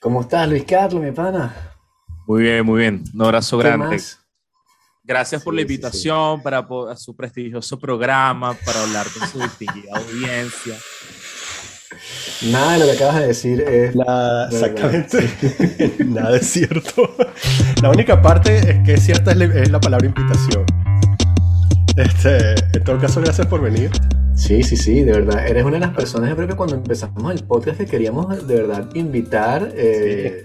[0.00, 1.54] ¿Cómo estás, Luis Carlos, mi pana?
[2.26, 3.04] Muy bien, muy bien.
[3.14, 3.86] Un abrazo ¿Qué grande.
[3.86, 4.18] más?
[5.04, 5.74] Gracias por la sí, sí.
[5.74, 10.76] invitación para a su prestigioso programa, para hablar con su distinguida audiencia.
[12.50, 13.94] Nada de lo que acabas de decir es...
[13.94, 15.96] Verdad, exactamente.
[16.06, 17.14] Nada es cierto.
[17.82, 20.64] La única parte es que es cierta es la, es la palabra invitación.
[21.96, 23.90] Este, en todo caso, gracias por venir.
[24.34, 25.46] Sí, sí, sí, de verdad.
[25.46, 28.54] Eres una de las personas, yo creo que cuando empezamos el podcast que queríamos de
[28.56, 30.42] verdad invitar eh,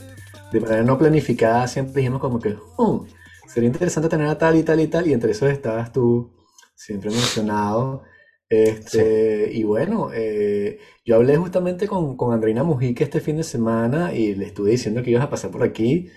[0.52, 3.06] de manera no planificada, siempre dijimos como que "Hmm,
[3.48, 6.32] sería interesante tener a tal y tal y tal, y entre esos estabas tú,
[6.76, 8.04] siempre mencionado.
[8.50, 14.14] Este, Y bueno, eh, yo hablé justamente con, con Andreina Mujica este fin de semana
[14.14, 16.10] y le estuve diciendo que ibas a pasar por aquí.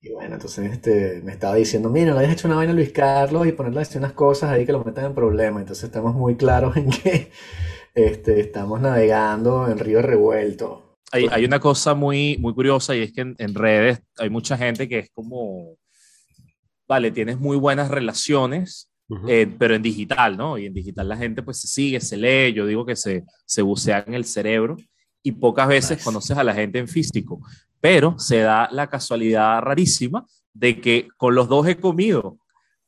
[0.00, 2.92] Y bueno, entonces este, me estaba diciendo, mira, le hayas hecho una vaina a Luis
[2.92, 5.62] Carlos y ponerle así unas cosas ahí que lo metan en problemas.
[5.62, 7.30] Entonces estamos muy claros en que
[7.94, 10.98] este, estamos navegando en río revuelto.
[11.12, 14.56] Hay, hay una cosa muy, muy curiosa y es que en, en redes hay mucha
[14.56, 15.76] gente que es como,
[16.88, 18.90] vale, tienes muy buenas relaciones,
[19.28, 20.58] eh, pero en digital, ¿no?
[20.58, 23.62] Y en digital la gente pues se sigue, se lee, yo digo que se, se
[23.62, 24.76] bucea en el cerebro
[25.22, 26.04] y pocas veces Nice.
[26.04, 27.40] conoces a la gente en físico,
[27.88, 32.36] pero se da la casualidad rarísima de que con los dos he comido.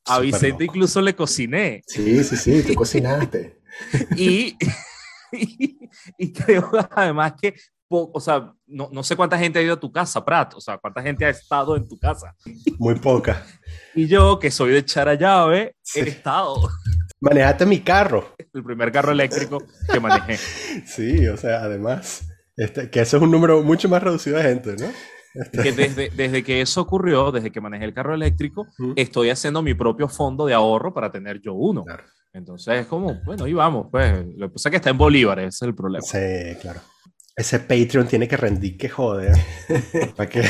[0.07, 0.65] A Vicente loco.
[0.65, 3.61] incluso le cociné Sí, sí, sí, tú cocinaste.
[4.17, 4.57] y,
[5.31, 5.79] y,
[6.19, 7.55] y creo además que,
[7.87, 10.61] po- o sea, no, no sé cuánta gente ha ido a tu casa, Prat, o
[10.61, 12.35] sea, cuánta gente ha estado en tu casa.
[12.79, 13.47] Muy poca.
[13.95, 16.01] Y yo, que soy de echar a llave, Sí.
[16.01, 16.69] he estado
[17.21, 18.35] Manejaste mi carro.
[18.53, 20.39] el primer carro eléctrico que manejé.
[20.87, 22.28] Sí, o sea, además,
[22.59, 24.89] este, que eso es un número mucho más reducido de gente, ¿no?
[25.63, 29.73] Que desde, desde que eso ocurrió, desde que manejé el carro eléctrico, estoy haciendo mi
[29.75, 31.85] propio fondo de ahorro para tener yo uno.
[31.85, 32.03] Claro.
[32.33, 34.27] Entonces es como, bueno, ahí vamos, pues.
[34.37, 36.03] Lo que pasa es que está en bolívares, ese es el problema.
[36.05, 36.81] Sí, claro.
[37.37, 39.31] Ese Patreon tiene que rendir que jode.
[40.17, 40.43] ¿Para qué?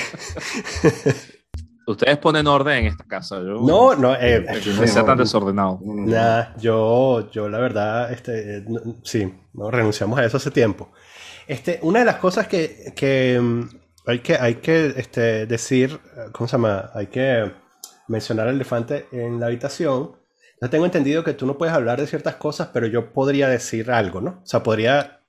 [1.87, 3.37] Ustedes ponen orden en esta casa.
[3.39, 4.45] Yo, No, no, eh,
[4.79, 5.81] no sea tan desordenado.
[5.83, 10.93] Nada, yo, yo la verdad, este, eh, no- sí, no renunciamos a eso hace tiempo.
[11.49, 13.63] Este, una de las cosas que, que, mm,
[14.07, 16.91] hay que, hay que este, decir, eh, ¿cómo se llama?
[16.95, 17.51] Hay que
[18.07, 20.13] mencionar el elefante en la habitación.
[20.61, 23.91] Yo tengo entendido que tú no puedes hablar de ciertas cosas, pero yo podría decir
[23.91, 24.41] algo, ¿no?
[24.43, 25.21] O sea, podría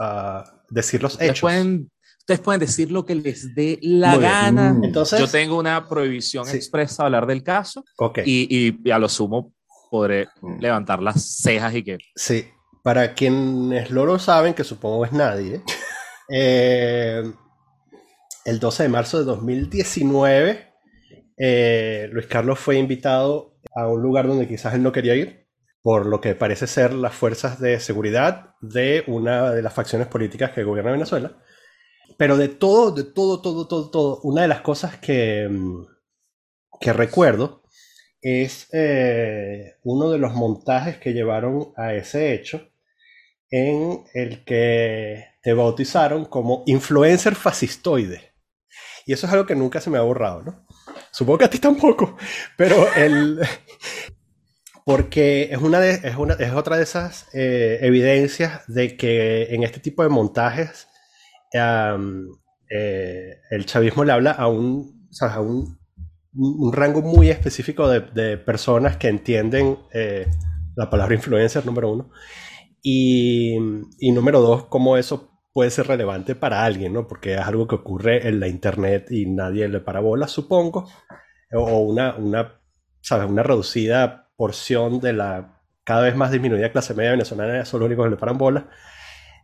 [0.00, 1.40] ah, decir los Ustedes hechos.
[1.42, 4.72] pueden, ustedes pueden decir lo que les dé la Muy gana.
[4.74, 4.84] Mm.
[4.84, 6.56] Entonces, Yo tengo una prohibición Sí.
[6.56, 8.18] expresa a hablar del caso ok.
[8.24, 9.52] y, y- y a lo sumo
[9.90, 10.60] podré Mm.
[10.60, 12.46] levantar las cejas y que Sí,
[12.86, 15.60] para quienes no lo saben, que supongo es nadie,
[16.32, 17.20] eh,
[18.44, 20.72] el 12 de marzo de 2019,
[21.36, 25.48] eh, Luis Carlos fue invitado a un lugar donde quizás él no quería ir,
[25.82, 30.52] por lo que parece ser las fuerzas de seguridad de una de las facciones políticas
[30.52, 31.42] que gobierna Venezuela.
[32.16, 35.86] Pero de todo, de todo, todo, todo, todo, una de las cosas que, mm,
[36.80, 37.64] que recuerdo
[38.22, 42.70] es eh, uno de los montajes que llevaron a ese hecho
[43.50, 48.32] en el que te bautizaron como influencer fascistoide.
[49.06, 50.66] Y eso es algo que nunca se me ha borrado, ¿no?
[51.12, 52.16] Supongo que a ti tampoco,
[52.56, 53.40] pero el...
[54.84, 59.64] Porque es, una de, es, una, es otra de esas eh, evidencias de que en
[59.64, 60.86] este tipo de montajes
[61.52, 65.34] eh, el chavismo le habla a un, ¿sabes?
[65.34, 65.76] a un,
[66.34, 70.28] un rango muy específico de, de personas que entienden eh,
[70.76, 72.10] la palabra influencer, número uno.
[72.88, 73.56] Y,
[73.98, 77.08] y número dos, cómo eso puede ser relevante para alguien, ¿no?
[77.08, 80.88] Porque es algo que ocurre en la internet y nadie le para bola, supongo.
[81.52, 82.60] O una, una,
[83.00, 83.28] ¿sabes?
[83.28, 88.06] Una reducida porción de la cada vez más disminuida clase media venezolana son los únicos
[88.06, 88.68] que le paran bola.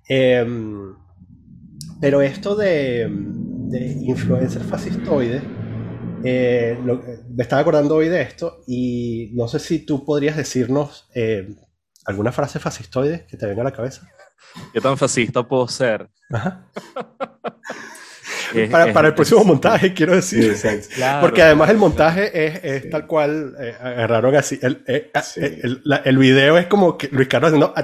[0.09, 0.94] Em,
[2.00, 5.42] pero esto de, de influencer fascistoide,
[6.22, 6.78] eh,
[7.28, 11.56] me estaba acordando hoy de esto y no sé si tú podrías decirnos eh,
[12.07, 14.09] alguna frase fascistoide que te venga a la cabeza.
[14.73, 16.09] qué tan fascista puedo ser.
[16.31, 16.67] Ajá.
[18.71, 20.54] para, para, el próximo montaje, quiero decir.
[20.95, 24.59] Claro, Porque además el montaje es, es tal cual, eh, agarraron así.
[24.63, 27.75] El, eh, eh, el, la, el, video es como que Luis Carlos haciendo.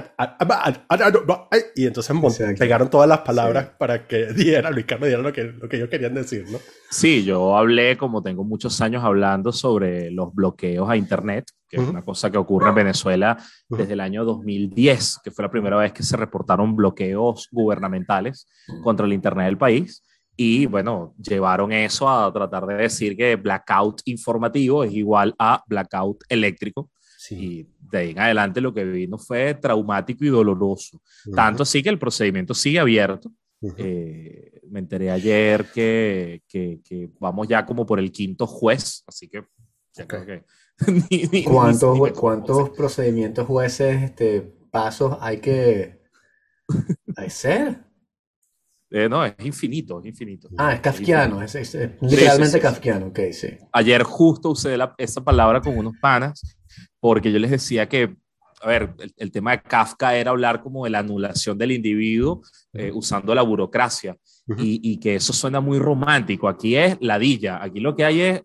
[1.75, 2.15] Y entonces
[2.57, 3.71] pegaron todas las palabras sí.
[3.77, 6.59] para que diera, Luis Carlos diera lo que, lo que ellos querían decir, ¿no?
[6.91, 11.81] Sí, yo hablé, como tengo muchos años hablando sobre los bloqueos a Internet, que uh
[11.81, 11.83] -huh.
[11.83, 13.77] es una cosa que ocurre en Venezuela uh -huh.
[13.77, 18.73] desde el año 2010, que fue la primera vez que se reportaron bloqueos gubernamentales uh
[18.73, 18.81] -huh.
[18.81, 20.03] contra el Internet del país.
[20.41, 26.23] Y bueno, llevaron eso a tratar de decir que blackout informativo es igual a blackout
[26.29, 26.89] eléctrico.
[27.17, 27.35] Sí.
[27.35, 31.01] Y de ahí en adelante lo que vino fue traumático y doloroso.
[31.25, 31.35] Ujú.
[31.35, 33.29] Tanto así que el procedimiento sigue abierto.
[33.59, 33.75] Ujú.
[33.79, 39.27] Eh, Me enteré ayer que, que, que, vamos ya como por el quinto juez, así
[39.27, 39.43] que
[39.93, 40.45] ya creo que...
[41.43, 44.39] ¿Cuántos, ¿cuántos procedimientos jueces, este,
[44.71, 45.99] pasos hay que
[47.17, 47.88] hacer?
[48.91, 50.49] Eh, no, es infinito, es infinito.
[50.57, 53.49] Ah, es kafkiano, es, es, literalmente kafkiano, ok, sí.
[53.71, 56.57] Ayer justo usé la, esa palabra con unos panas
[56.99, 58.15] porque yo les decía que,
[58.61, 62.41] a ver, el, tema de Kafka era hablar como de la anulación del individuo
[62.73, 64.17] eh, usando la burocracia
[64.57, 66.49] y, y, que eso suena muy romántico.
[66.49, 68.41] Aquí es ladilla, aquí lo que hay es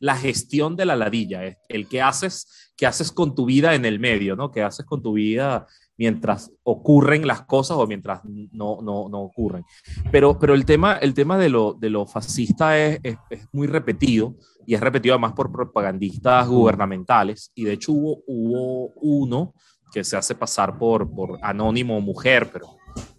[0.00, 3.84] la gestión de la ladilla, es el que haces, que haces con tu vida en
[3.84, 4.50] el medio, ¿no?
[4.50, 5.66] Que haces con tu vida
[5.98, 9.64] mientras ocurren las cosas o mientras no, no, no ocurren.
[10.10, 13.18] Pero, pero el tema, el tema de, lo, de lo fascista es, es,
[13.52, 19.54] muy repetido y es repetido además por propagandistas gubernamentales y de hecho hubo, hubo uno
[19.92, 22.78] que se hace pasar por, por anónimo mujer, pero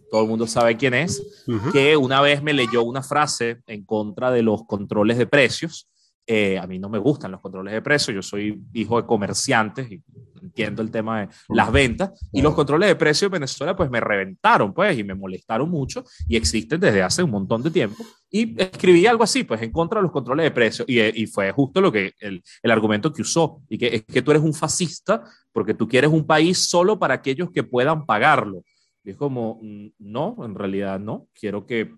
[0.09, 4.31] todo el mundo sabe quién es, que una vez me leyó una frase en contra
[4.31, 5.87] de los controles de precios.
[6.25, 9.91] Eh, a mí no me gustan los controles de precios, yo soy hijo de comerciantes
[9.91, 10.03] y
[10.49, 13.99] entiendo el tema de las ventas y los controles de precios en Venezuela pues me
[13.99, 18.59] reventaron pues y me molestaron mucho y existen desde hace un montón de tiempo y
[18.61, 21.81] escribí algo así pues en contra de los controles de precios y, y fue justo
[21.81, 25.23] lo que el, el, argumento que usó y que es que tú eres un fascista
[25.51, 28.63] porque tú quieres un país solo para aquellos que puedan pagarlo.
[29.03, 31.93] Y es como mm, no en realidad no quiero que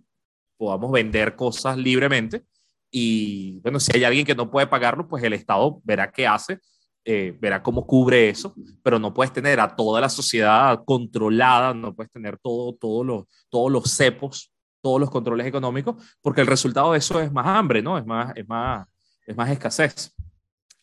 [0.58, 2.44] podamos vender cosas libremente
[2.92, 6.60] y bueno, si hay alguien que no puede pagarlo, pues el Estado verá qué hace
[7.04, 8.54] eh, verá cómo cubre eso,
[8.84, 13.26] pero no puedes tener a toda la sociedad controlada, no puedes tener todo, todo los,
[13.50, 14.52] todos los cepos,
[14.82, 17.98] todos los controles económicos, porque el resultado de eso es más hambre, ¿no?
[17.98, 18.88] Es más, es más,
[19.26, 20.14] es más escasez.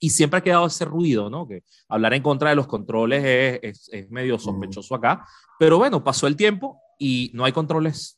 [0.00, 1.46] Y siempre ha quedado ese ruido, ¿no?
[1.46, 5.24] Que hablar en contra de los controles es, es, es medio sospechoso acá,
[5.58, 8.17] pero bueno, pasó el tiempo y no hay controles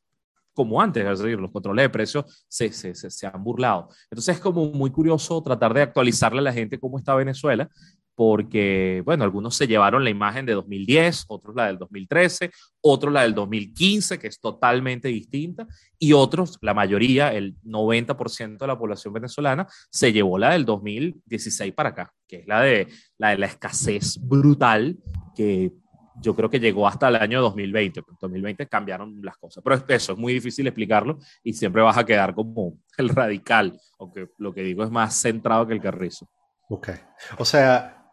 [0.61, 3.89] como antes, es decir, los controles de precios se, se, se, han burlado.
[4.11, 7.67] Entonces es como muy curioso tratar de actualizarle a la gente cómo está Venezuela,
[8.15, 12.51] porque, bueno, algunos se llevaron la imagen de 2010, otros la del 2013,
[12.83, 15.67] otros la del 2015, que es totalmente distinta,
[15.99, 21.73] y otros, la mayoría, el 90% de la población venezolana, se llevó la del 2016
[21.73, 24.99] para acá, que es la de la, de la escasez brutal
[25.35, 25.73] que
[26.21, 28.01] yo creo que llegó hasta el año 2020.
[28.01, 29.63] En 2020 cambiaron las cosas.
[29.65, 34.29] Pero eso es muy difícil explicarlo y siempre vas a quedar como el radical, aunque
[34.39, 36.29] lo que digo es más centrado que el carrizo.
[36.69, 36.91] Ok.
[37.39, 38.11] O sea,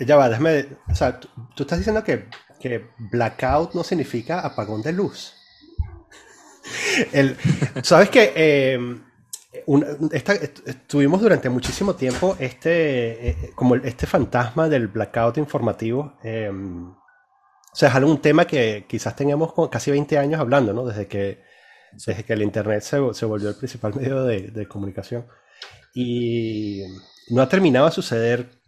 [0.00, 0.66] ya va, déjame.
[0.88, 1.28] O sea, tú,
[1.62, 2.28] estás diciendo que,
[2.60, 5.34] que, blackout no significa apagón de luz.
[7.12, 7.36] El,
[7.82, 8.32] Sabes que.
[8.34, 8.98] Eh,
[10.66, 16.14] estuvimos durante muchísimo tiempo este, eh, como este fantasma del blackout informativo.
[16.24, 16.50] Eh,
[17.72, 20.84] o sea, es algún tema que quizás tengamos casi 20 años hablando, ¿no?
[20.84, 21.42] Desde que,
[21.92, 25.26] desde que el Internet se, se volvió el principal medio de, de, comunicación.
[25.94, 26.82] Y
[27.30, 28.60] no ha terminado de suceder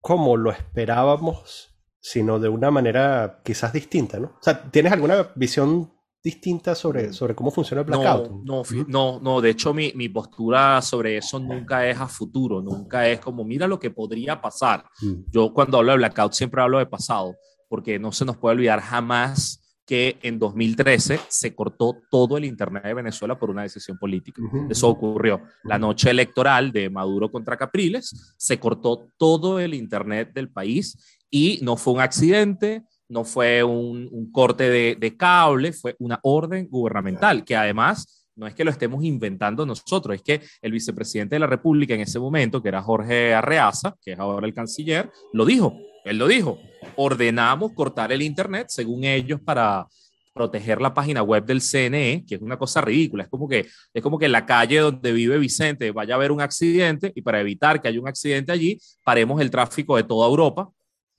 [0.00, 4.28] como lo esperábamos, sino de una manera quizás distinta, ¿no?
[4.28, 5.92] O sea, ¿tienes alguna visión
[6.22, 7.12] distinta sobre, mm.
[7.14, 8.30] sobre cómo funciona el blackout?
[8.44, 12.62] No, no, no, no de hecho mi, mi, postura sobre eso nunca es a futuro,
[12.62, 14.84] nunca es como mira lo que podría pasar.
[15.00, 15.30] Mm.
[15.32, 17.34] Yo cuando hablo de blackout siempre hablo de pasado
[17.72, 22.84] porque no se nos puede olvidar jamás que en 2013 se cortó todo el Internet
[22.84, 24.42] de Venezuela por una decisión política.
[24.68, 25.40] Eso ocurrió.
[25.64, 31.60] La noche electoral de Maduro contra Capriles, se cortó todo el Internet del país y
[31.62, 36.68] no fue un accidente, no fue un, un corte de, de, cable, fue una orden
[36.68, 41.40] gubernamental que además no es que lo estemos inventando nosotros, es que el vicepresidente de
[41.40, 45.46] la República en ese momento, que era Jorge Arreaza, que es ahora el canciller, lo
[45.46, 46.58] dijo él lo dijo,
[46.96, 49.86] ordenamos cortar el Internet, según ellos, para
[50.32, 53.24] proteger la página web del CNE, que es una cosa ridícula.
[53.24, 56.32] Es como que, es como que en la calle donde vive Vicente vaya a haber
[56.32, 60.28] un accidente y para evitar que haya un accidente allí, paremos el tráfico de toda
[60.28, 60.70] Europa,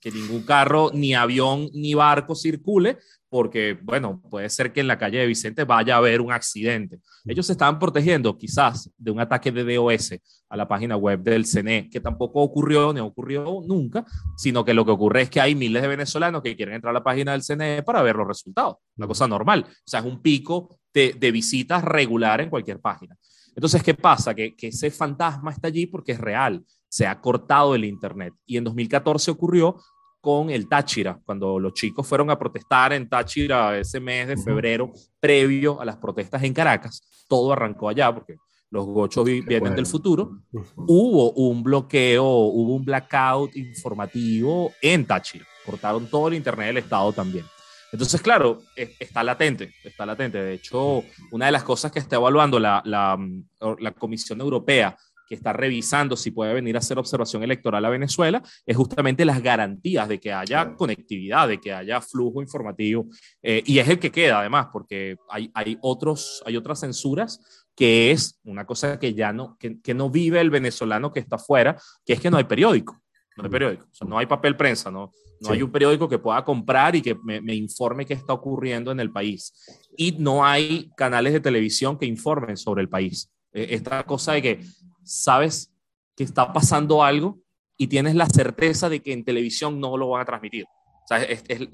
[0.04, 2.98] que ningún carro, ni avión, ni barco circule,
[3.30, 6.98] porque, bueno, puede ser que en la calle de Vicente vaya a haber un accidente.
[7.24, 10.16] Ellos se estaban protegiendo quizás de un ataque de DOS
[10.50, 14.04] a la página web del CNE, que tampoco ocurrió, ni ocurrió nunca,
[14.36, 16.98] sino que lo que ocurre es que hay miles de venezolanos que quieren entrar a
[16.98, 19.64] la página del CNE para ver los resultados, una cosa normal.
[19.66, 23.16] O sea, es un pico de, visitas regular en cualquier página.
[23.56, 24.34] Entonces, ¿qué pasa?
[24.34, 26.62] Que ese fantasma está allí porque es real
[26.94, 28.34] se ha cortado el Internet.
[28.46, 29.82] Y en 2014 ocurrió
[30.24, 34.90] con el Táchira, cuando los chicos fueron a protestar en Táchira ese mes de febrero,
[35.20, 38.36] previo a las protestas en Caracas, todo arrancó allá porque
[38.70, 40.38] los gochos vienen del futuro,
[40.76, 47.12] hubo un bloqueo, hubo un blackout informativo en Táchira, cortaron todo el Internet del Estado
[47.12, 47.44] también.
[47.92, 50.42] Entonces, claro, está latente, está latente.
[50.42, 53.16] De hecho, una de las cosas que está evaluando la, la,
[53.78, 58.42] la Comisión Europea que está revisando si puede venir a hacer observación electoral a Venezuela,
[58.66, 63.06] es justamente las garantías de que haya conectividad, de que haya flujo informativo.
[63.42, 68.12] Eh, y es el que queda, además, porque hay, hay, otros, hay otras censuras que
[68.12, 71.76] es una cosa que ya no, que, que no vive el venezolano que está afuera,
[72.04, 73.00] que es que no hay periódico.
[73.36, 76.20] No hay periódico, o sea, no hay papel prensa, no, no hay un periódico que
[76.20, 79.52] pueda comprar y que me, me, informe qué está ocurriendo en el país.
[79.96, 83.30] Y no hay canales de televisión que informen sobre el país.
[83.52, 84.60] E, esta cosa de que
[85.04, 85.72] sabes
[86.16, 87.38] que está pasando algo
[87.76, 90.64] y tienes la certeza de que en televisión no lo van a transmitir.
[90.66, 91.18] O sea,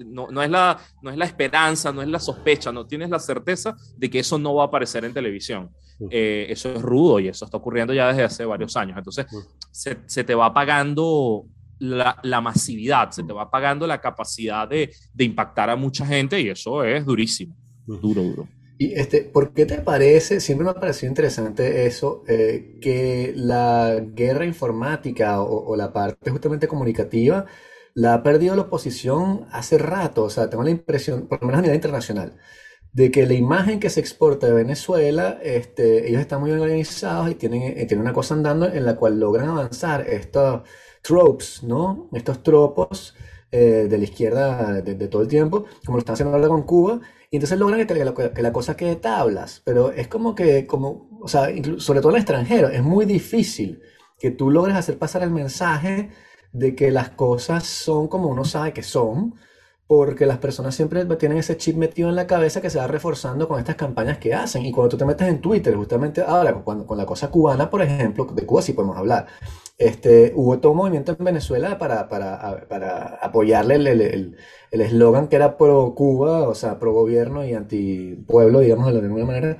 [0.05, 3.19] no, no, es la, no es la esperanza, no es la sospecha, no tienes la
[3.19, 5.69] certeza de que eso no va a aparecer en televisión.
[6.09, 8.97] Eh, eso es rudo y eso está ocurriendo ya desde hace varios años.
[8.97, 9.25] Entonces,
[9.71, 11.45] se, se te va apagando
[11.79, 16.39] la, la, masividad, se te va apagando la capacidad de, de, impactar a mucha gente
[16.39, 17.55] y eso es durísimo,
[17.87, 18.47] duro, duro.
[18.81, 24.01] Y este, ¿por qué te parece, siempre me ha parecido interesante eso, eh, que la
[24.03, 27.45] guerra informática o, la parte justamente comunicativa
[27.93, 30.23] la ha perdido la oposición hace rato?
[30.23, 32.39] O sea, tengo la impresión, por lo menos a nivel internacional,
[32.91, 37.35] de que la imagen que se exporta de Venezuela, este, ellos están muy organizados y
[37.35, 40.63] tienen, eh, tienen una cosa andando en la cual logran avanzar estos
[41.03, 42.09] tropes, ¿no?
[42.13, 43.15] Estos tropos
[43.51, 46.63] eh, de la izquierda de, de, todo el tiempo, como lo están haciendo ahora con
[46.63, 46.99] Cuba
[47.31, 51.07] y entonces logran que la, que la cosa quede tablas, pero es como que, como,
[51.21, 51.47] o sea,
[51.77, 53.81] sobre todo en el extranjero, es muy difícil
[54.19, 56.09] que tú logres hacer pasar el mensaje
[56.51, 59.35] de que las cosas son como uno sabe que son,
[59.87, 63.47] porque las personas siempre tienen ese chip metido en la cabeza que se va reforzando
[63.47, 64.65] con estas campañas que hacen.
[64.65, 67.81] Y cuando tú te metes en Twitter, justamente ahora, cuando, con la cosa cubana, por
[67.81, 69.27] ejemplo, de Cuba sí podemos hablar,
[69.81, 74.37] este, hubo todo un movimiento en Venezuela para, para, para apoyarle el
[74.71, 78.99] eslogan el, que era pro Cuba, o sea, pro gobierno y anti pueblo, digamos de
[78.99, 79.57] alguna manera.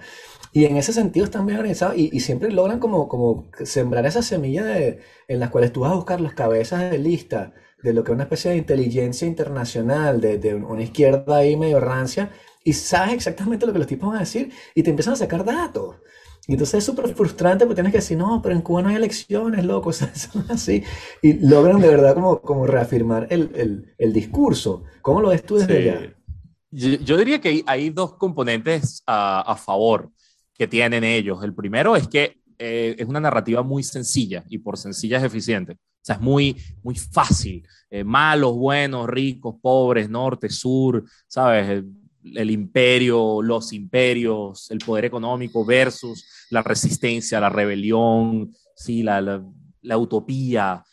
[0.54, 4.22] Y en ese sentido están bien organizados y, y siempre logran como, como sembrar esa
[4.22, 8.04] semilla de, en las cuales tú vas a buscar las cabezas de lista de lo
[8.04, 12.30] que es una especie de inteligencia internacional, de, de una izquierda ahí medio rancia,
[12.64, 15.44] y sabes exactamente lo que los tipos van a decir y te empiezan a sacar
[15.44, 15.96] datos.
[16.48, 18.96] Y entonces es súper frustrante porque tienes que decir, no, pero en Cuba no hay
[18.96, 20.84] elecciones, loco, o sea, son así.
[21.22, 24.84] Y logran de verdad como, como reafirmar el, el, el discurso.
[25.02, 25.90] ¿Cómo lo ves tú desde sí.
[25.90, 26.16] allá?
[26.72, 30.10] Yo, yo, diría que hay, hay dos componentes a, a, favor
[30.54, 31.44] que tienen ellos.
[31.44, 35.74] El primero es que eh, es una narrativa muy sencilla y por sencilla es eficiente.
[35.74, 37.68] O sea, es muy, muy fácil.
[37.90, 41.84] Eh, malos, buenos, ricos, pobres, norte, sur, ¿sabes?
[42.24, 49.04] El imperio, los imperios, el poder económico versus la resistencia, la rebelión, ¿sí?
[49.04, 49.44] la, la,
[49.82, 50.84] la utopía.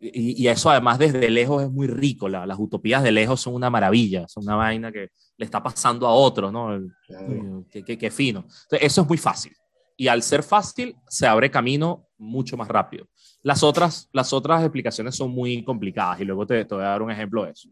[0.00, 2.28] Y, y, eso además desde lejos es muy rico.
[2.28, 6.06] La, las utopías de lejos son una maravilla, son una vaina que le está pasando
[6.06, 6.78] a otros, ¿no?
[7.06, 7.64] Claro.
[7.70, 8.40] Qué, qué, qué fino.
[8.40, 9.52] Entonces, eso es muy fácil.
[9.96, 13.06] Y al ser fácil, se abre camino mucho más rápido.
[13.42, 17.02] Las otras, las otras explicaciones son muy complicadas y luego te, te voy a dar
[17.02, 17.68] un ejemplo de eso.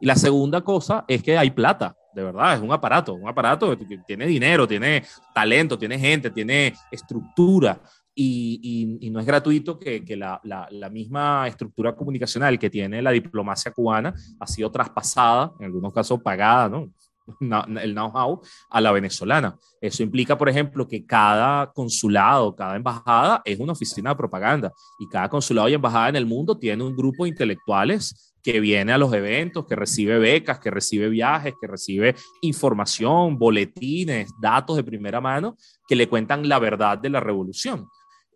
[0.00, 3.76] Y la segunda cosa es que hay plata de verdad, es un aparato, un aparato
[3.76, 5.04] que tiene dinero, tiene
[5.34, 7.78] talento, tiene gente, tiene estructura.
[8.14, 12.70] Y, y, y no es gratuito que, que la, la, la, misma estructura comunicacional que
[12.70, 16.90] tiene la diplomacia cubana ha sido traspasada, en algunos casos pagada, ¿no?
[17.82, 19.58] el know-how a la venezolana.
[19.78, 25.06] Eso implica, por ejemplo, que cada consulado, cada embajada es una oficina de propaganda y
[25.08, 28.98] cada consulado y embajada en el mundo tiene un grupo de intelectuales que viene a
[28.98, 35.20] los eventos, que recibe becas, que recibe viajes, que recibe información, boletines, datos de primera
[35.20, 35.56] mano
[35.88, 37.88] que le cuentan la verdad de la revolución.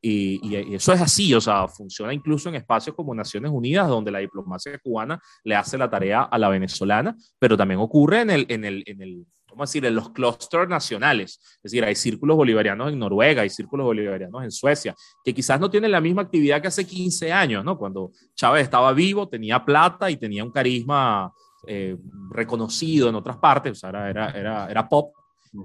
[0.02, 4.10] Y, y, eso es así, o sea, funciona incluso en espacios como Naciones Unidas, donde
[4.10, 8.46] la diplomacia cubana le hace la tarea a la venezolana, pero también ocurre en el,
[8.48, 11.40] en el, en el ¿cómo decir?, en los clústeres nacionales.
[11.56, 15.68] Es decir, hay círculos bolivarianos en Noruega, hay círculos bolivarianos en Suecia, que quizás no
[15.68, 17.76] tienen la misma actividad que hace 15 años, ¿no?
[17.76, 21.32] Cuando Chávez estaba vivo, tenía plata y tenía un carisma
[21.66, 21.96] eh,
[22.30, 25.12] reconocido en otras partes, o sea, era, era, era pop,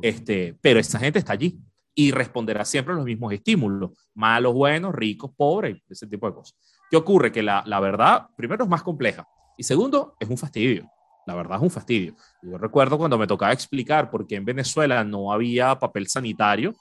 [0.02, 1.58] este, pero esa gente está allí
[1.94, 6.58] y responderá siempre a los mismos estímulos, malos, buenos, ricos, pobres, ese tipo de cosas.
[6.90, 7.32] ¿Qué ocurre?
[7.32, 9.26] Que la, la verdad, primero, es más compleja
[9.58, 10.90] y segundo, es un fastidio.
[11.26, 12.16] La verdad es un fastidio.
[12.42, 16.74] Yo recuerdo cuando me tocaba explicar por qué en Venezuela no había papel sanitario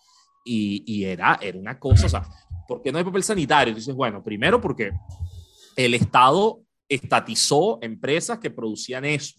[0.45, 2.29] y, era, era una cosa, o sea,
[2.69, 3.71] ¿por qué no hay papel sanitario?
[3.71, 4.93] Entonces, bueno, primero porque
[5.77, 9.35] el Estado estatizó empresas que producían eso.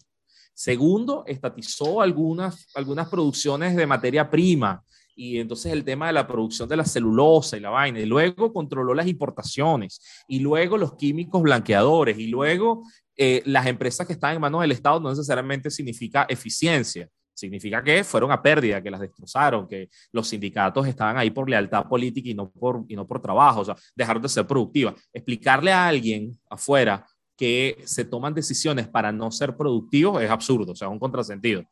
[0.52, 4.82] Segundo, estatizó algunas, algunas producciones de materia prima
[5.16, 8.52] y entonces el tema de la producción de la celulosa y la vaina, y luego
[8.52, 9.98] controló las importaciones,
[10.28, 12.82] y luego los químicos blanqueadores, y luego
[13.16, 17.08] eh, las empresas que están en manos del Estado no necesariamente significa eficiencia.
[17.34, 21.86] Significa que fueron a pérdida, que las destrozaron, que los sindicatos estaban ahí por lealtad
[21.86, 24.94] política y no por, y no por trabajo, o sea, dejaron de ser productivas.
[25.12, 27.06] Explicarle a alguien afuera
[27.36, 31.62] que se toman decisiones para no ser productivos es absurdo, o sea, es un contrasentido.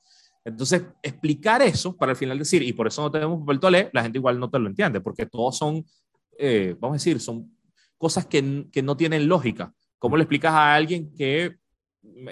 [0.44, 4.02] Entonces, explicar eso para al final decir, y por eso no tenemos papel toalé, la
[4.02, 5.82] gente igual no te lo entiende, porque todos son,
[6.38, 7.56] eh, vamos a decir, son
[7.96, 9.72] cosas que, que no tienen lógica.
[10.04, 11.56] ¿Cómo le explicas a alguien que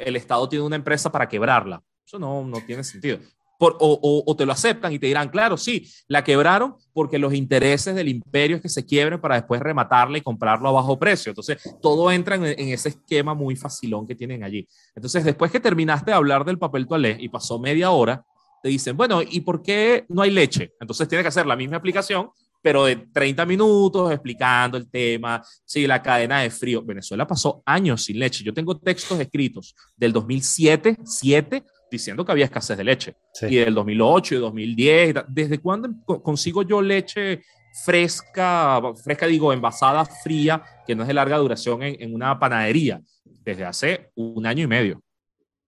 [0.04, 1.82] el Estado tiene una empresa para quebrarla?
[2.06, 3.18] Eso no, no tiene sentido.
[3.58, 7.32] Por, o, o, te lo aceptan y te dirán, claro, sí, la quebraron porque los
[7.32, 11.30] intereses del imperio es que se quiebren para después rematarla y comprarlo a bajo precio.
[11.30, 14.68] Entonces, todo entra en, en, ese esquema muy facilón que tienen allí.
[14.94, 18.22] Entonces, después que terminaste de hablar del papel toalé y pasó media hora,
[18.62, 20.74] te dicen, bueno, ¿y por qué no hay leche?
[20.78, 22.28] Entonces, tiene que hacer la misma aplicación,
[22.62, 26.82] pero de 30 minutos explicando el tema, sí, la cadena de frío.
[26.82, 28.44] Venezuela pasó años sin leche.
[28.44, 33.16] Yo tengo textos escritos del 2007, 7, diciendo que había escasez de leche.
[33.34, 33.46] Sí.
[33.46, 35.90] Y del 2008 y 2010, ¿desde cuándo
[36.22, 37.42] consigo yo leche
[37.84, 43.00] fresca, fresca digo, envasada fría, que no es de larga duración en, en, una panadería?
[43.24, 45.02] Desde hace un año y medio.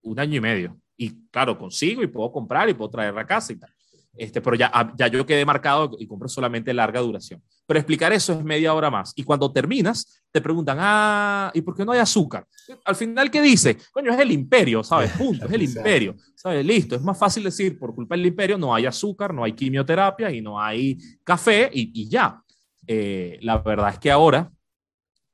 [0.02, 0.78] Un año y medio.
[0.96, 3.73] Y claro, consigo y puedo comprar y puedo traer a casa y tal.
[4.16, 7.42] Este, pero ya, ya yo quedé marcado y compro solamente larga duración.
[7.66, 9.12] Pero explicar eso es media hora más.
[9.16, 12.46] Y cuando terminas, te preguntan, ah, ¿y por qué no hay azúcar?
[12.84, 13.76] Al final, ¿qué dice?
[13.92, 15.10] Coño, es el imperio, ¿sabes?
[15.18, 16.64] Punto, es el imperio, ¿sabes?
[16.64, 20.30] Listo, es más fácil decir, por culpa del imperio no hay azúcar, no hay quimioterapia
[20.30, 22.40] y no hay café y, y ya.
[22.86, 24.50] Eh, la verdad es que ahora,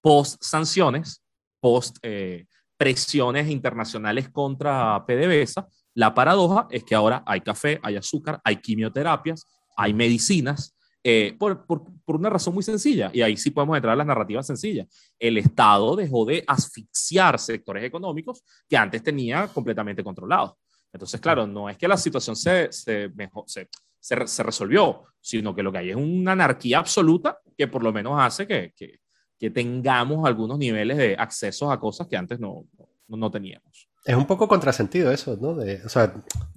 [0.01, 1.23] post sanciones,
[1.61, 2.47] post eh,
[2.77, 5.69] presiones internacionales contra PDVSA,
[6.01, 11.67] la paradoja es que ahora hay café, hay azúcar, hay quimioterapias, hay medicinas, eh, por,
[11.67, 14.87] por, por, una razón muy sencilla, y ahí sí podemos entrar a las narrativas sencillas.
[15.19, 20.53] El Estado dejó de asfixiar sectores económicos que antes tenía completamente controlados.
[20.91, 25.55] Entonces, claro, no es que la situación se, se, mejor, se, se, se, resolvió, sino
[25.55, 29.01] que lo que hay es una anarquía absoluta que por lo menos hace que, que,
[29.39, 32.65] que tengamos algunos niveles de acceso a cosas que antes no,
[33.07, 33.90] no, no teníamos.
[34.05, 35.55] Es un poco contrasentido eso, ¿no?
[35.55, 36.15] De, o sea,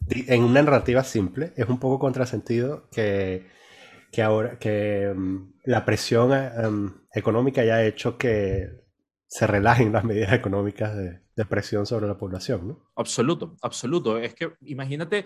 [0.10, 3.48] en una narrativa simple, es un poco contrasentido que,
[4.12, 8.84] que ahora que um, la presión um, económica haya hecho que
[9.28, 12.92] se relajen las medidas económicas de, de, presión sobre la población, ¿no?
[12.96, 14.18] Absoluto, absoluto.
[14.18, 15.26] Es que imagínate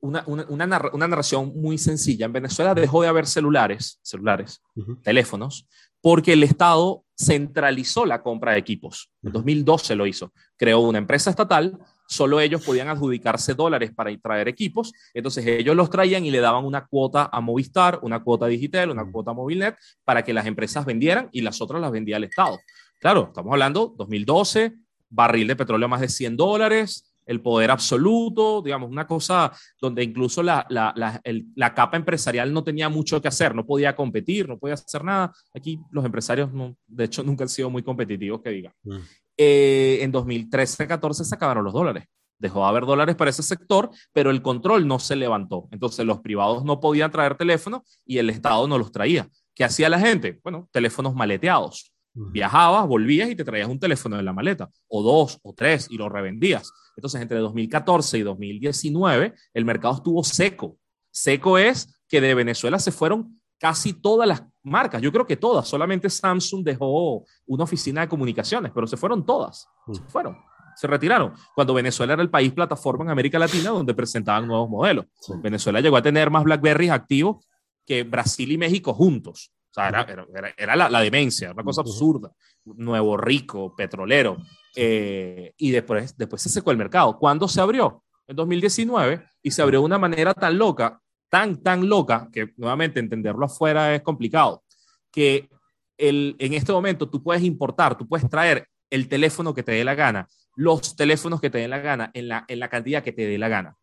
[0.00, 2.26] una, una, una, narra una narración muy sencilla.
[2.26, 5.02] En Venezuela dejó de haber celulares, celulares, uh -huh.
[5.02, 5.68] teléfonos,
[6.02, 9.10] porque el Estado centralizó la compra de equipos.
[9.22, 10.32] En 2012 lo hizo.
[10.56, 15.90] Creó una empresa estatal, solo ellos podían adjudicarse dólares para traer equipos, entonces ellos los
[15.90, 19.76] traían y le daban una cuota a Movistar, una cuota digital, una cuota a Movilnet,
[20.04, 22.58] para que las empresas vendieran y las otras las vendía el Estado.
[23.00, 24.74] Claro, estamos hablando 2012,
[25.08, 30.42] barril de petróleo más de 100 dólares, el poder absoluto, digamos, una cosa donde incluso
[30.42, 34.48] la, la, la, el, la, capa empresarial no tenía mucho que hacer, no podía competir,
[34.48, 35.32] no podía hacer nada.
[35.52, 38.72] Aquí los empresarios, no, de hecho, nunca han sido muy competitivos, que diga.
[38.84, 38.96] Mm.
[39.36, 42.04] Eh, en 2013-14 se acabaron los dólares.
[42.38, 45.68] Dejó de haber dólares para ese sector, pero el control no se levantó.
[45.72, 49.28] Entonces los privados no podían traer teléfonos y el Estado no los traía.
[49.54, 50.38] ¿Qué hacía la gente?
[50.42, 51.95] Bueno, teléfonos maleteados.
[52.16, 55.98] Viajabas, volvías y te traías un teléfono en la maleta, o dos, o tres, y
[55.98, 56.72] lo revendías.
[56.96, 60.78] Entonces, entre 2014 y 2019, el mercado estuvo seco.
[61.10, 65.68] Seco es que de Venezuela se fueron casi todas las marcas, yo creo que todas,
[65.68, 70.36] solamente Samsung dejó una oficina de comunicaciones, pero se fueron todas, se fueron,
[70.74, 71.32] se retiraron.
[71.54, 75.06] Cuando Venezuela era el país plataforma en América Latina donde presentaban nuevos modelos.
[75.20, 75.32] Sí.
[75.42, 77.46] Venezuela llegó a tener más Blackberries activos
[77.86, 79.52] que Brasil y México juntos.
[79.76, 82.32] Sea, era, era, era la, la, demencia, una cosa absurda.
[82.64, 84.38] Nuevo rico, petrolero.
[84.74, 87.18] Eh, y después, después se secó el mercado.
[87.18, 88.02] ¿Cuándo se abrió?
[88.26, 93.00] En 2019 y se abrió de una manera tan loca, tan, tan loca, que nuevamente
[93.00, 94.64] entenderlo afuera es complicado,
[95.12, 95.50] que
[95.98, 99.84] el, en este momento tú puedes importar, tú puedes traer el teléfono que te dé
[99.84, 103.12] la gana, los teléfonos que te den la gana, en la, en la cantidad que
[103.12, 103.76] te dé la gana.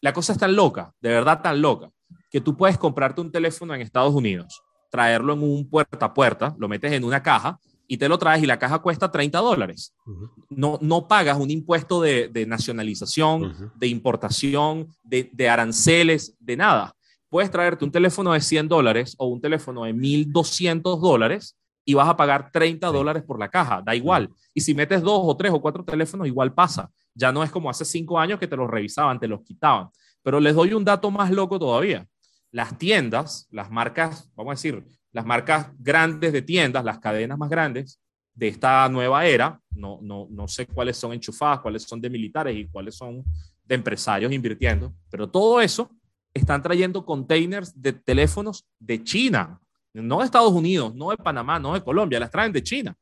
[0.00, 1.90] La cosa es tan loca, de verdad tan loca,
[2.30, 4.62] que tú puedes comprarte un teléfono en Estados Unidos,
[4.96, 8.42] traerlo en un puerta a puerta, lo metes en una caja y te lo traes
[8.42, 9.94] y la caja cuesta 30 dólares.
[10.06, 10.30] Uh -huh.
[10.50, 13.72] no, no pagas un impuesto de, de nacionalización, uh -huh.
[13.74, 16.92] de importación, de, de, aranceles, de nada.
[17.28, 22.08] Puedes traerte un teléfono de 100 dólares o un teléfono de 1.200 dólares y vas
[22.08, 22.92] a pagar 30 sí.
[22.92, 24.30] dólares por la caja, da igual.
[24.54, 26.90] Y si metes dos o tres o cuatro teléfonos, igual pasa.
[27.14, 29.88] Ya no es como hace cinco años que te los revisaban, te los quitaban.
[30.22, 32.06] Pero les doy un dato más loco todavía.
[32.50, 37.50] Las tiendas, las marcas, vamos a decir, las marcas grandes de tiendas, las cadenas más
[37.50, 38.00] grandes,
[38.34, 42.54] de esta nueva era, no, no, no sé cuáles son enchufadas, cuáles son de militares
[42.54, 43.24] y cuáles son
[43.64, 45.90] de empresarios invirtiendo, pero todo eso
[46.34, 49.58] están trayendo containers de teléfonos de China,
[49.94, 52.94] no de Estados Unidos, no de Panamá, no de Colombia, las traen de China.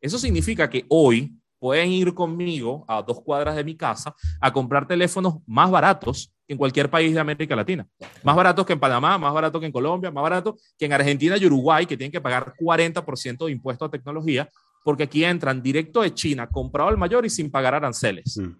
[0.00, 4.88] Eso significa que hoy pueden ir conmigo a dos cuadras de mi casa a comprar
[4.88, 7.86] teléfonos más baratos que en cualquier país de América Latina.
[8.24, 11.36] Más baratos que en Panamá, más baratos que en Colombia, más baratos que en Argentina
[11.36, 14.50] y Uruguay, que tienen que pagar 40% de impuestos a tecnología,
[14.82, 18.36] porque aquí entran directo de China, comprado al mayor y sin pagar aranceles.
[18.36, 18.50] Mm.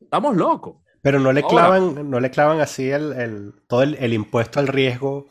[0.00, 0.78] Estamos locos.
[1.00, 5.28] Pero no le clavan, no le clavan así el, todo el, impuesto al riesgo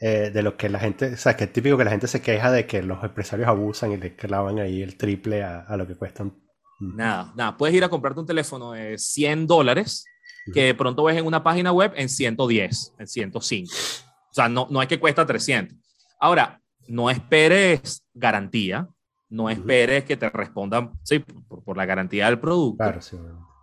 [0.00, 2.20] eh, de lo que la gente, o sea, que es típico que la gente se
[2.20, 5.94] queja de que los empresarios abusan y le clavan ahí el triple a, lo que
[5.94, 6.34] cuestan.
[6.80, 7.56] Nada, nada.
[7.56, 10.04] Puedes ir a comprarte un teléfono de 100 dólares
[10.52, 13.72] que de pronto ves en una página web en 110, en 105.
[13.72, 15.76] O sea, no, no es que cuesta 300.
[16.20, 18.88] Ahora, no esperes garantía,
[19.28, 22.78] no esperes que te respondan sí, por, la garantía del producto.
[22.78, 23.16] Claro, sí,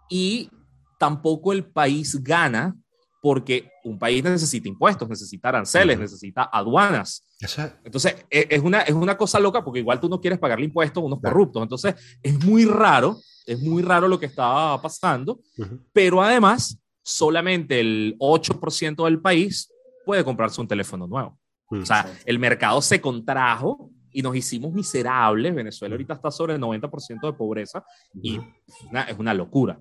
[0.09, 0.49] Y
[0.99, 2.75] tampoco el país gana
[3.21, 7.25] porque un país necesita impuestos, necesita aranceles, necesita aduanas.
[7.83, 11.01] Entonces, e, es una, es una cosa loca porque igual tú no quieres pagarle impuestos
[11.01, 11.63] a unos corruptos.
[11.63, 15.39] Entonces, es muy raro, es muy raro lo que está pasando,
[15.93, 19.71] pero además, solamente el 8% del país
[20.05, 21.37] puede comprarse un teléfono nuevo.
[21.67, 25.53] O sea, el mercado se contrajo y nos hicimos miserables.
[25.53, 27.83] Venezuela ahorita está sobre el 90% de pobreza
[28.21, 29.79] y es una locura.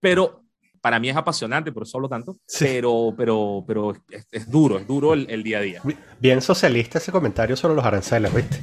[0.00, 0.46] Pero
[0.80, 3.92] para mí es apasionante, por eso hablo tanto, pero, pero, pero
[4.30, 5.82] es, duro, es duro el, día a día.
[6.20, 8.60] Bien socialista ese comentario sobre los aranceles, ¿viste?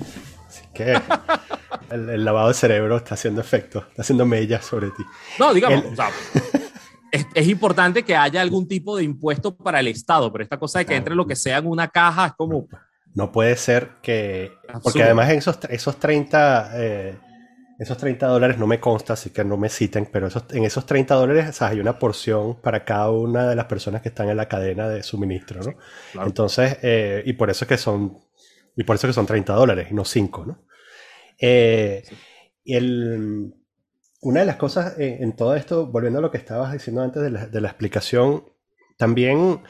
[0.74, 1.00] Que
[1.92, 5.04] el, lavado de cerebro está haciendo efecto, está haciendo mellas sobre ti.
[5.40, 5.84] No, digamos,
[7.12, 10.86] es, importante que haya algún tipo de impuesto para el Estado, pero esta cosa de
[10.86, 12.68] que entre lo que sea en una caja es como...
[13.14, 14.52] No puede ser que...
[14.82, 16.72] Porque además esos, esos 30...
[16.76, 17.18] Eh,
[17.80, 21.16] esos 30 dólares no me consta, así que no me citen, pero en esos 30
[21.16, 24.88] dólares hay una porción para cada una de las personas que están en la cadena
[24.88, 26.24] de suministro, ¿no?
[26.24, 28.18] Entonces, eh, y por eso es que son,
[28.76, 30.66] y por eso que son 30 dólares y no 5, ¿no?
[31.40, 32.04] Eh,
[32.66, 33.54] el,
[34.22, 37.62] una de las cosas en, todo esto, volviendo a lo que estabas diciendo antes de
[37.62, 38.46] la, explicación,
[38.98, 39.62] también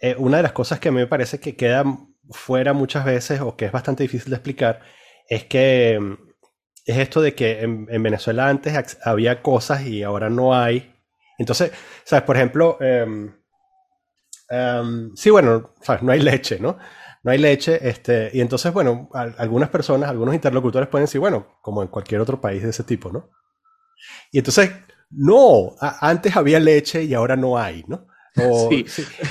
[0.00, 1.84] eh, una de las cosas que a mí me parece que queda
[2.30, 4.80] fuera muchas veces o que es bastante difícil de explicar
[5.28, 5.98] es que
[6.84, 10.94] es esto de que en, Venezuela antes había cosas y ahora no hay.
[11.36, 11.72] Entonces,
[12.04, 12.24] ¿sabes?
[12.24, 13.34] Por ejemplo, em,
[14.48, 16.78] em, sí, bueno, no hay leche, ¿no?
[17.26, 21.82] No hay leche, este, y entonces, bueno, algunas personas, algunos interlocutores pueden decir, bueno, como
[21.82, 23.30] en cualquier otro país de ese tipo, ¿no?
[24.30, 24.70] Y entonces,
[25.10, 28.06] no, antes había leche y ahora no hay, ¿no?
[28.70, 28.84] sí.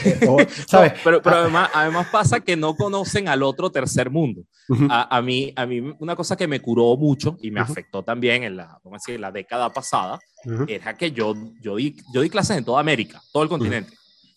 [0.04, 0.20] Eh,
[0.68, 0.92] ¿sabes?
[1.06, 1.40] pero, pero ah.
[1.44, 4.42] además, además pasa que no conocen al otro tercer mundo.
[4.90, 8.44] a, a, mí, a mí una cosa que me curó mucho y me afectó también
[8.44, 10.20] en la, vamos decir, la década pasada
[10.68, 13.94] era que yo, yo, di, yo di clases en toda América, todo el continente.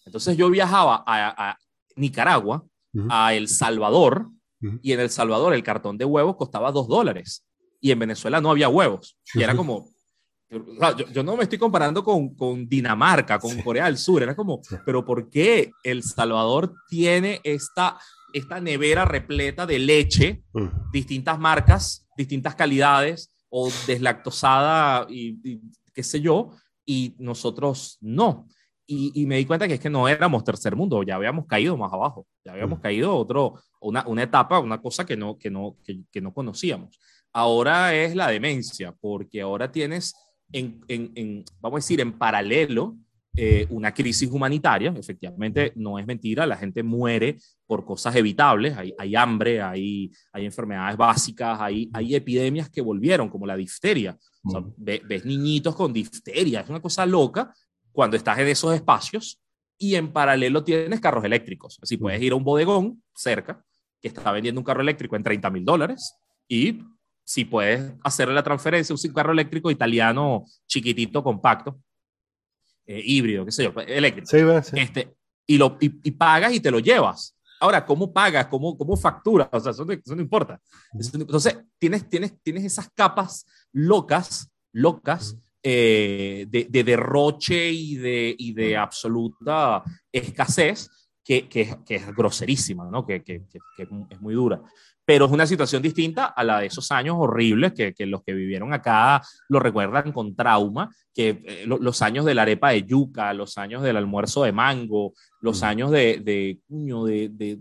[0.07, 1.59] Entonces yo viajaba a, a
[1.97, 2.64] Nicaragua,
[3.09, 4.31] a El Salvador,
[4.83, 7.44] y en El Salvador el cartón de huevos costaba dos dólares.
[7.81, 9.16] Y en Venezuela no había huevos.
[9.35, 9.88] Y era como,
[11.12, 15.05] yo, no me estoy comparando con, con Dinamarca, con Corea del Sur, era como, pero
[15.05, 17.98] ¿por qué El Salvador tiene esta,
[18.33, 20.42] esta nevera repleta de leche,
[20.92, 25.61] distintas marcas, distintas calidades, o deslactosada y,
[25.94, 26.51] qué sé yo,
[26.85, 28.48] y nosotros no?
[28.90, 31.92] Y, me di cuenta que es que no éramos tercer mundo, ya habíamos caído más
[31.92, 32.83] abajo, ya habíamos mm.
[32.83, 36.98] caído otro, una, una etapa, una cosa que no, que, no, que, que no conocíamos.
[37.35, 40.14] Ahora es la demencia, porque ahora tienes
[40.53, 42.96] en, vamos a decir, en paralelo,
[43.37, 44.92] eh, una crisis humanitaria.
[44.96, 48.77] Efectivamente, no es mentira, la gente muere por cosas evitables.
[48.77, 54.16] Hay, hay hambre, hay, hay enfermedades básicas, hay, hay epidemias que volvieron, como la difteria.
[54.77, 57.53] ves niñitos con difteria, es una cosa loca
[57.99, 59.41] cuando estás en esos espacios
[59.77, 61.81] y en paralelo tienes carros eléctricos.
[61.83, 63.65] Así puedes ir a un bodegón cerca
[64.01, 66.15] que está vendiendo un carro eléctrico en 30 mil dólares
[66.47, 66.79] y
[67.25, 71.81] si puedes hacerle la transferencia, un carro eléctrico italiano chiquitito, compacto,
[72.87, 74.29] eh, híbrido, qué sé yo, eléctrico.
[74.75, 77.37] Este, y, lo, y, pagas y te lo llevas.
[77.59, 78.47] Ahora, ¿cómo pagas?
[78.47, 79.49] ¿Cómo, cómo facturas?
[79.51, 80.61] O sea, eso no, importa.
[80.93, 85.37] Entonces, tienes, tienes, tienes esas capas locas, locas,
[85.71, 90.89] eh, de, de, derroche y de, y de absoluta escasez
[91.23, 93.05] que, que, que, es groserísima, ¿no?
[93.05, 93.43] que, que,
[93.77, 94.63] es muy dura.
[95.05, 98.73] Pero es una situación distinta a la de esos años horribles que, los que vivieron
[98.73, 103.59] acá lo recuerdan con trauma, que eh, los años de la arepa de yuca, los
[103.59, 107.59] años del almuerzo de mango, los años de, de, de,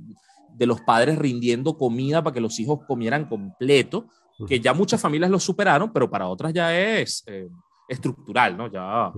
[0.56, 4.08] de, los padres rindiendo comida para que los hijos comieran completo,
[4.48, 7.50] que ya muchas familias lo superaron, pero para otras ya es eh,
[7.88, 8.72] estructural, ¿no?
[8.72, 9.12] Ya...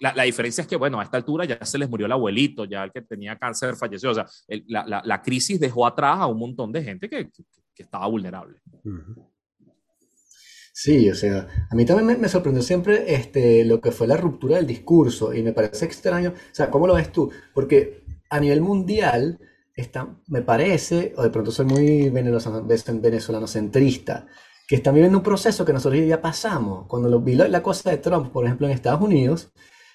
[0.00, 2.64] La, la, diferencia es que, bueno, a esta altura ya se les murió el abuelito,
[2.64, 4.10] ya el que tenía cáncer falleció.
[4.10, 7.30] O sea, el, la, la, la, crisis dejó atrás a un montón de gente que,
[7.30, 8.58] que, que estaba vulnerable.
[10.72, 14.16] Sí, o sea, a mí también me, me, sorprendió siempre este, lo que fue la
[14.16, 17.30] ruptura del discurso y me parece extraño, o sea, ¿cómo lo ves tú?
[17.54, 19.38] Porque a nivel mundial,
[19.76, 24.26] está, me parece, o de pronto soy muy venezolano centrista,
[24.66, 26.86] que están viviendo un proceso que nosotros ya pasamos.
[26.86, 29.52] Cuando lo, vi la cosa de Trump, por ejemplo, en Estados Unidos,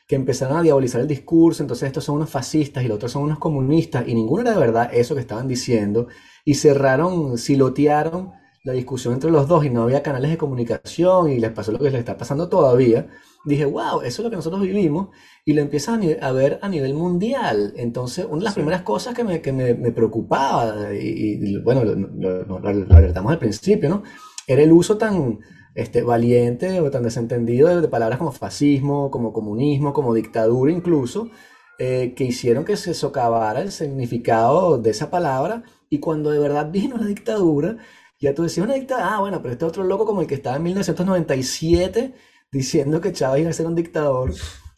[0.07, 3.23] que empezaron a diabolizar el discurso, entonces estos son unos fascistas y los otros son
[3.23, 6.07] unos comunistas, y ninguno era de verdad eso que estaban diciendo,
[6.43, 8.31] y cerraron, silotearon
[8.63, 11.77] la discusión entre los dos y no había canales de comunicación y les pasó lo
[11.77, 13.07] que les está pasando todavía,
[13.45, 15.09] dije, wow, eso es lo que nosotros vivimos
[15.45, 17.73] y lo empiezan a, ver a nivel mundial.
[17.77, 18.59] Entonces, una de las sí.
[18.59, 22.95] primeras cosas que me, que me, me preocupaba, y, y, bueno, lo, lo, lo, lo
[22.95, 24.03] alertamos al principio, ¿no?
[24.49, 25.41] Era el uso tan
[25.75, 31.29] este, valiente o tan desentendido de, de, palabras como fascismo, como comunismo, como dictadura incluso,
[31.77, 36.71] eh, que hicieron que se socavara el significado de esa palabra y cuando de verdad
[36.71, 37.77] vino la dictadura,
[38.19, 40.55] ya tú decías una dictadura, ah, bueno, pero este otro loco como el que estaba
[40.55, 42.15] en 1997
[42.51, 44.33] diciendo que Chávez iba a ser un dictador,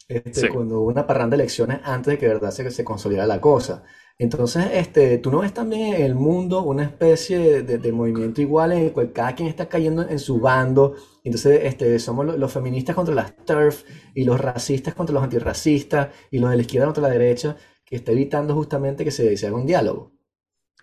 [0.06, 0.48] este, sí.
[0.48, 3.40] cuando hubo una parranda de elecciones antes de que de verdad se, se consolidara la
[3.40, 3.84] cosa.
[4.18, 8.84] Entonces, este, tú no ves también en el mundo una especie de, movimiento igual en
[8.84, 10.94] el cual cada quien está cayendo en su bando.
[11.24, 16.38] Entonces, este, somos los, feministas contra las TERF y los racistas contra los antirracistas y
[16.38, 19.66] los de la izquierda contra la derecha, que está evitando justamente que se, se un
[19.66, 20.12] diálogo.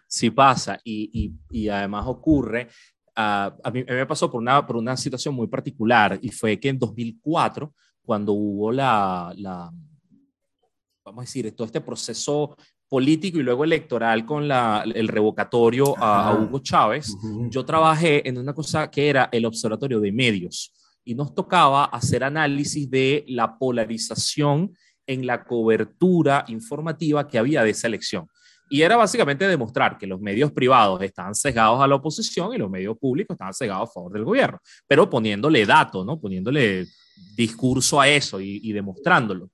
[0.07, 2.67] Sí pasa y, y, y además ocurre,
[3.15, 6.29] uh, a, mí, a, mí, me pasó por una, por una situación muy particular y
[6.29, 9.71] fue que en 2004, cuando hubo la, la
[11.09, 12.55] vamos a decir, todo este proceso
[12.89, 17.49] político y luego electoral con la, el revocatorio a, a Hugo Chávez, uh -huh.
[17.51, 20.73] yo trabajé en una cosa que era el Observatorio de Medios
[21.05, 24.73] y nos tocaba hacer análisis de la polarización
[25.07, 28.27] en la cobertura informativa que había de esa elección.
[28.71, 32.69] Y era básicamente demostrar que los medios privados estaban cegados a la oposición y los
[32.69, 36.19] medios públicos estaban cegados a favor del gobierno, pero poniéndole datos, ¿no?
[36.19, 36.85] poniéndole
[37.35, 39.49] discurso a eso y, y demostrándolo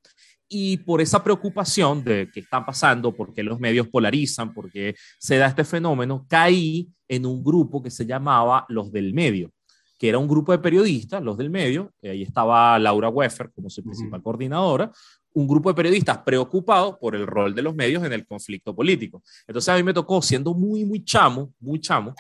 [0.58, 4.96] y por esa preocupación de qué está pasando, por qué los medios polarizan, por qué
[5.20, 9.52] se da este fenómeno, caí en un grupo que se llamaba Los del Medio,
[10.00, 13.84] que era un grupo de periodistas, los del medio, ahí estaba Laura Weffer como su
[13.84, 14.24] principal uh -huh.
[14.24, 14.90] coordinadora,
[15.34, 19.22] un grupo de periodistas preocupados por el rol de los medios en el conflicto político.
[19.46, 22.14] Entonces a mí me tocó, siendo muy, muy chamo, muy chamo,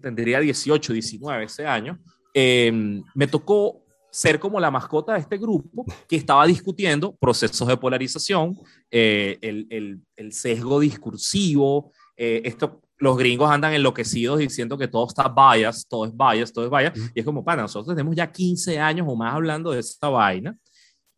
[0.00, 1.98] tendría 18, 19 ese año,
[2.32, 2.72] eh,
[3.14, 3.85] me tocó
[4.16, 8.56] ser como la mascota de este grupo que estaba discutiendo procesos de polarización,
[8.90, 15.06] eh, el, el, el, sesgo discursivo, eh, esto, los gringos andan enloquecidos diciendo que todo
[15.06, 18.32] está bias, todo es bias, todo es bias, y es como, para nosotros tenemos ya
[18.32, 20.56] 15 años o más hablando de esta vaina,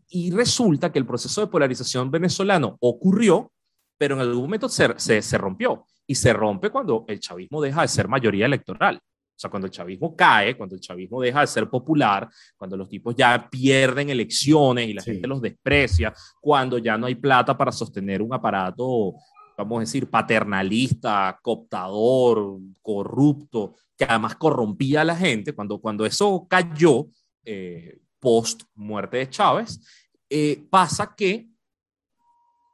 [0.09, 3.53] y resulta que el proceso de polarización venezolano ocurrió,
[3.97, 7.83] pero en algún momento se, se, se rompió, y se rompe cuando el chavismo deja
[7.83, 9.01] de ser mayoría electoral.
[9.39, 12.89] O sea, cuando el chavismo cae, cuando el chavismo deja de ser popular, cuando los
[12.89, 15.13] tipos ya pierden elecciones y la sí.
[15.13, 19.15] gente los desprecia, cuando ya no hay plata para sostener un aparato,
[19.57, 26.45] vamos a decir, paternalista, cooptador, corrupto, que además corrompía a la gente, cuando, cuando eso
[26.51, 27.07] cayó
[27.45, 29.81] eh, post muerte de Chávez,
[30.29, 31.47] eh, pasa que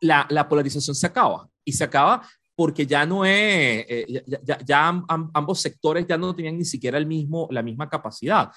[0.00, 2.22] la, la polarización se acaba y se acaba
[2.56, 6.64] porque ya no es, eh, ya, ya, ya am, ambos sectores ya no tenían ni
[6.64, 8.50] siquiera el mismo, la misma capacidad.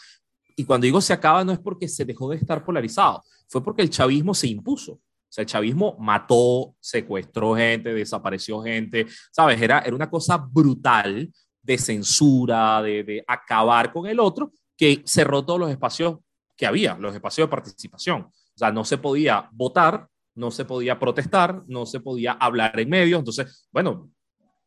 [0.55, 3.81] Y cuando digo se acaba no es porque se dejó de estar polarizado, fue porque
[3.81, 4.93] el chavismo se impuso.
[4.93, 9.61] O sea, el chavismo mató, secuestró gente, desapareció gente, ¿sabes?
[9.61, 11.29] Era, era una cosa brutal
[11.61, 16.17] de censura, de, de acabar con el otro, que cerró todos los espacios
[16.55, 18.21] que había, los espacios de participación.
[18.21, 20.07] O sea, no se podía votar,
[20.37, 24.09] no se podía protestar, no se podía hablar en medios, entonces, bueno,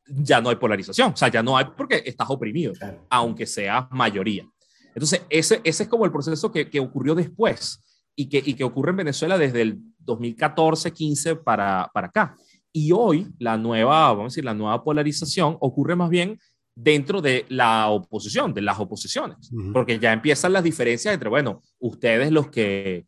[0.07, 3.07] ya no hay polarización, o sea, ya no hay porque estás oprimido, claro.
[3.09, 4.45] aunque seas mayoría.
[4.89, 7.81] Entonces, ese, ese es como el proceso que, que ocurrió después
[8.17, 12.37] y que, y que ocurre en Venezuela desde el 2014, 15 para, para acá.
[12.73, 16.39] Y hoy la nueva, vamos a decir, la nueva polarización ocurre más bien
[16.75, 19.73] dentro de la oposición, de las oposiciones, uh -huh.
[19.73, 23.07] porque ya empiezan las diferencias entre, bueno, ustedes los que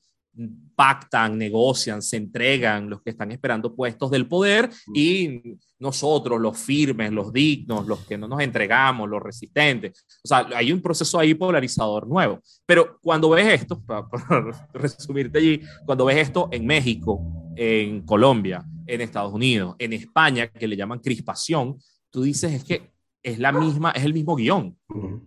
[0.75, 7.13] pactan, negocian, se entregan, los que están esperando puestos del poder y nosotros, los firmes,
[7.13, 10.05] los dignos, los que no nos entregamos, los resistentes.
[10.25, 12.41] O sea, hay un proceso ahí polarizador nuevo.
[12.65, 17.21] Pero cuando ves esto, para, para resumirte allí, cuando ves esto en México,
[17.57, 21.79] en Colombia, en Estados Unidos, en España, que le llaman crispación,
[22.11, 22.93] tú dices es que
[23.23, 24.77] es la misma, es el mismo guion.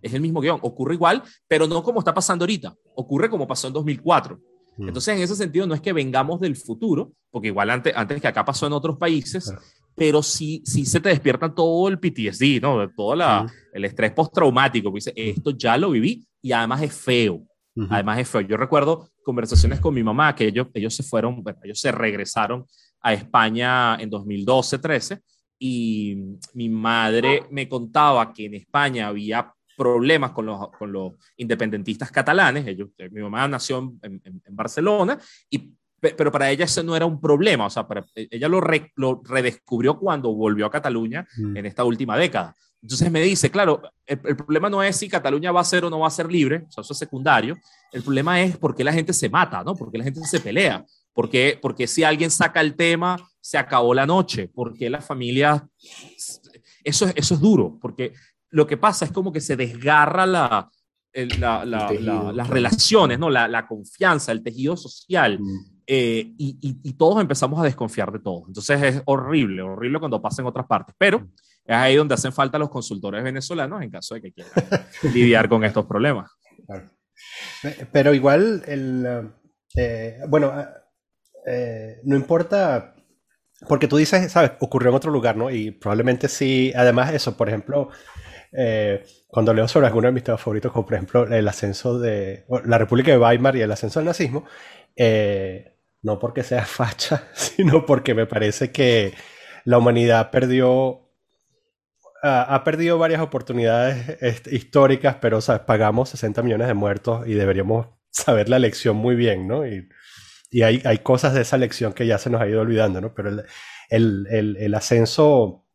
[0.02, 0.58] Es el mismo guion.
[0.62, 2.74] Ocurre igual, pero no como está pasando ahorita.
[2.94, 4.38] Ocurre como pasó en 2004.
[4.78, 8.28] Entonces, en ese sentido, no es que vengamos del futuro, porque igual antes, antes que
[8.28, 9.52] acá pasó en otros países,
[9.94, 12.88] pero sí, sí se te despierta todo el PTSD, ¿no?
[12.90, 14.90] Todo la, el estrés postraumático.
[14.90, 17.42] Dice, esto ya lo viví y además es feo.
[17.90, 18.40] Además es feo.
[18.42, 22.64] Yo recuerdo conversaciones con mi mamá que ellos, ellos se fueron, bueno, ellos se regresaron
[23.00, 25.20] a España en 2012-13
[25.58, 26.16] y
[26.54, 32.66] mi madre me contaba que en España había problemas con los, con los independentistas catalanes.
[32.66, 35.18] Ellos, eh, mi mamá nació en, en, Barcelona,
[35.50, 37.66] y, pero para ella eso no era un problema.
[37.66, 38.60] O sea, para, e, ella lo,
[38.96, 41.56] lo, redescubrió cuando volvió a Cataluña mm.
[41.56, 42.54] en esta última década.
[42.82, 45.90] Entonces me dice, claro, el, el, problema no es si Cataluña va a ser o
[45.90, 47.56] no va a ser libre, o sea, eso es secundario.
[47.92, 49.74] El problema es por qué la gente se mata, ¿no?
[49.74, 50.84] Porque la gente se pelea.
[51.12, 54.50] Porque, porque si alguien saca el tema, se acabó la noche.
[54.54, 55.66] Porque la familia...
[56.84, 58.12] Eso, eso es duro, porque
[58.50, 60.70] lo que pasa es como que se desgarra la,
[61.14, 63.30] las relaciones, ¿no?
[63.30, 65.38] La, confianza, el tejido social.
[65.40, 65.76] Mm.
[65.88, 68.44] Eh, y, todos empezamos a desconfiar de todos.
[68.48, 70.94] Entonces es horrible, horrible cuando pasa en otras partes.
[70.98, 71.32] Pero mm.
[71.66, 74.52] es ahí donde hacen falta los consultores venezolanos en caso de que quieran
[75.14, 76.30] lidiar con estos problemas.
[77.92, 79.30] Pero igual, el,
[79.76, 80.52] eh, bueno,
[81.46, 82.94] eh, no importa,
[83.68, 85.50] porque tú dices, sabes, ocurrió en otro lugar, ¿no?
[85.50, 87.90] Y probablemente sí, además eso, por ejemplo,
[88.56, 92.46] eh, cuando leo sobre algunos de mis temas favoritos, como por ejemplo el ascenso de
[92.64, 94.44] la República de Weimar y el ascenso del nazismo,
[94.96, 99.14] eh, no porque sea facha, sino porque me parece que
[99.64, 101.02] la humanidad perdió
[102.22, 108.48] ha perdido varias oportunidades este, históricas, pero pagamos 60 millones de muertos y deberíamos saber
[108.48, 109.64] la lección muy bien, ¿no?
[109.64, 109.88] Y,
[110.50, 113.14] y hay, hay, cosas de esa lección que ya se nos ha ido olvidando, ¿no?
[113.14, 113.44] Pero el,
[113.90, 115.65] el, el, el ascenso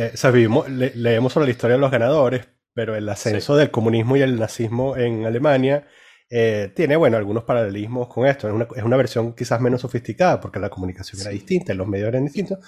[0.00, 4.38] eh, leemos sobre la historia de los ganadores, pero el ascenso del comunismo y el
[4.38, 5.86] nazismo en Alemania
[6.30, 8.48] eh, tiene, bueno, algunos paralelismos con esto.
[8.48, 12.08] Es una, es una, versión quizás menos sofisticada porque la comunicación era distinta, los medios
[12.08, 12.58] eran distintos,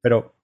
[0.00, 0.34] pero...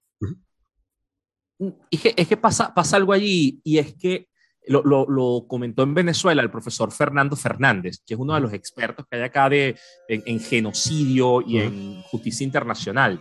[1.90, 4.28] Es que, es que pasa, pasa algo allí y es que
[4.66, 8.52] lo, lo, lo, comentó en Venezuela el profesor Fernando Fernández, que es uno de los
[8.52, 9.76] expertos que hay acá de,
[10.08, 13.20] en, genocidio y en justicia internacional.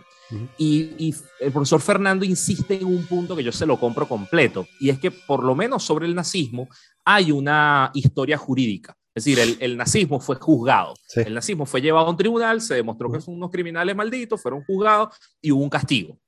[0.58, 4.88] y, el profesor Fernando insiste en un punto que yo se lo compro completo, y
[4.88, 6.68] es que por lo menos sobre el nazismo
[7.04, 8.96] hay una historia jurídica.
[9.14, 10.94] Es decir, el, el nazismo fue juzgado.
[11.14, 14.64] El nazismo fue llevado a un tribunal, se demostró que son unos criminales malditos, fueron
[14.64, 16.18] juzgados y hubo un castigo.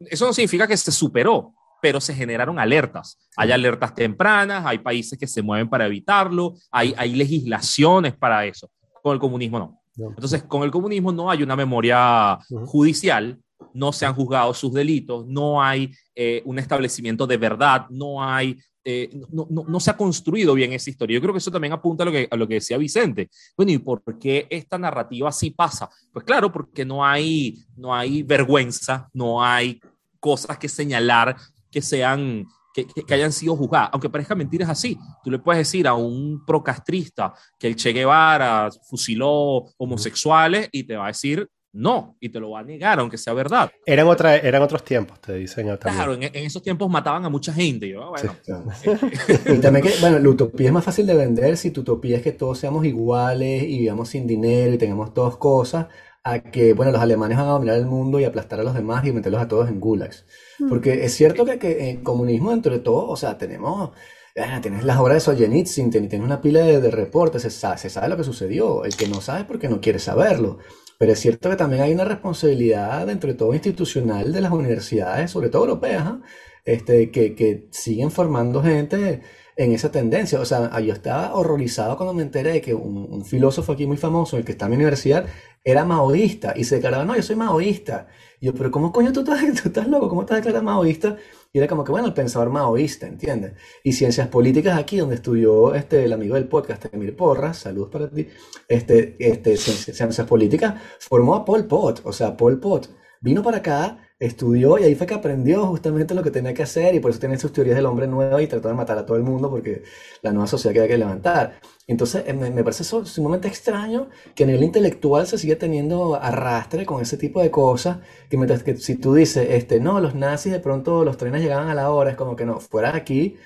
[0.00, 3.18] Eso no significa que se superó, pero se generaron alertas.
[3.36, 8.70] Hay alertas tempranas, hay países que se mueven para evitarlo, hay, hay legislaciones para eso.
[9.02, 9.82] Con el comunismo no.
[9.96, 13.36] Entonces, con el comunismo no hay una memoria judicial,
[13.74, 18.58] no se han juzgado sus delitos, no hay eh, un establecimiento de verdad, no hay
[18.84, 21.14] eh, no, no, no, se ha construido bien esa historia.
[21.14, 23.28] Yo creo que eso también apunta a lo que, a lo que decía Vicente.
[23.56, 25.88] Bueno, ¿y por qué esta narrativa así pasa?
[26.12, 29.80] Pues claro, porque no hay, no hay vergüenza, no hay
[30.22, 31.36] cosas que señalar
[31.72, 34.98] que sean que, que, hayan sido juzgadas, aunque parezca mentira es así.
[35.24, 40.96] Tú le puedes decir a un procastrista que el Che Guevara fusiló homosexuales y te
[40.96, 43.70] va a decir no, y te lo va a negar, aunque sea verdad.
[43.86, 45.66] Eran, otra, eran otros tiempos, te dicen.
[45.78, 45.94] También.
[45.94, 47.88] Claro, en, esos tiempos mataban a mucha gente.
[47.88, 48.36] Yo, bueno,
[49.46, 52.22] y también que, bueno, la utopía es más fácil de vender si tu utopía es
[52.22, 55.86] que todos seamos iguales y vivamos sin dinero y tengamos todas cosas,
[56.24, 59.04] a que, bueno, los alemanes van a dominar el mundo y aplastar a los demás
[59.04, 60.24] y meterlos a todos en gulags.
[60.58, 60.68] Mm.
[60.68, 63.90] Porque es cierto que, que en comunismo, dentro de todo, o sea, tenemos,
[64.38, 68.08] ah, tienes las obras de Solzhenitsyn, tienes una pila de, reportes, se sabe, se sabe,
[68.08, 68.84] lo que sucedió.
[68.84, 70.58] El que no sabe es porque no quiere saberlo.
[70.98, 75.30] Pero es cierto que también hay una responsabilidad dentro de todo institucional de las universidades,
[75.32, 76.20] sobre todo europeas, ¿ah?
[76.64, 79.22] este, que, que siguen formando gente
[79.56, 80.40] en esa tendencia.
[80.40, 84.36] O sea, yo estaba horrorizado cuando me enteré de que un, filósofo aquí muy famoso,
[84.36, 85.26] el que está en mi universidad,
[85.64, 88.08] era maoísta y se declaraba, no, yo soy maoísta.
[88.40, 90.08] Y yo, pero ¿cómo coño tú estás, tú estás loco?
[90.08, 91.16] ¿Cómo estás declarado maoísta?
[91.52, 93.52] Y era como que, bueno, el pensador maoísta, ¿entiendes?
[93.84, 98.08] Y ciencias políticas aquí, donde estudió este, el amigo del podcast, Emil Porras, saludos para
[98.08, 98.26] ti,
[98.68, 102.00] este, este, ciencias, ciencias políticas, formó a Paul Pot.
[102.04, 102.88] O sea, Paul Pot
[103.22, 106.94] vino para acá estudió y ahí fue que aprendió justamente lo que tenía que hacer
[106.94, 109.16] y por eso tiene sus teorías del hombre nuevo y trató de matar a todo
[109.16, 109.82] el mundo porque
[110.22, 111.60] la nueva sociedad que hay que levantar.
[111.86, 117.02] Entonces eh, me, parece sumamente extraño que a nivel intelectual se sigue teniendo arrastre con
[117.02, 117.98] ese tipo de cosas
[118.28, 121.68] que mientras que si tú dices, este, no, los nazis de pronto los trenes llegaban
[121.68, 123.36] a la hora, es como que no, fuera aquí.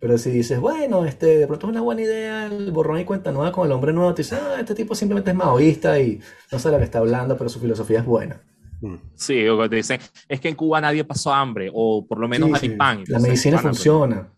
[0.00, 3.32] Pero si dices, bueno, este, de pronto es una buena idea el borrón y cuenta
[3.32, 6.20] nueva con el hombre nuevo, te dices, ah, este tipo simplemente es maoísta y
[6.52, 8.42] no sabe lo que está hablando, pero su filosofía es buena.
[8.84, 8.96] Mm.
[9.14, 12.62] Sí, o te dicen, es que en Cuba nadie pasó hambre, o por lo menos
[12.62, 13.02] hay pan.
[13.06, 14.30] La medicina funciona.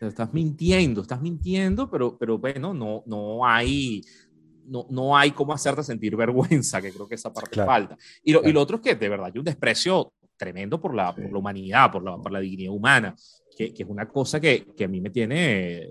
[0.00, 4.02] estás mintiendo, estás mintiendo, pero, pero bueno, no, no hay
[4.66, 7.96] no, no hay cómo hacerte sentir vergüenza, que creo que esa parte falta.
[8.22, 11.14] Y lo, y lo, otro es que de verdad hay un desprecio tremendo por la,
[11.14, 13.14] por la humanidad, por la, por la dignidad humana,
[13.56, 15.88] que, que, es una cosa que, que a mí me tiene,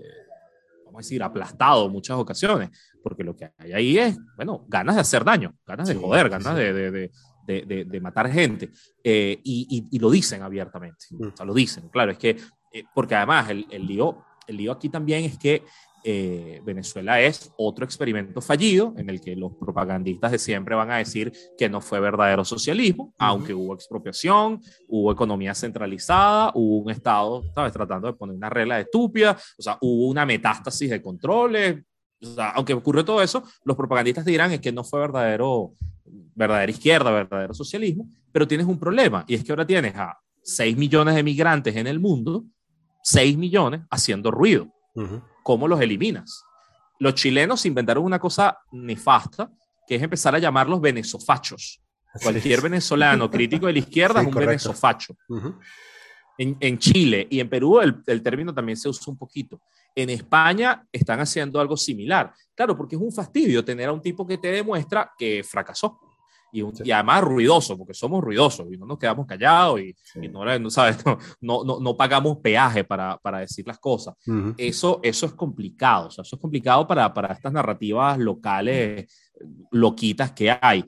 [0.84, 2.70] vamos a decir, aplastado muchas ocasiones,
[3.02, 6.56] porque lo que hay ahí es, bueno, ganas de hacer daño, ganas de joder, ganas
[6.56, 7.10] de, de, de,
[7.46, 8.70] de, matar gente,
[9.02, 11.28] eh, y, y, lo dicen abiertamente, mm.
[11.28, 12.36] o sea, lo dicen, claro, es que,
[12.72, 15.62] eh, porque además el, el, lío, el lío aquí también es que
[16.06, 20.98] eh, Venezuela es otro experimento fallido en el que los propagandistas de siempre van a
[20.98, 27.42] decir que no fue verdadero socialismo, aunque hubo expropiación, hubo economía centralizada, hubo un Estado,
[27.54, 31.82] ¿sabes?, tratando de poner una regla estúpida, o sea, hubo una metástasis de controles,
[32.20, 35.72] o sea, aunque ocurrió todo eso, los propagandistas dirán es que no fue verdadero,
[36.34, 40.76] verdadera izquierda, verdadero socialismo, pero tienes un problema, y es que ahora tienes a 6
[40.76, 42.44] millones de migrantes en el mundo,
[43.02, 44.68] 6 millones haciendo ruido.
[45.42, 46.44] ¿Cómo los eliminas?
[47.00, 49.50] Los chilenos inventaron una cosa nefasta,
[49.86, 51.80] que es empezar a llamarlos venezofachos.
[52.22, 55.16] Cualquier venezolano crítico de la izquierda es un venezofacho.
[56.38, 59.60] en, Chile y en Perú el, el, término también se usa un poquito.
[59.94, 62.32] En España están haciendo algo similar.
[62.54, 65.98] Claro, porque es un fastidio tener a un tipo que te demuestra que fracasó
[66.54, 69.94] y, además ruidoso, porque somos ruidosos y no nos quedamos callados y,
[70.28, 70.98] no, ¿sabes?
[71.40, 74.14] No, no, no, pagamos peaje para, para decir las cosas.
[74.56, 79.32] eso, eso es complicado, o sea, eso es complicado para, para estas narrativas locales
[79.72, 80.84] loquitas que hay,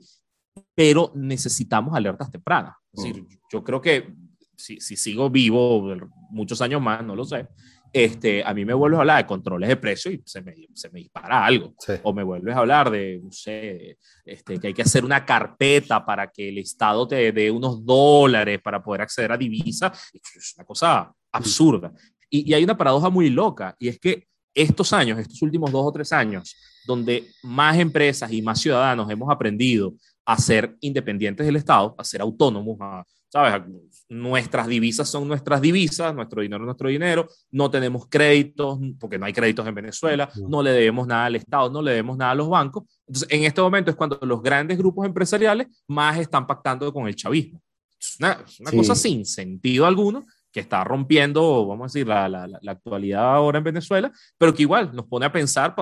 [0.73, 2.75] pero necesitamos alertas tempranas.
[2.93, 4.15] Es decir, yo creo que
[4.55, 5.83] si, si sigo vivo
[6.29, 7.47] muchos años más, no lo sé,
[7.93, 10.89] este, a mí me vuelves a hablar de controles de precio y se me, se
[10.89, 11.73] me dispara algo.
[12.03, 16.05] O me vuelves a hablar de, no sé, este, que hay que hacer una carpeta
[16.05, 20.09] para que el Estado te dé unos dólares para poder acceder a divisas.
[20.13, 21.91] Es una cosa absurda.
[22.29, 25.85] Y, y hay una paradoja muy loca, y es que estos años, estos últimos dos
[25.85, 29.93] o tres años, donde más empresas y más ciudadanos hemos aprendido
[30.25, 33.63] a ser independientes del Estado, a ser autónomos, a, ¿sabes?
[34.09, 39.25] Nuestras divisas son nuestras divisas, nuestro dinero es nuestro dinero, no tenemos créditos, porque no
[39.25, 42.35] hay créditos en Venezuela, no le debemos nada al Estado, no le debemos nada a
[42.35, 42.83] los bancos.
[43.05, 47.15] Entonces, en este momento es cuando los grandes grupos empresariales más están pactando con el
[47.15, 47.61] chavismo.
[47.99, 52.71] Es una, cosa sin sentido alguno que está rompiendo, vamos a decir, la, la, la,
[52.71, 55.75] actualidad ahora en Venezuela, pero que igual nos pone a pensar,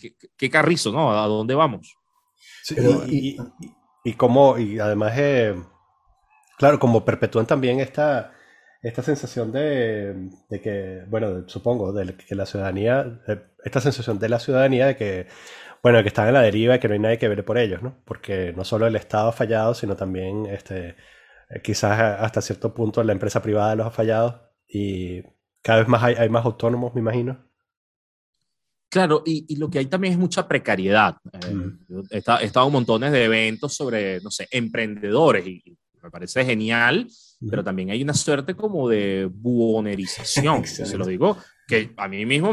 [0.00, 1.10] ¿qué, qué carrizo, ¿no?
[1.12, 1.94] ¿A dónde vamos?
[3.08, 3.36] y, y,
[4.04, 5.12] y, cómo, y además...
[5.16, 5.71] Eh
[6.58, 8.32] Claro, como perpetúan también esta,
[8.82, 10.30] esta sensación de,
[10.62, 13.20] que, bueno, supongo, de que la ciudadanía,
[13.64, 15.26] esta sensación de la ciudadanía de que,
[15.82, 17.82] bueno, que están en la deriva y que no hay nadie que ver por ellos,
[17.82, 17.96] ¿no?
[18.04, 20.96] Porque no solo el Estado ha fallado, sino también, este,
[21.62, 25.22] quizás hasta cierto punto la empresa privada los ha fallado y
[25.62, 27.38] cada vez más hay, más autónomos, me imagino.
[28.88, 31.16] Claro, y, lo que hay también es mucha precariedad.
[31.32, 37.06] Eh, he, estado, en montones de eventos sobre, no sé, emprendedores y me parece genial,
[37.48, 41.36] pero también hay una suerte como de buonerización, se lo digo,
[41.66, 42.50] que a mí mismo,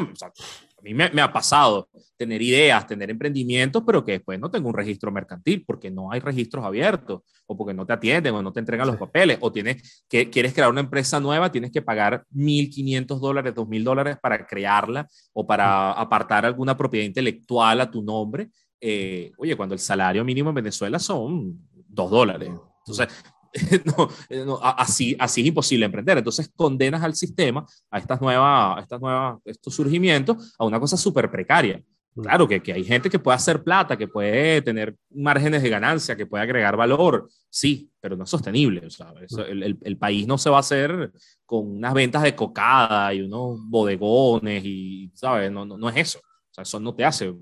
[0.80, 4.74] a mí me, ha pasado tener ideas, tener emprendimientos, pero que después no tengo un
[4.74, 8.60] registro mercantil porque no hay registros abiertos o porque no te atienden o no te
[8.60, 13.20] entregan los papeles o tienes que quieres crear una empresa nueva, tienes que pagar 1.500
[13.20, 18.50] dólares, 2.000 dólares para crearla o para apartar alguna propiedad intelectual a tu nombre.
[18.80, 22.50] Eh, oye, cuando el salario mínimo en Venezuela son 2 dólares.
[22.86, 23.08] Entonces,
[24.30, 26.18] Eh, no, así, así es imposible emprender.
[26.18, 30.98] Entonces condenas al sistema, a estas nuevas, a estas nuevas, estos surgimientos, a una cosa
[30.98, 31.82] súper precaria.
[32.16, 32.22] Mm.
[32.22, 36.16] Claro que, que, hay gente que puede hacer plata, que puede tener márgenes de ganancia,
[36.16, 38.82] que puede agregar valor, sí, pero no es sostenible.
[38.82, 39.40] Mm.
[39.50, 41.12] el, el, país no se va a hacer
[41.46, 45.52] con unas ventas de cocada y unos bodegones y, ¿sabes?
[45.52, 46.20] No, no, no es eso.
[46.20, 47.34] O sea, eso no te hace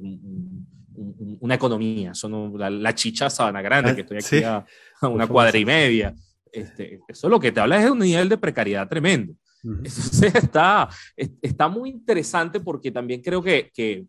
[1.39, 2.13] una economía.
[2.13, 4.65] Son la, chicha Sabana Grande, que estoy aquí a,
[5.11, 6.15] una cuadra y media.
[6.51, 9.33] Este, eso lo que te habla es de un nivel de precariedad tremendo.
[9.63, 14.05] Entonces está, está muy interesante porque también creo que, que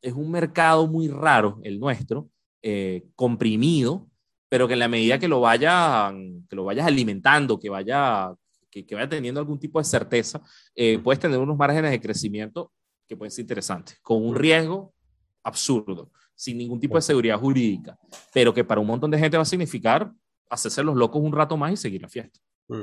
[0.00, 2.28] es un mercado muy raro el nuestro,
[2.62, 4.08] eh, comprimido,
[4.48, 8.32] pero que en la medida que lo, vayan, que lo vayas alimentando, que vaya,
[8.70, 10.40] que, que vaya teniendo algún tipo de certeza,
[10.74, 12.70] eh, puedes tener unos márgenes de crecimiento
[13.08, 14.94] que pueden ser interesantes, con un riesgo
[15.42, 17.96] absurdo sin ningún tipo de seguridad jurídica,
[18.32, 20.12] pero que para un montón de gente va a significar
[20.52, 22.40] hacerse los locos un rato más y seguir la fiesta.
[22.68, 22.82] Mm.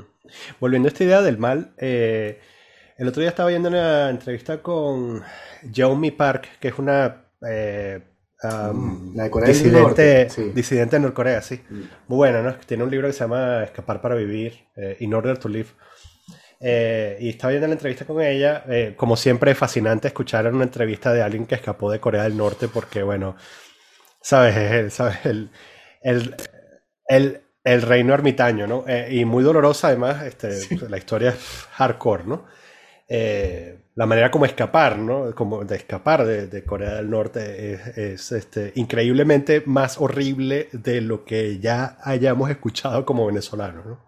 [0.60, 2.40] Volviendo a esta idea del mal, eh,
[2.98, 5.24] el otro día estaba viendo una entrevista con
[5.72, 8.02] Jeremy Park, que es una, eh,
[8.42, 11.62] Um, la de Corea disidente, disidente de Norcorea, sí.
[11.70, 11.82] Mm.
[12.08, 12.56] Muy bueno, ¿no?
[12.66, 15.70] Tiene un libro que se llama Escapar para vivir, eh, In Order to Live.
[16.62, 18.64] Eh, y estaba viendo la entrevista con ella.
[18.70, 22.38] Eh, como siempre, es fascinante escuchar una entrevista de alguien que escapó de Corea del
[22.38, 23.36] Norte, porque, bueno,
[24.22, 25.50] sabes, el, sabes, el,
[26.02, 26.36] el,
[27.08, 27.42] el,
[27.74, 28.86] el reino ermitaño, ¿no?
[29.10, 30.50] y muy dolorosa, además, este,
[30.90, 32.46] la historia es hardcore, ¿no?
[33.08, 35.34] Eh, la manera como escapar, ¿no?
[35.36, 41.60] Como de escapar de, Corea del Norte es, este, increíblemente más horrible de lo que
[41.60, 44.06] ya hayamos escuchado como venezolanos, ¿no?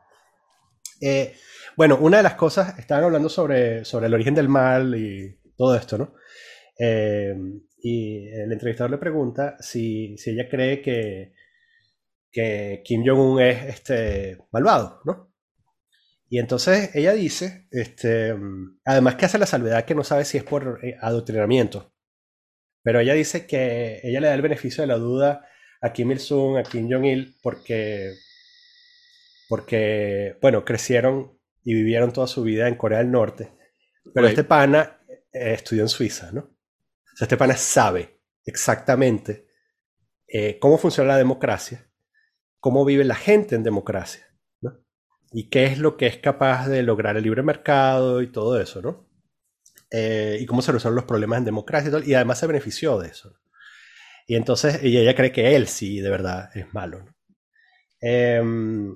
[1.02, 1.36] Eh,
[1.76, 5.76] bueno, una de las cosas, estaban hablando sobre, sobre el origen del mal y todo
[5.76, 6.14] esto, ¿no?
[6.80, 7.36] Eh,
[7.82, 11.34] y el entrevistador le pregunta si, si ella cree que,
[12.32, 15.32] que Kim Jong-un es este, malvado, ¿no?
[16.30, 18.34] Y entonces ella dice, este,
[18.86, 21.94] además que hace la salvedad que no sabe si es por eh, adoctrinamiento,
[22.84, 25.46] pero ella dice que ella le da el beneficio de la duda
[25.82, 28.14] a Kim Il-sung, a Kim Jong-il, porque,
[29.50, 33.52] porque, bueno, crecieron y vivieron toda su vida en Corea del Norte,
[34.14, 35.02] pero este pana
[35.34, 36.42] eh, estudió en Suiza, ¿no?
[36.42, 39.48] O sea, este pana sabe exactamente
[40.28, 41.91] eh, cómo funciona la democracia,
[42.62, 44.26] cómo vive la gente en democracia
[45.34, 48.82] y qué es lo que es capaz de lograr el libre mercado y todo eso,
[48.82, 49.08] ¿no?
[49.90, 53.00] Eh, y cómo se resuelven los problemas en democracia y, todo, y además se benefició
[53.00, 53.34] de eso.
[54.28, 57.00] Y entonces ella, cree que él sí, de verdad, es malo.
[57.00, 57.16] ¿no?
[58.02, 58.94] Em,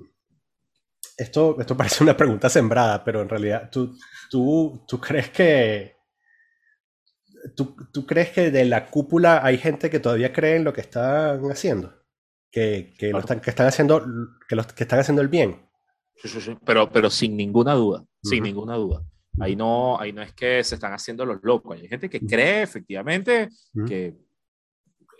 [1.16, 3.96] esto, esto parece una pregunta sembrada, pero en realidad, ¿tú,
[4.30, 5.96] tú, tú crees que...
[7.54, 10.82] ¿tú, ¿Tú crees que de la cúpula hay gente que todavía cree en lo que
[10.82, 12.05] están haciendo?
[12.56, 14.02] Que, que, lo están, que están haciendo
[14.48, 15.60] que, los, que están haciendo el bien.
[16.64, 19.02] Pero, pero sin ninguna duda, sin ninguna duda.
[19.38, 21.78] Ahí no, ahí no es que se están haciendo los locos.
[21.78, 23.50] Hay gente que cree efectivamente
[23.86, 24.16] que...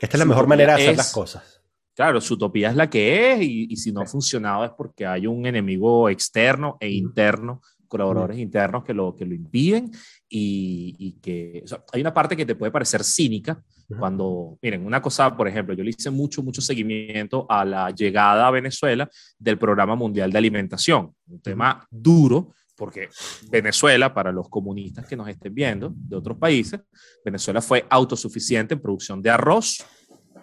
[0.01, 1.63] Esta es la mejor manera de hacer las cosas.
[1.95, 5.05] Claro, su utopía es la que es y, y si no ha funcionado es porque
[5.05, 9.91] hay un enemigo externo e interno colaboradores internos que lo, que lo impiden
[10.29, 13.63] y, y que hay una parte que te puede parecer cínica
[13.99, 18.47] cuando, miren, una cosa, por ejemplo, yo le hice mucho, mucho seguimiento a la llegada
[18.47, 19.09] a Venezuela
[19.39, 23.09] del Programa Mundial de Alimentación, un tema duro porque
[23.49, 26.79] Venezuela, para los comunistas que nos estén viendo de otros países,
[27.25, 29.83] Venezuela fue autosuficiente en producción de arroz,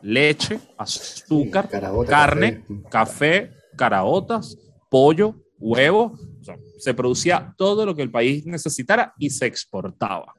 [0.02, 1.70] leche, azúcar,
[2.08, 2.90] carne, café.
[2.90, 4.58] café, caraotas,
[4.90, 6.20] pollo, huevos
[6.78, 10.34] se producía todo lo que el país necesitara y se exportaba.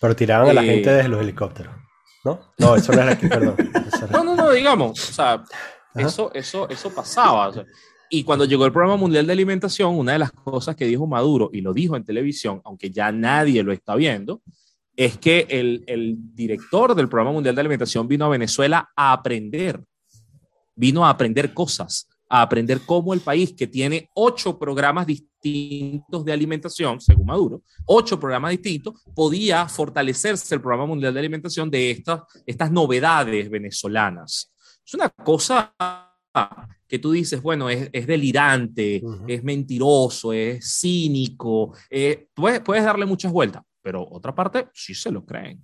[0.00, 1.74] Pero tiraban a la gente desde los helicópteros,
[2.24, 2.40] ¿no?
[2.58, 3.56] No, eso no era aquí, perdón.
[4.10, 5.44] No, no, no, digamos, o sea,
[5.94, 7.52] eso, eso, eso pasaba.
[8.08, 11.50] y cuando llegó el Programa Mundial de Alimentación, una de las cosas que dijo Maduro,
[11.52, 14.42] y lo dijo en televisión, aunque ya nadie lo está viendo,
[14.96, 19.82] es que el, el director del Programa Mundial de Alimentación vino a Venezuela a aprender,
[20.74, 26.32] vino a aprender cosas, a aprender cómo el país que tiene ocho programas distintos de
[26.32, 32.22] alimentación, según Maduro, ocho programas distintos, podía fortalecerse el Programa Mundial de Alimentación de estas,
[32.46, 34.50] estas novedades venezolanas.
[34.82, 35.74] Es una cosa
[36.88, 43.04] que tú dices, bueno, es, es delirante, es mentiroso, es cínico, eh, puedes, puedes darle
[43.04, 45.62] muchas vueltas, pero otra parte sí se lo creen,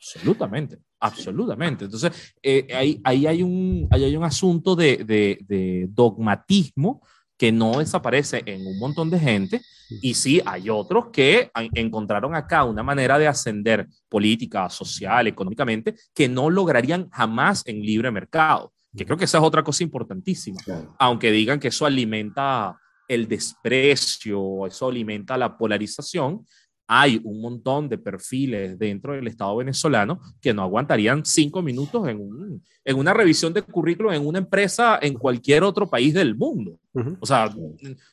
[0.00, 0.78] absolutamente.
[1.00, 1.84] Absolutamente.
[1.86, 7.02] Entonces, eh, ahí, ahí, hay un, ahí hay un asunto de, de, dogmatismo
[7.38, 9.62] que no desaparece en un montón de gente
[10.02, 16.28] y sí hay otros que encontraron acá una manera de ascender política, social, económicamente, que
[16.28, 20.60] no lograrían jamás en libre mercado, que creo que esa es otra cosa importantísima,
[20.98, 22.78] aunque digan que eso alimenta
[23.08, 26.44] el desprecio, eso alimenta la polarización,
[26.92, 32.18] hay un montón de perfiles dentro del Estado venezolano que no aguantarían cinco minutos en,
[32.18, 36.80] un, en una revisión de currículum en una empresa en cualquier otro país del mundo.
[37.20, 37.48] O sea,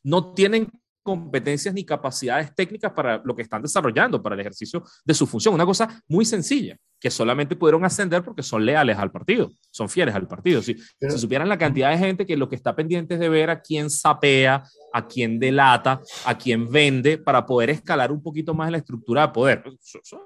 [0.04, 0.70] no tienen
[1.08, 5.53] competencias ni capacidades técnicas para lo que están desarrollando, para el ejercicio de su función.
[5.53, 10.14] Una cosa muy sencilla, que solamente pudieron ascender porque son leales al partido, son fieles
[10.14, 10.62] al partido.
[10.62, 13.49] Si, si supieran la cantidad de gente que lo que está pendiente es de ver
[13.49, 18.70] a quién sapea, a quién delata, a quién vende, para poder escalar un poquito más
[18.70, 19.64] la estructura de poder.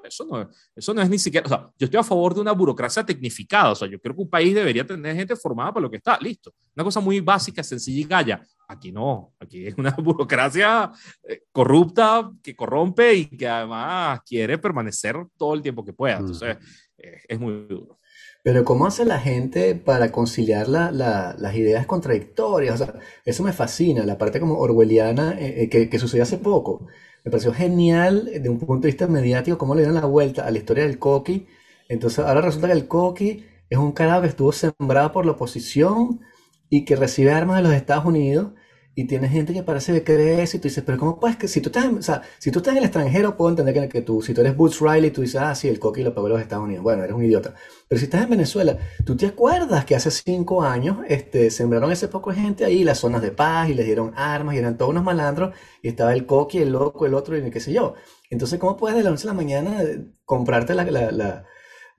[0.03, 2.53] Eso, no, eso no es ni siquiera, o sea, yo estoy a favor de una
[2.53, 5.91] burocracia tecnificada, o sea, yo creo que un país debería tener gente formada para lo
[5.91, 6.51] que está, listo.
[6.75, 8.41] Una cosa muy básica, sencilla y calla.
[8.72, 10.91] Aquí no, aquí es una burocracia
[11.28, 16.19] eh, corrupta que corrompe y que además quiere permanecer todo el tiempo que pueda.
[16.19, 16.57] Entonces,
[16.97, 17.99] eh, es muy duro.
[18.43, 22.80] Pero ¿cómo hace la gente para conciliar las ideas contradictorias?
[22.80, 22.95] O sea,
[23.26, 26.88] eso me fascina, la parte como orwelliana eh, que, que, sucedió hace poco.
[27.24, 30.51] Me pareció genial de un punto de vista mediático cómo le dieron la vuelta a
[30.51, 31.45] la historia del coqui.
[31.89, 36.22] Entonces ahora resulta que el coqui es un carajo que estuvo sembrado por la oposición
[36.69, 38.53] y que recibe armas de los Estados Unidos
[38.93, 41.47] y tiene gente que parece que cree eso y tú dices, pero ¿cómo puedes que
[41.47, 43.87] si tú estás, en, o sea, si tú estás en el extranjero puedo entender que,
[43.87, 46.27] que tú, si tú eres Boots Riley, tú dices, ah, sí, el coqui lo pagó
[46.27, 46.83] los Estados Unidos.
[46.83, 47.53] Bueno, eres un idiota.
[47.87, 52.09] Pero si estás en Venezuela, ¿tú te acuerdas que hace cinco años este, sembraron ese
[52.09, 54.91] poco de gente ahí, las zonas de paz y les dieron armas y eran todos
[54.91, 57.95] unos malandros y estaba el coqui, el loco, el otro y qué sé yo?
[58.29, 59.83] Entonces, ¿cómo puedes de la noche a la mañana
[60.25, 61.45] comprarte la, la, la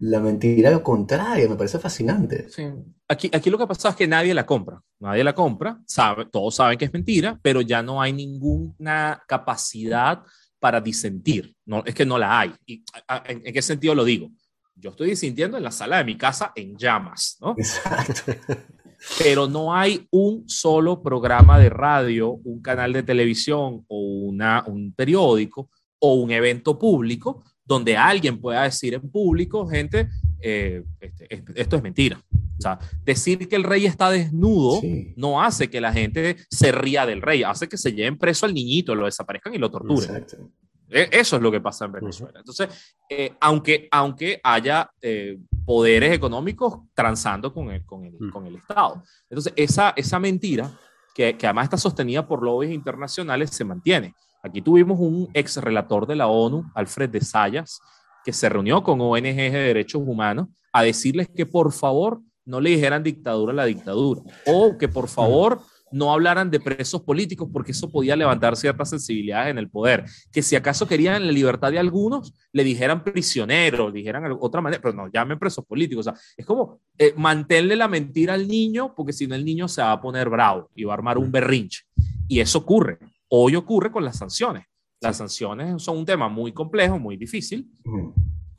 [0.02, 2.48] la mentira lo contrario, me parece fascinante.
[2.48, 2.64] Sí.
[3.06, 6.56] Aquí, aquí lo que pasa es que nadie la compra, nadie la compra, sabe, todos
[6.56, 10.24] saben que es mentira, pero ya no hay ninguna capacidad
[10.58, 12.52] para disentir, no, es que no la hay.
[12.66, 12.84] ¿Y,
[13.26, 14.30] en, qué sentido lo digo?
[14.74, 17.54] Yo estoy disintiendo en la sala de mi casa en llamas, ¿no?
[17.56, 18.32] Exacto.
[19.18, 24.92] Pero no hay un solo programa de radio, un canal de televisión o una, un
[24.94, 30.08] periódico o un evento público donde alguien pueda decir en público, gente,
[30.40, 32.20] eh, este, esto es mentira.
[32.58, 34.80] O sea, decir que el rey está desnudo
[35.16, 38.54] no hace que la gente se ría del rey, hace que se lleven preso al
[38.54, 40.24] niñito, lo desaparezcan y lo torturen.
[40.88, 42.38] E, eso es lo que pasa en Venezuela.
[42.38, 42.68] Entonces,
[43.08, 48.30] eh, aunque, aunque haya eh, poderes económicos transando con el, con el, mm.
[48.30, 49.02] con el Estado.
[49.28, 50.70] Entonces, esa, esa mentira,
[51.14, 54.14] que, que además está sostenida por lobbies internacionales, se mantiene.
[54.42, 57.80] Aquí tuvimos un ex relator de la ONU, Alfred de Sayas,
[58.24, 62.70] que se reunió con ONG de derechos humanos a decirles que por favor no le
[62.70, 65.60] dijeran dictadura a la dictadura o que por favor
[65.92, 70.42] no hablaran de presos políticos porque eso podía levantar ciertas sensibilidades en el poder, que
[70.42, 75.08] si acaso querían la libertad de algunos, le dijeran prisioneros, dijeran otra manera, pero no
[75.12, 76.06] llamen presos políticos.
[76.06, 79.68] O sea, es como eh, mantenerle la mentira al niño porque si no el niño
[79.68, 81.82] se va a poner bravo y va a armar un berrinche.
[82.26, 82.98] Y eso ocurre.
[83.34, 84.66] Hoy ocurre con las sanciones.
[85.00, 87.66] Las sanciones son un tema muy complejo, muy difícil,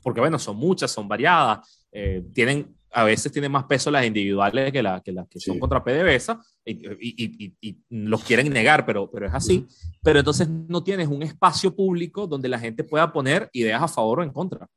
[0.02, 4.72] porque bueno, son muchas, son variadas, eh, tienen, a veces tienen más peso las individuales
[4.72, 9.32] que, las que, que son contra PDVSA y, y, los quieren negar, pero, pero es
[9.32, 9.64] así.
[10.02, 14.18] Pero entonces no tienes un espacio público donde la gente pueda poner ideas a favor
[14.18, 14.68] o en contra.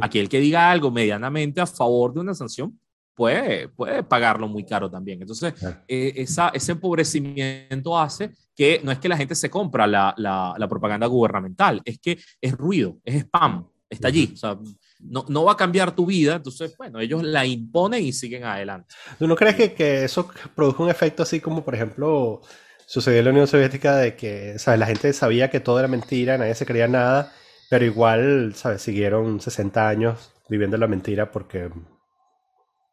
[0.00, 2.76] Aquí el que diga algo medianamente a favor de una sanción
[3.14, 5.20] puede, puede pagarlo muy caro también.
[5.20, 5.54] Entonces,
[5.86, 10.68] eh, esa, ese empobrecimiento hace que no es que la gente se compra la, la,
[10.68, 14.30] propaganda gubernamental, es que es ruido, es spam, está allí.
[14.32, 14.58] O sea,
[15.00, 18.94] no, no, va a cambiar tu vida, entonces, bueno, ellos la imponen y siguen adelante.
[19.18, 22.40] ¿Tú no crees que, que eso produjo un efecto así como, por ejemplo,
[22.86, 24.80] sucedió en la Unión Soviética de que, ¿sabes?
[24.80, 27.32] La gente sabía que todo era mentira, nadie se creía nada,
[27.70, 28.82] pero igual, ¿sabes?
[28.82, 31.70] Siguieron 60 años viviendo la mentira porque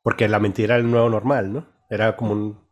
[0.03, 1.67] porque la mentira era el nuevo normal, ¿no?
[1.89, 2.70] Era como un...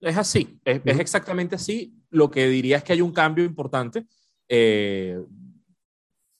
[0.00, 1.94] Es así, es, exactamente así.
[2.10, 4.06] Lo que diría es que hay un cambio importante
[4.48, 5.20] eh,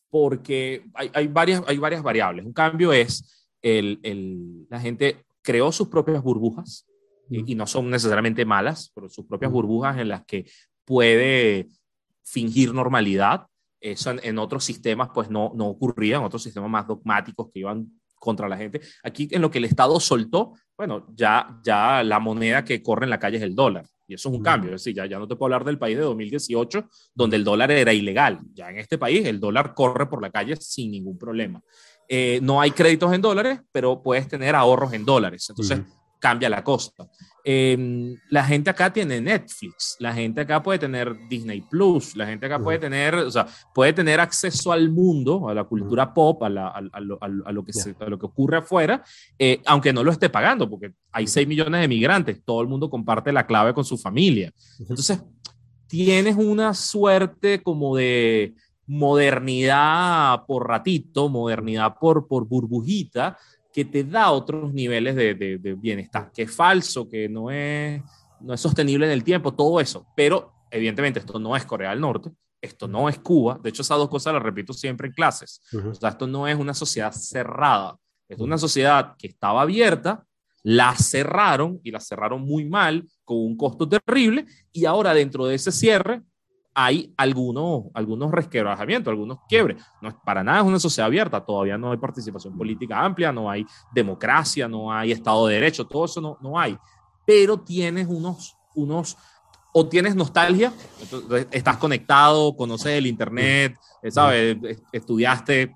[0.09, 2.47] porque hay, varias, hay varias variables.
[2.47, 6.87] Un cambio es el, la gente creó sus propias burbujas
[7.29, 10.51] y, no son necesariamente malas, pero sus propias burbujas en las que
[10.85, 11.69] puede
[12.25, 13.47] fingir normalidad.
[13.81, 17.61] Eso en, en, otros sistemas pues no, no ocurría, en otros sistemas más dogmáticos que
[17.61, 17.89] iban
[18.21, 18.81] contra la gente.
[19.03, 23.11] Aquí en lo que el Estado soltó, bueno, ya, ya la moneda que corre en
[23.11, 23.85] la calle es el dólar.
[24.09, 24.75] Y eso es un cambio.
[24.75, 27.71] Es decir, ya, ya no te puedo hablar del país de 2018, donde el dólar
[27.71, 28.41] era ilegal.
[28.55, 31.61] Ya en este país el dólar corre por la calle sin ningún problema.
[32.09, 35.51] Eh, no hay créditos en dólares, pero puedes tener ahorros en dólares.
[35.51, 35.83] Entonces,
[36.21, 37.09] cambia la costa.
[37.43, 42.47] Em, la gente acá tiene Netflix, la gente acá puede tener Disney Plus, la gente
[42.47, 46.51] acá puede tener, o sea, puede tener acceso al mundo, a la cultura pop, a,
[46.51, 47.73] lo, que
[48.07, 49.03] lo que ocurre afuera,
[49.39, 52.91] eh, aunque no lo esté pagando, porque hay 6 millones de migrantes, todo el mundo
[52.91, 54.53] comparte la clave con su familia.
[54.79, 55.23] Entonces,
[55.87, 58.55] tienes una suerte como de
[58.87, 63.39] modernidad por ratito, modernidad por, por burbujita,
[63.73, 68.03] que te da otros niveles de, bienestar, que es falso, que no es,
[68.41, 70.07] no es sostenible en el tiempo, todo eso.
[70.17, 73.59] Pero evidentemente esto no es Corea del Norte, esto no es Cuba.
[73.63, 75.63] De hecho, esas dos cosas las repito siempre en clases.
[75.73, 77.97] o sea, esto no es una sociedad cerrada,
[78.29, 80.25] es una sociedad que estaba abierta,
[80.63, 85.55] la cerraron y la cerraron muy mal, con un costo terrible, y ahora dentro de
[85.55, 86.23] ese cierre
[86.75, 89.83] hay algunos, algunos resquebrajamientos, algunos quiebres.
[90.01, 93.51] No es, para nada es una sociedad abierta, todavía no hay participación política amplia, no
[93.51, 96.77] hay democracia, no hay Estado de Derecho, todo eso no, no hay.
[97.27, 99.17] Pero tienes unos, unos,
[99.73, 100.73] o tienes nostalgia,
[101.51, 103.77] estás conectado, conoces el Internet,
[104.09, 104.57] ¿sabes?
[104.93, 105.75] Estudiaste,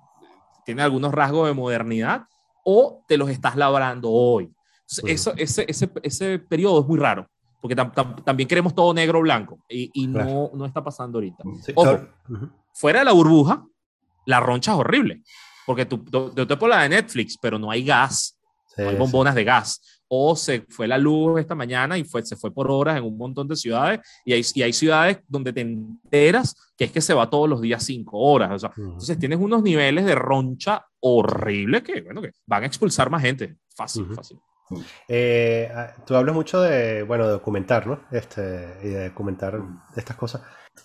[0.65, 2.25] tienes algunos rasgos de modernidad,
[2.65, 4.51] o te los estás labrando hoy.
[5.07, 7.29] eso, ese, ese, ese periodo es muy raro
[7.65, 7.77] porque
[8.27, 11.45] también queremos todo negro o blanco y, no, no está pasando ahorita.
[11.75, 11.99] Ojo,
[12.75, 13.65] fuera de la burbuja,
[14.27, 15.23] la roncha es horrible,
[15.65, 18.39] porque tú, te pones la de Netflix, pero no hay gas,
[18.77, 20.03] hay bombonas de gas.
[20.09, 23.17] O se fue la luz esta mañana y fue, se fue por horas en un
[23.17, 24.01] montón de ciudades.
[24.27, 27.63] Y hay, y hay ciudades donde te enteras que es que se va todos los
[27.63, 28.63] días cinco horas.
[28.77, 33.57] Entonces tienes unos niveles de roncha horrible que, bueno, que van a expulsar más gente.
[33.75, 34.39] Fácil, fácil.
[35.09, 38.01] Eh, ah, tú hablas mucho de, bueno, de documentar, ¿no?
[38.11, 39.61] Este, y de documentar
[39.97, 40.43] estas cosas.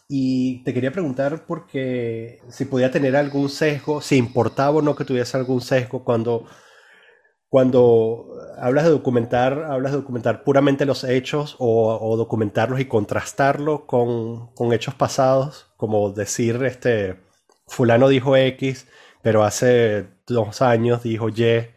[0.08, 5.06] Y te quería preguntar porque si podía tener algún sesgo, si importaba o no que
[5.06, 6.46] tuviese algún sesgo cuando,
[7.48, 8.28] cuando
[8.58, 14.74] hablas de documentar, hablas de documentar puramente los hechos o, documentarlos y contrastarlos con, con,
[14.74, 17.20] hechos pasados, como decir, este,
[17.68, 18.88] fulano dijo X,
[19.22, 21.68] pero hace dos años dijo Y,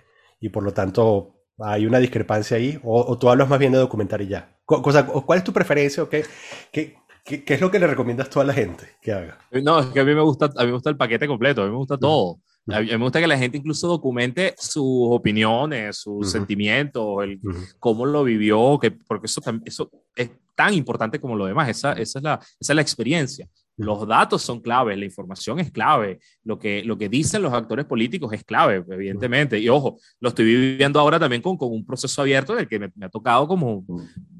[0.41, 1.32] y por lo tanto
[1.65, 4.57] hay una discrepancia ahí, o, tú hablas más bien de documentar y ya.
[4.65, 6.25] ¿Cuál es tu preferencia o qué,
[6.71, 9.39] qué, ¿Qué, es lo que le recomiendas tú a la gente que haga?
[9.63, 11.67] No, es que a mí me gusta, a mí me gusta el paquete completo, a
[11.67, 12.41] mí me gusta todo.
[12.69, 17.41] A mí me gusta que la gente incluso documente sus opiniones, sus sentimientos, el,
[17.79, 22.19] cómo lo vivió, que, porque eso, eso es tan importante como lo demás, esa, esa,
[22.19, 23.49] es, la, esa es la experiencia.
[23.77, 27.87] Los datos son clave, la información es clave, lo que, lo que dicen los actores
[27.87, 29.59] políticos es clave, evidentemente.
[29.59, 32.79] Y ojo, lo estoy viviendo ahora también con, con un proceso abierto en el que
[32.79, 33.85] me, me ha tocado como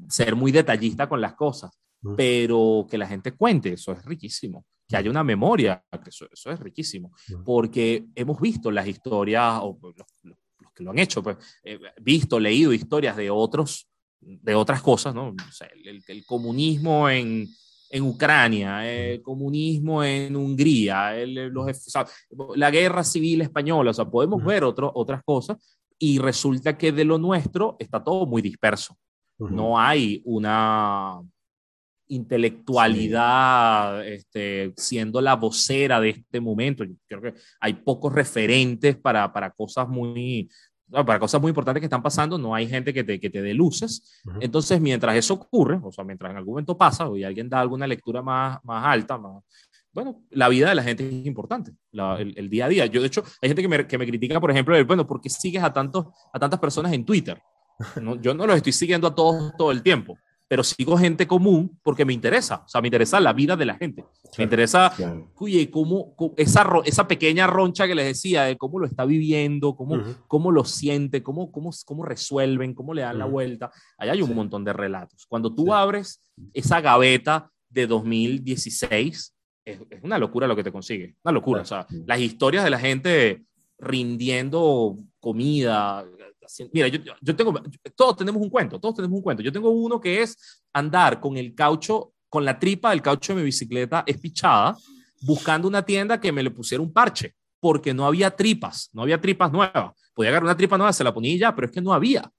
[0.07, 1.71] ser muy detallista con las cosas
[2.15, 4.65] pero que la gente cuente, eso es riquísimo.
[4.87, 7.13] Que haya una memoria, eso, eso es riquísimo.
[7.45, 10.07] Porque hemos visto las historias, o los,
[10.73, 13.87] que lo han hecho, pues, eh, visto, leído historias de otros,
[14.19, 15.33] de otras cosas, ¿no?
[16.07, 17.47] el, comunismo en,
[17.93, 21.67] en Ucrania, el comunismo en Hungría, los,
[22.55, 25.57] la guerra civil española, o sea, podemos ver otro, otras cosas
[25.99, 28.97] y resulta que de lo nuestro está todo muy disperso.
[29.37, 31.21] No hay una,
[32.07, 36.83] intelectualidad, este, siendo la vocera de este momento.
[36.83, 40.49] Yo creo que hay pocos referentes para, para cosas muy,
[40.93, 43.53] para cosas muy importantes que están pasando, no hay gente que te, que te dé
[43.53, 44.21] luces.
[44.39, 47.87] Entonces, mientras eso ocurre, o sea, mientras en algún momento pasa y alguien da alguna
[47.87, 49.43] lectura más, más alta, más,
[49.91, 52.85] bueno, la vida de la gente es importante, el, día a día.
[52.87, 55.21] Yo, de hecho, hay gente que me, que me critica, por ejemplo, el, bueno, ¿por
[55.21, 57.41] qué sigues a, tantos, a tantas personas en Twitter?
[58.21, 60.17] yo no los estoy siguiendo a todos todo el tiempo
[60.47, 63.75] pero sigo gente común porque me interesa, o sea, me interesa la vida de la
[63.75, 64.05] gente.
[64.37, 64.93] Me interesa,
[65.35, 70.01] oye, cómo, esa, esa pequeña roncha que les decía, de cómo lo está viviendo, cómo,
[70.27, 73.71] cómo lo siente, cómo, cómo, cómo resuelven, cómo le dan la vuelta.
[73.97, 75.25] Ahí hay un montón de relatos.
[75.27, 76.21] Cuando tú abres
[76.53, 79.35] esa gaveta de 2016,
[79.65, 81.61] es, es, una locura lo que te consigue, una locura.
[81.61, 83.43] O sea, las historias de la gente
[83.79, 86.05] rindiendo comida,
[86.71, 87.53] Mira, yo, yo tengo,
[87.95, 89.43] todos tenemos un cuento, todos tenemos un cuento.
[89.43, 93.39] Yo tengo uno que es andar con el caucho, con la tripa del caucho de
[93.39, 94.77] mi bicicleta espichada,
[95.21, 99.19] buscando una tienda que me le pusiera un parche, porque no había tripas, no había
[99.19, 99.93] tripas nuevas.
[100.13, 102.29] Podía agarrar una tripa nueva, se la ponía ya, pero es que no había.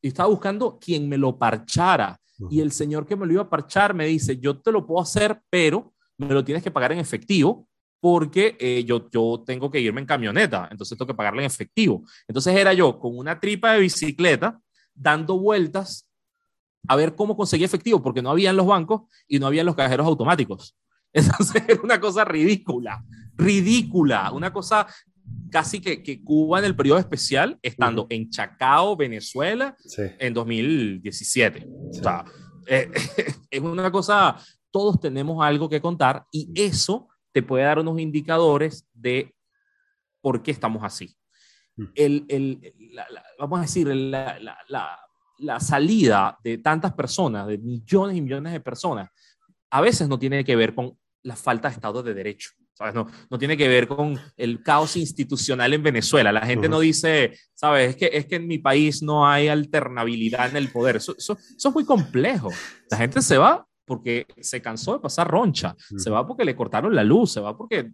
[0.00, 2.18] Y estaba buscando quien me lo parchara.
[2.50, 5.02] Y el señor que me lo iba a parchar me dice, yo te lo puedo
[5.02, 7.68] hacer, pero me lo tienes que pagar en efectivo
[8.00, 12.04] porque eh, yo, yo tengo que irme en camioneta, entonces tengo que pagarle en efectivo.
[12.26, 14.60] Entonces era yo con una tripa de bicicleta
[14.94, 16.08] dando vueltas
[16.86, 19.66] a ver cómo conseguía efectivo, porque no había en los bancos y no había en
[19.66, 20.76] los cajeros automáticos.
[21.12, 24.86] Entonces era una cosa ridícula, ridícula, una cosa
[25.50, 31.66] casi que, que Cuba en el periodo especial, estando en Chacao, Venezuela, en 2017.
[31.68, 32.24] O sea,
[32.66, 32.90] eh,
[33.50, 34.36] es una cosa,
[34.70, 37.08] todos tenemos algo que contar y eso
[37.38, 39.32] te puede dar unos indicadores de
[40.20, 41.16] por qué estamos así.
[41.76, 41.84] Mm.
[41.94, 42.74] El, el,
[43.38, 44.36] vamos a decir, la,
[45.38, 49.08] la, salida de tantas personas, de millones y millones de personas,
[49.70, 52.50] a veces no tiene que ver con la falta de Estado de Derecho.
[52.72, 52.94] ¿sabes?
[52.94, 56.32] No, no tiene que ver con el caos institucional en Venezuela.
[56.32, 57.90] La gente no dice, ¿sabes?
[57.90, 60.96] Es que, es que en mi país no hay alternabilidad en el poder.
[60.96, 62.50] Eso, eso, eso es muy complejo.
[62.90, 66.94] La gente se va porque se cansó de pasar roncha, se va porque le cortaron
[66.94, 67.90] la luz, se va porque,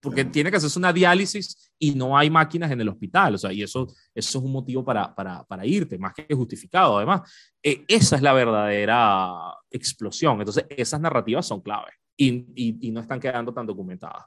[0.00, 3.52] porque tiene que hacerse una diálisis y no hay máquinas en el hospital, o sea,
[3.52, 7.28] y eso, eso es un motivo para, para, para irte, más que justificado, además.
[7.62, 13.20] Eh, esa es la verdadera explosión, entonces esas narrativas son claves y, y, no están
[13.20, 14.24] quedando tan documentadas.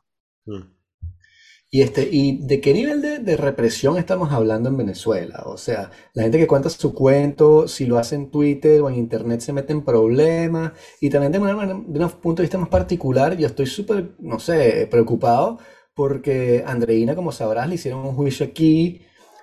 [1.74, 5.44] ¿Y, este, ¿Y de qué nivel de, represión estamos hablando en Venezuela?
[5.46, 8.98] O sea, la gente que cuenta su cuento, si lo hace en Twitter o en
[8.98, 10.74] Internet se mete en problemas.
[11.00, 14.86] Y también de, de un punto de vista más particular, yo estoy súper, no sé,
[14.92, 15.60] preocupado
[15.94, 19.02] porque Andreina, como sabrás, le hicieron un juicio aquí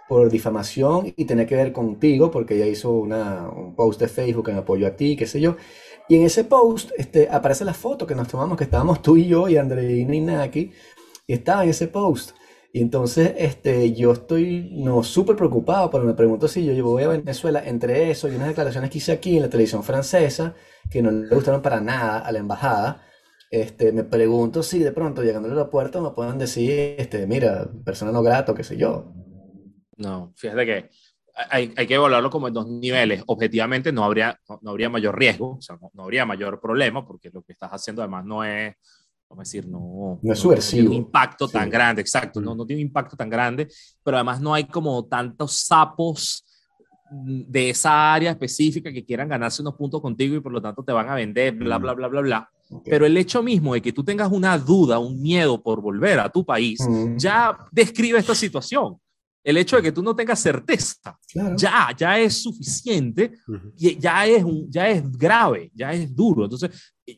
[0.09, 4.51] por difamación y tenía que ver contigo porque ella hizo una, un post de Facebook
[4.51, 5.57] en apoyo a ti, qué sé yo.
[6.09, 9.27] Y en ese post este, aparece la foto que nos tomamos, que estábamos tú y
[9.27, 10.73] yo y Andreina y Naki
[11.29, 12.33] y estaba en ese post.
[12.73, 17.05] Y entonces este, yo estoy no súper preocupado, pero me pregunto si yo, yo voy
[17.05, 20.55] a Venezuela entre eso y unas declaraciones que hice aquí en la televisión francesa
[20.91, 23.05] que no le gustaron para nada a la embajada.
[23.51, 28.11] Este, me pregunto si de pronto llegando al aeropuerto me pueden decir, este, mira, persona
[28.13, 29.13] no grato, qué sé yo.
[29.97, 30.91] No, fíjate que
[31.51, 33.23] hay, hay, que evaluarlo como en dos niveles.
[33.27, 37.43] Objetivamente no habría, no, habría mayor riesgo, o sea, no, habría mayor problema, porque lo
[37.43, 38.77] que estás haciendo además no es,
[39.29, 40.83] vamos a decir, no, no es subversivo.
[40.83, 43.69] tiene un impacto tan grande, exacto, no, no tiene un impacto tan grande,
[44.03, 46.45] pero además no hay como tantos sapos
[47.11, 50.93] de esa área específica que quieran ganarse unos puntos contigo y por lo tanto te
[50.93, 52.51] van a vender, bla, bla, bla, bla, bla.
[52.85, 56.29] Pero el hecho mismo de que tú tengas una duda, un miedo por volver a
[56.29, 56.79] tu país,
[57.17, 58.99] ya describe esta situación.
[59.43, 61.19] El hecho de que tú no tengas certeza,
[61.57, 63.33] ya, ya es suficiente,
[63.79, 66.45] y ya es, ya es grave, ya es duro.
[66.45, 66.71] Entonces,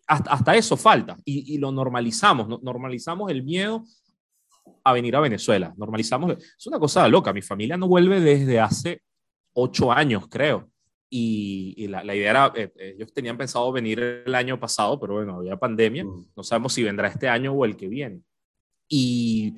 [0.07, 3.85] hasta, hasta eso falta y, y, lo normalizamos, normalizamos el miedo
[4.85, 9.03] a venir a Venezuela, normalizamos, es una cosa loca, mi familia no vuelve desde hace
[9.55, 10.71] ocho años, creo.
[11.13, 15.15] Y, y la, la, idea era, eh, ellos tenían pensado venir el año pasado, pero
[15.15, 18.23] bueno, había pandemia, no sabemos si vendrá este año o el que viene.
[18.89, 19.57] Y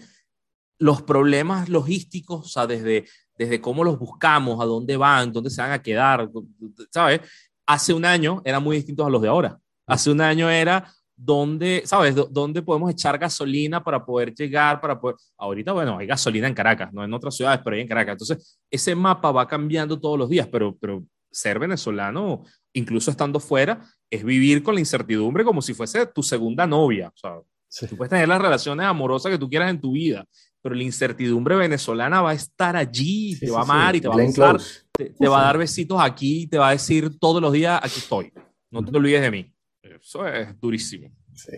[0.78, 3.04] los problemas logísticos, o sea, desde,
[3.36, 6.30] desde cómo los buscamos, a dónde van, dónde se van a quedar,
[6.90, 7.20] ¿sabes?
[7.66, 9.58] Hace un año eran muy distintos a los de ahora.
[9.92, 12.14] Hace un año era dónde, ¿sabes?
[12.30, 15.16] ¿Dónde podemos echar gasolina para poder llegar, para poder...
[15.36, 18.12] Ahorita, bueno, hay gasolina en Caracas, no en otras ciudades, pero hay en Caracas.
[18.12, 23.82] Entonces, ese mapa va cambiando todos los días, pero, pero ser venezolano, incluso estando fuera,
[24.10, 27.08] es vivir con la incertidumbre como si fuese tu segunda novia.
[27.08, 27.16] O
[27.68, 30.24] sea, tú puedes tener las relaciones amorosas que tú quieras en tu vida,
[30.62, 34.14] pero la incertidumbre venezolana va a estar allí, te va a amar y te va
[34.14, 34.58] a gustar,
[34.92, 38.32] te, va a dar besitos aquí, te va a decir todos los días, aquí estoy,
[38.70, 39.52] no te olvides de mí.
[40.00, 41.10] Eso es durísimo.
[41.34, 41.52] Sí.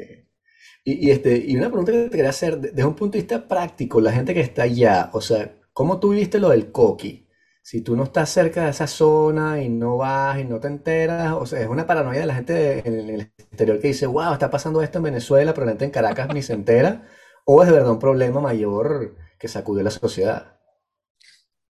[0.84, 3.48] Y, y, este, y una pregunta que te quería hacer, desde un punto de vista
[3.48, 7.28] práctico, la gente que está allá, o sea, ¿cómo tú viste lo del coqui?
[7.62, 11.32] Si tú no estás cerca de esa zona y no vas y no te enteras,
[11.32, 14.50] o sea, es una paranoia de la gente en el exterior que dice, wow, está
[14.50, 17.06] pasando esto en Venezuela, pero la gente en Caracas ni se entera.
[17.46, 20.58] ¿O es de verdad un problema mayor que sacude la sociedad?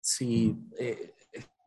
[0.01, 1.12] Sí, eh,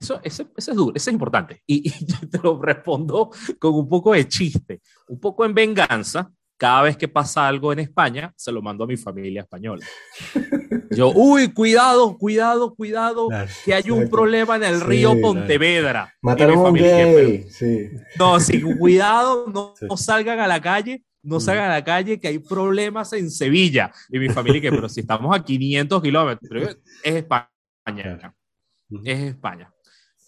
[0.01, 1.63] eso, eso, es duro, eso es importante.
[1.67, 6.31] Y, y, yo te lo respondo con un poco de chiste, un poco en venganza.
[6.59, 9.85] Cada vez que pasa algo en España, se lo mando a mi familia española.
[10.91, 13.29] Yo, uy, cuidado, cuidado, cuidado,
[13.67, 16.15] que hay un problema en el río sí, Pontevedra.
[16.23, 17.45] Mataron a un gay.
[17.51, 17.91] Sí.
[18.19, 19.85] No, sí, cuidado, no, sí.
[19.87, 23.91] no salgan a la calle no salgan a la calle, que hay problemas en Sevilla.
[24.11, 28.33] Y mi familia, que, pero si estamos a 500 kilómetros, es España.
[29.05, 29.73] Es España.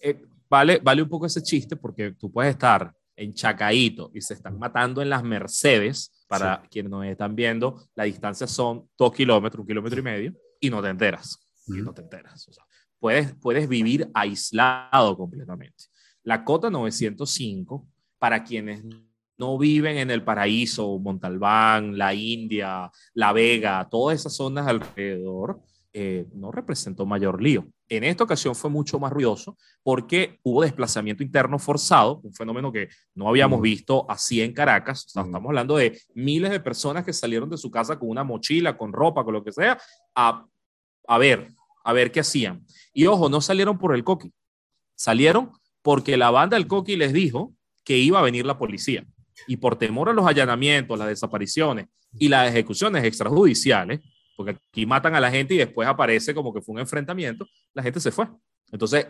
[0.01, 4.33] Eh, vale, vale un poco ese chiste porque tú puedes estar en Chacaito y se
[4.33, 6.25] están matando en las Mercedes.
[6.27, 6.67] Para sí.
[6.69, 10.79] quienes nos están viendo, la distancia son dos kilómetros, un kilómetro y medio, y no
[10.79, 11.39] te enteras.
[11.65, 12.47] Y no te enteras.
[12.47, 12.63] O sea,
[12.99, 15.85] puedes, puedes vivir aislado completamente.
[16.23, 17.87] La cota 905,
[18.19, 18.83] para quienes
[19.39, 25.61] no viven en el paraíso, Montalbán, la India, La Vega, todas esas zonas alrededor,
[25.93, 27.67] eh, no representó mayor lío.
[27.87, 32.89] En esta ocasión fue mucho más ruidoso porque hubo desplazamiento interno forzado, un fenómeno que
[33.15, 35.05] no habíamos visto así en Caracas.
[35.05, 38.23] O sea, estamos hablando de miles de personas que salieron de su casa con una
[38.23, 39.79] mochila, con ropa, con lo que sea,
[40.15, 40.45] a,
[41.07, 41.49] a ver,
[41.83, 42.63] a ver qué hacían.
[42.93, 44.31] Y ojo, no salieron por el coqui,
[44.95, 49.05] salieron porque la banda del coqui les dijo que iba a venir la policía
[49.47, 54.01] y por temor a los allanamientos, las desapariciones y las ejecuciones extrajudiciales,
[54.39, 57.83] porque aquí matan a la gente y después aparece como que fue un enfrentamiento, la
[57.83, 58.25] gente se fue.
[58.71, 59.05] Entonces,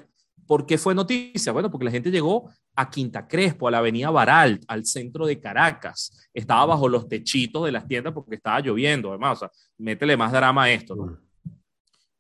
[0.48, 1.52] ¿por qué fue noticia?
[1.52, 5.40] Bueno, porque la gente llegó a Quinta Crespo, a la avenida Baral, al centro de
[5.40, 6.28] Caracas.
[6.34, 10.32] Estaba bajo los techitos de las tiendas porque estaba lloviendo, además, o sea, métele más
[10.32, 11.20] drama a esto, ¿no?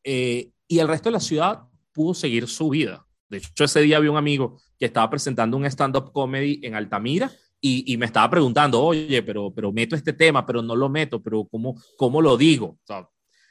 [0.04, 3.08] Eh, y el resto de la ciudad pudo seguir su vida.
[3.28, 7.32] De hecho, ese día vi un amigo que estaba presentando un stand-up comedy en Altamira
[7.62, 11.22] y, y, me estaba preguntando, oye, pero, pero meto este tema, pero no lo meto,
[11.22, 12.68] pero ¿cómo, cómo lo digo?
[12.68, 13.08] O sea,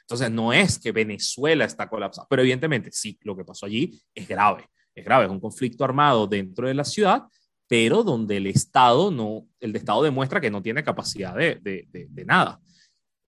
[0.09, 4.27] entonces, no es que Venezuela está colapsada, pero evidentemente sí, lo que pasó allí es
[4.27, 7.25] grave, es grave, es un conflicto armado dentro de la ciudad,
[7.67, 12.07] pero donde el Estado no, el Estado demuestra que no tiene capacidad de, de, de,
[12.09, 12.59] de nada.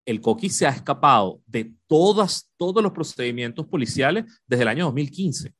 [0.03, 5.49] El Coqui se ha escapado de todas, todos los procedimientos policiales desde el año 2015.
[5.49, 5.53] O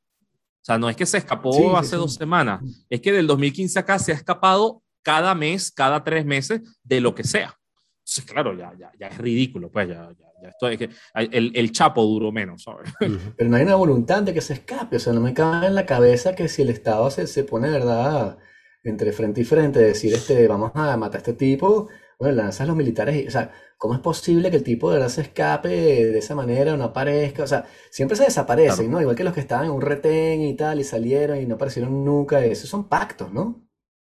[0.64, 2.60] sea, no es que se escapó sí, hace sí, dos semanas,
[2.90, 7.14] es que del 2015 acá se ha escapado cada mes, cada tres meses, de lo
[7.14, 7.58] que sea.
[7.98, 11.52] Entonces, claro, ya, ya, ya es ridículo, pues ya, ya, ya esto es que el,
[11.54, 12.92] el, Chapo duró menos, ¿sabes?
[13.36, 15.76] Pero no hay una voluntad de que se escape, o sea, no me cabe en
[15.76, 18.38] la cabeza que si el Estado se, se pone, ¿verdad?,
[18.84, 21.88] entre frente y frente, decir, este, vamos a matar a este tipo,
[22.18, 24.98] Bueno, lanzas a los militares y, o sea, ¿cómo es posible que el tipo de
[24.98, 27.44] verdad se escape de esa manera o no aparezca?
[27.44, 29.00] O sea, siempre se desaparecen, ¿no?
[29.00, 32.04] Igual que los que estaban en un retén y tal y salieron y no aparecieron
[32.04, 32.44] nunca.
[32.44, 33.61] Esos son pactos, ¿no?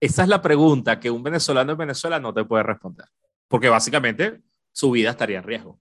[0.04, 3.06] Esa es la pregunta que un venezolano en Venezuela no te puede responder.
[3.48, 4.42] Porque básicamente
[4.72, 5.80] su vida estaría en riesgo.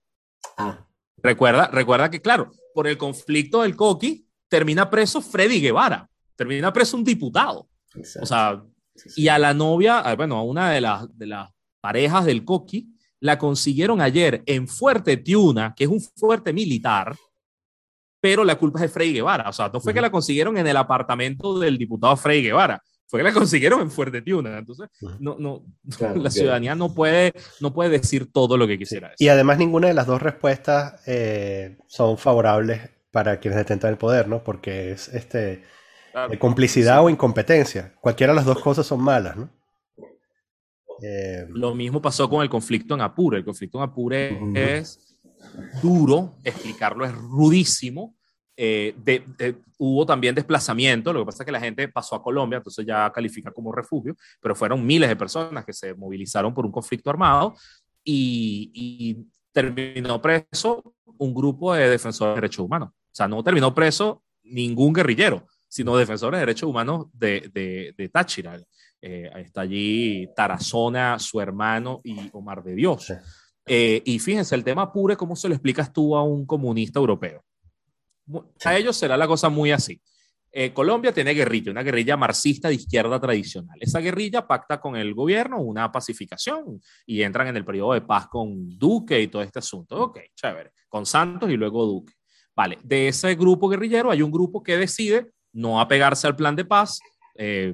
[0.57, 6.71] Ah, Recuerda, recuerda que, claro, por el conflicto del Coqui, termina preso Freddy Guevara, termina
[6.73, 7.69] preso un diputado.
[7.95, 8.23] exacto.
[8.23, 8.63] O sea,
[8.95, 9.21] Sí, sí.
[9.23, 11.49] y a la novia, bueno, a una de las, de las
[11.81, 12.89] parejas del Coqui,
[13.21, 17.15] la consiguieron ayer en Fuerte Tiuna, que es un fuerte militar,
[18.21, 19.49] pero la culpa es de Freddy Guevara.
[19.49, 22.81] O sea, no fue que la consiguieron en el apartamento del diputado Freddy Guevara,
[23.13, 24.57] fue que la consiguieron en Fuerte Tiuna.
[24.57, 24.89] Entonces,
[25.19, 25.63] no, no,
[25.99, 29.11] Claro, la ciudadanía no puede, no puede decir todo lo que quisiera.
[29.19, 34.27] Y además ninguna de las dos respuestas eh, son favorables para quienes detentan el poder,
[34.27, 34.43] ¿no?
[34.43, 35.61] Porque es este,
[36.11, 36.33] Claro.
[36.33, 37.93] eh, complicidad o incompetencia.
[38.01, 39.47] Cualquiera de las dos cosas son malas, ¿no?
[41.03, 43.37] Eh, Lo mismo pasó con el conflicto en Apure.
[43.37, 45.19] El conflicto en Apure es
[45.83, 48.15] duro, explicarlo es rudísimo.
[48.55, 52.21] Eh, de- de- hubo también desplazamiento, lo que pasa es que la gente pasó a
[52.21, 56.65] Colombia, entonces ya califica como refugio, pero fueron miles de personas que se movilizaron por
[56.65, 57.55] un conflicto armado
[58.03, 62.89] y, y terminó preso un grupo de defensores de derechos humanos.
[62.89, 68.09] O sea, no terminó preso ningún guerrillero, sino defensores de derechos humanos de, de, de
[68.09, 68.59] Táchira.
[69.01, 73.11] Eh, está allí Tarazona, su hermano y Omar de Dios.
[73.65, 77.43] Eh, y fíjense, el tema pure, ¿cómo se lo explicas tú a un comunista europeo?
[78.63, 80.01] A ellos será la cosa muy así.
[80.55, 83.75] Eh, Colombia tiene guerrilla, una guerrilla marxista de izquierda tradicional.
[83.79, 88.27] Esa guerrilla pacta con el gobierno una pacificación y entran en el periodo de paz
[88.27, 89.99] con Duque y todo este asunto.
[89.99, 90.71] Ok, chévere.
[90.87, 92.13] Con Santos y luego Duque.
[92.55, 96.65] Vale, de ese grupo guerrillero hay un grupo que decide no apegarse al plan de
[96.65, 96.99] paz.
[97.35, 97.73] eh,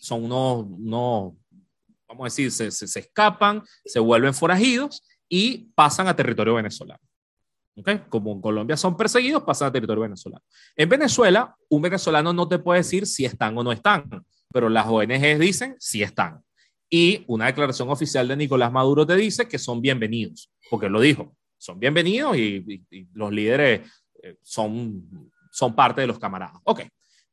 [0.00, 1.34] son unos, unos,
[2.08, 7.00] vamos a decir, se, se, se escapan, se vuelven forajidos y pasan a territorio venezolano.
[7.78, 8.00] ¿Okay?
[8.08, 10.42] Como en Colombia son perseguidos, pasan a territorio venezolano.
[10.74, 14.08] En Venezuela, un venezolano no te puede decir si están o no están,
[14.52, 16.42] pero las ONGs dicen si están.
[16.88, 21.36] Y una declaración oficial de Nicolás Maduro te dice que son bienvenidos, porque lo dijo,
[21.58, 23.80] son bienvenidos y, y- y los líderes
[24.22, 26.56] eh, son, son parte de los camaradas.
[26.64, 26.82] Ok,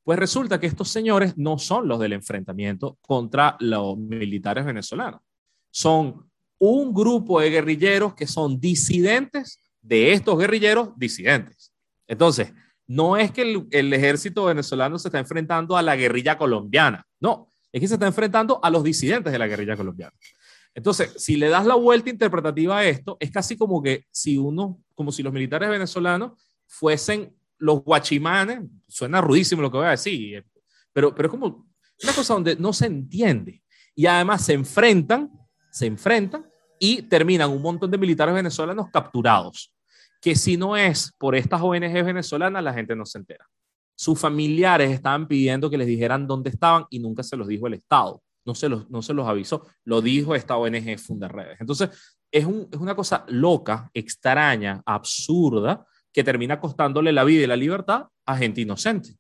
[0.03, 5.21] pues resulta que estos señores no son los del enfrentamiento contra los militares venezolanos,
[5.71, 6.29] son
[6.59, 11.71] un grupo de guerrilleros que son disidentes de estos guerrilleros disidentes.
[12.07, 12.53] Entonces,
[12.88, 17.81] no es que el, ejército venezolano se está enfrentando a la guerrilla colombiana, no, es
[17.81, 20.13] que se está enfrentando a los disidentes de la guerrilla colombiana.
[20.75, 24.79] Entonces, si le das la vuelta interpretativa a esto, es casi como que si uno,
[24.95, 26.34] como si los militares venezolanos
[26.65, 30.45] fuesen los guachimanes, suena rudísimo lo que voy a decir,
[30.91, 31.67] pero, pero es como
[32.03, 33.61] una cosa donde no se entiende.
[33.95, 35.31] Y además se enfrentan,
[35.71, 36.45] se enfrentan
[36.84, 39.73] y terminan un montón de militares venezolanos capturados,
[40.19, 43.47] que si no es por estas ONG venezolanas, la gente no se entera.
[43.95, 47.75] Sus familiares estaban pidiendo que les dijeran dónde estaban y nunca se los dijo el
[47.75, 51.61] Estado, no se los, no se los avisó, lo dijo esta ONG Fundarredes.
[51.61, 51.89] Entonces,
[52.29, 57.55] es, un, es una cosa loca, extraña, absurda, que termina costándole la vida y la
[57.55, 59.15] libertad a gente inocente.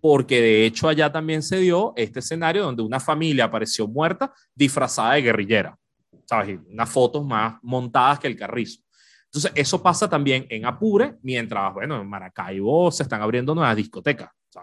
[0.00, 5.14] Porque de hecho allá también se dio este escenario donde una familia apareció muerta disfrazada
[5.14, 5.78] de guerrillera.
[6.26, 6.58] ¿Sabes?
[6.68, 8.80] Unas fotos más montadas que el carrizo.
[9.26, 14.28] Entonces, eso pasa también en Apure, mientras, bueno, en Maracaibo se están abriendo nuevas discotecas.
[14.30, 14.62] O sea,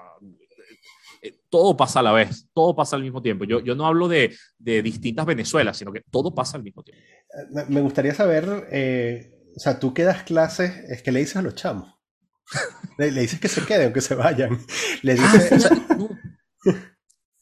[1.21, 3.43] eh, todo pasa a la vez, todo pasa al mismo tiempo.
[3.43, 7.03] Yo, yo no hablo de, de distintas Venezuelas, sino que todo pasa al mismo tiempo.
[7.51, 11.35] me- me gustaría saber, eh, o sea, tú que das clases, es que le dices
[11.35, 11.93] a los chamos.
[12.97, 14.57] Le, le dices que se queden, que se vayan.
[15.03, 16.09] Le dices, o sea, no,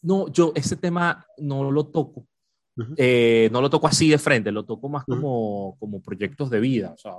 [0.01, 2.27] no, yo ese tema no lo toco.
[2.97, 6.93] Eh, no lo toco así de frente, lo toco más como, como proyectos de vida.
[6.93, 7.13] O sea.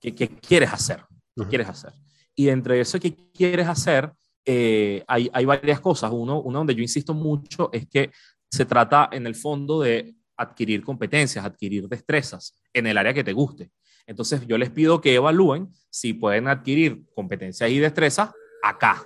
[0.00, 1.00] ¿qué, qué quieres hacer?
[1.36, 1.92] ¿Qué quieres hacer?
[2.34, 4.12] Y entre eso que quieres hacer,
[4.44, 6.10] eh, hay, hay varias cosas.
[6.12, 8.10] Uno, uno donde yo insisto mucho es que
[8.50, 13.32] se trata en el fondo de adquirir competencias, adquirir destrezas en el área que te
[13.32, 13.70] guste.
[14.06, 18.30] Entonces yo les pido que evalúen si pueden adquirir competencias y destrezas
[18.62, 19.02] acá.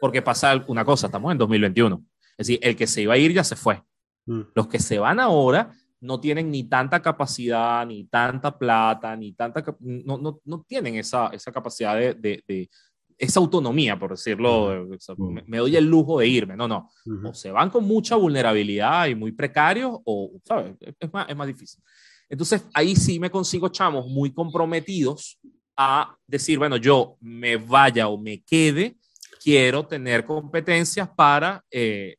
[0.00, 2.04] Porque pasa una cosa, estamos en 2021.
[2.38, 3.82] Es decir, el que se iba a ir ya se fue.
[4.26, 4.40] Mm.
[4.54, 9.64] Los que se van ahora no tienen ni tanta capacidad, ni tanta plata, ni tanta...
[9.80, 12.70] No, no, no tienen esa, esa capacidad de, de- de-
[13.18, 14.84] esa autonomía, por decirlo.
[14.92, 16.54] o sea, me, me doy el lujo de irme.
[16.54, 16.90] No, no.
[17.06, 17.28] Ujú.
[17.28, 20.74] O se van con mucha vulnerabilidad y muy precarios, o, ¿sabes?
[20.80, 21.82] Es- Es más, es más difícil.
[22.28, 25.38] Entonces, ahí sí me consigo chamos muy comprometidos
[25.78, 28.96] a decir, bueno, yo me vaya o me quede,
[29.42, 32.16] quiero tener competencias para eh,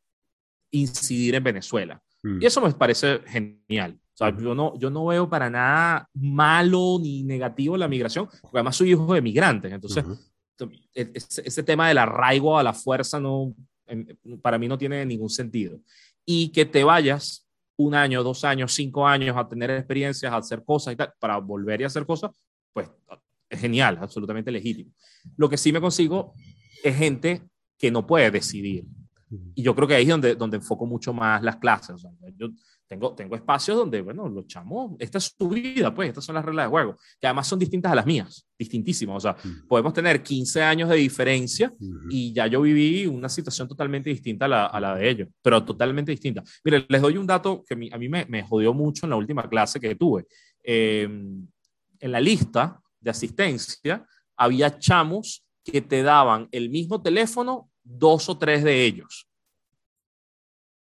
[0.72, 2.02] incidir en Venezuela.
[2.24, 2.42] Mm.
[2.42, 4.00] Y eso me parece genial.
[4.14, 8.58] O sea, yo no, yo no veo para nada malo ni negativo la migración, porque
[8.58, 9.72] además soy hijo de migrantes.
[9.72, 10.04] Entonces,
[10.96, 13.54] e, ese, tema del arraigo a la fuerza no,
[14.42, 15.80] para mí no tiene ningún sentido.
[16.26, 17.48] Y que te vayas
[17.78, 21.38] un año, dos años, cinco años a tener experiencias, a hacer cosas y tal, para
[21.38, 22.32] volver y hacer cosas,
[22.74, 22.90] pues
[23.50, 24.92] es genial, absolutamente legítimo.
[25.38, 26.34] Lo que sí me consigo
[26.84, 27.44] es gente
[27.78, 28.86] que no puede decidir.
[29.56, 32.02] Y yo creo que ahí es donde, donde enfoco mucho más las clases.
[32.38, 32.50] yo
[32.88, 36.46] tengo, tengo espacios donde, bueno, los chamos, esta es su vida, pues, estas son las
[36.46, 39.18] reglas de juego, que además son distintas a las mías, distintísimas.
[39.18, 39.36] O sea,
[39.68, 41.74] podemos tener 15 años de diferencia
[42.10, 45.64] y ya yo viví una situación totalmente distinta a la, a la de ellos, pero
[45.66, 46.42] totalmente distinta.
[46.64, 49.50] Mire, les doy un dato que a mí me, me jodió mucho en la última
[49.50, 50.26] clase que tuve.
[50.64, 51.48] Em,
[52.00, 54.06] en la lista de asistencia
[54.36, 59.28] había chamos que te daban el mismo teléfono, dos o tres de ellos.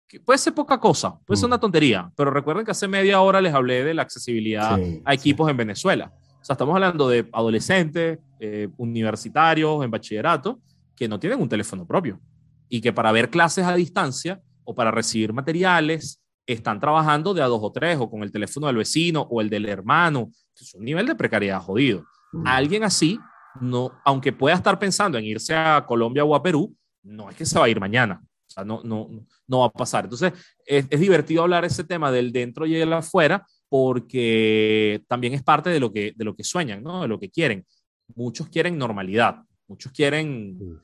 [0.09, 3.40] Que puede ser poca cosa, puede ser una tontería, pero recuerden que hace media hora
[3.40, 6.12] les hablé de la accesibilidad a equipos en Venezuela.
[6.40, 10.61] O sea, estamos hablando de adolescentes, eh, universitarios, en bachillerato,
[10.94, 12.20] que no tienen un teléfono propio
[12.68, 17.46] y que para ver clases a distancia o para recibir materiales están trabajando de a
[17.46, 20.30] dos o tres o con el teléfono del vecino o el del hermano.
[20.54, 22.04] Es un nivel de precariedad jodido.
[22.44, 23.18] Alguien así,
[23.61, 26.76] no, aunque pueda estar pensando en irse a Colombia o a Perú,
[27.07, 28.20] no es que se va a ir mañana.
[28.22, 29.09] O sea, no, no,
[29.46, 30.04] no va a pasar.
[30.04, 30.32] Entonces,
[30.64, 35.70] es, es divertido hablar ese tema del dentro y el afuera, porque también es parte
[35.70, 37.02] de lo que, de lo que sueñan, ¿no?
[37.02, 37.66] de lo que quieren.
[38.14, 40.80] Muchos quieren normalidad, muchos quieren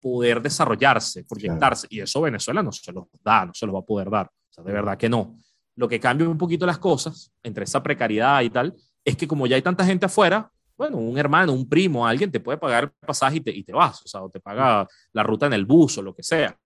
[0.00, 3.84] poder desarrollarse, proyectarse, y eso Venezuela no se los da, no se los va a
[3.84, 4.26] poder dar.
[4.26, 5.38] O sea, de verdad que no.
[5.76, 9.46] Lo que cambia un poquito las cosas, entre esa precariedad y tal, es que como
[9.46, 12.90] ya hay tanta gente afuera, bueno, un hermano, un primo, alguien te puede pagar el
[13.06, 15.64] pasaje y te, y te vas, o sea, o te paga la ruta en el
[15.64, 16.56] bus o lo que sea.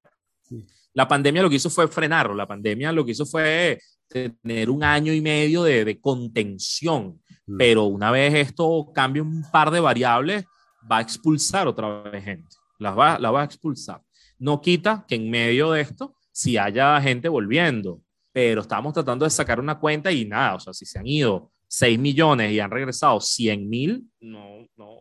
[0.95, 3.79] La pandemia lo que hizo fue frenarlo, la pandemia lo que hizo fue
[4.09, 7.57] tener un año y medio de, de contención, mm.
[7.59, 10.45] pero una vez esto cambie un par de variables,
[10.91, 14.03] va a expulsar otra vez gente, la va, la va a expulsar.
[14.39, 18.01] No quita que en medio de esto, si haya gente volviendo,
[18.33, 21.51] pero estamos tratando de sacar una cuenta y nada, o sea, si se han ido
[21.69, 25.01] 6 millones y han regresado 100 mil, no, no,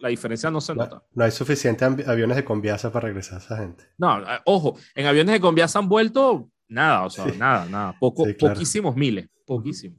[0.00, 1.02] la diferencia no se nota.
[1.12, 3.84] No, hay suficientes aviones de Conviasa para regresar a esa gente.
[3.98, 8.26] No, eh, ojo, en aviones de Conviasa han vuelto nada, o sea, nada, nada, Poco,
[8.38, 9.98] poquísimos miles, poquísimos.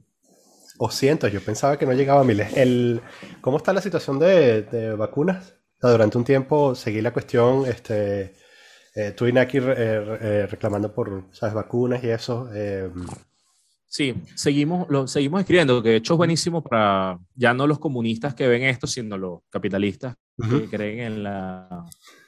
[0.78, 2.56] O cientos, yo pensaba que no llegaba a miles.
[2.56, 3.00] El,
[3.40, 5.54] ¿Cómo está la situación de, de vacunas?
[5.80, 8.32] durante un tiempo seguí la cuestión, este,
[8.94, 11.54] eh, tú y Naki eh, reclamando por, ¿sabes?
[11.54, 12.48] Vacunas y eso.
[13.94, 18.34] Sí, seguimos, lo, seguimos escribiendo, que de hecho es buenísimo para ya no los comunistas
[18.34, 21.84] que ven esto, sino los capitalistas que creen en la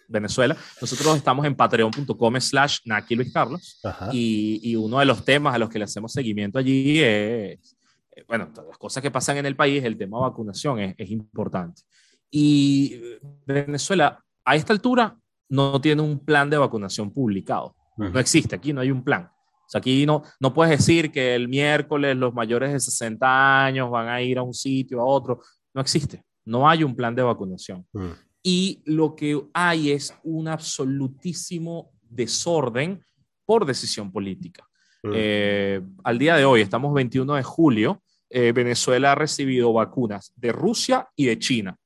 [0.07, 0.57] Venezuela.
[0.81, 3.81] Nosotros estamos en patreon.com slash Naki Luis Carlos
[4.13, 7.77] y, y, uno de los temas a los que le hacemos seguimiento allí es,
[8.15, 10.95] eh, bueno, todas las cosas que pasan en el país, el tema de vacunación es,
[10.97, 11.83] es importante.
[12.31, 13.01] Y
[13.45, 17.75] Venezuela, a esta altura, no tiene un plan de vacunación publicado.
[17.97, 19.33] No existe, aquí no hay un plan.
[19.67, 23.91] O sea, aquí no, no puedes decir que el miércoles los mayores de 60 años
[23.91, 25.41] van a ir a un sitio, a otro.
[25.75, 26.23] No existe.
[26.45, 27.85] No hay un plan de vacunación.
[27.93, 28.11] Mm.
[28.45, 33.05] Y lo que hay es un absolutísimo desorden
[33.45, 34.65] por decisión política.
[35.03, 35.11] Mm.
[35.15, 40.53] Eh, al día de hoy, estamos 21 de julio, eh, Venezuela ha recibido vacunas de
[40.53, 41.77] Rusia y de China.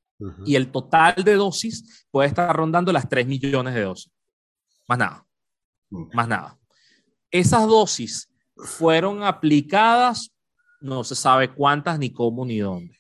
[0.44, 4.12] Y el total de dosis puede estar rondando las 3 millones de dosis.
[4.86, 5.26] Más nada.
[5.88, 6.04] Mm.
[6.12, 6.59] Más nada.
[7.30, 10.32] Esas dosis fueron aplicadas,
[10.80, 12.96] no se sabe cuántas, ni cómo, ni dónde.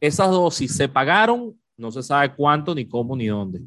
[0.00, 3.62] Esas dosis se pagaron, no se sabe cuánto, ni cómo, ni dónde.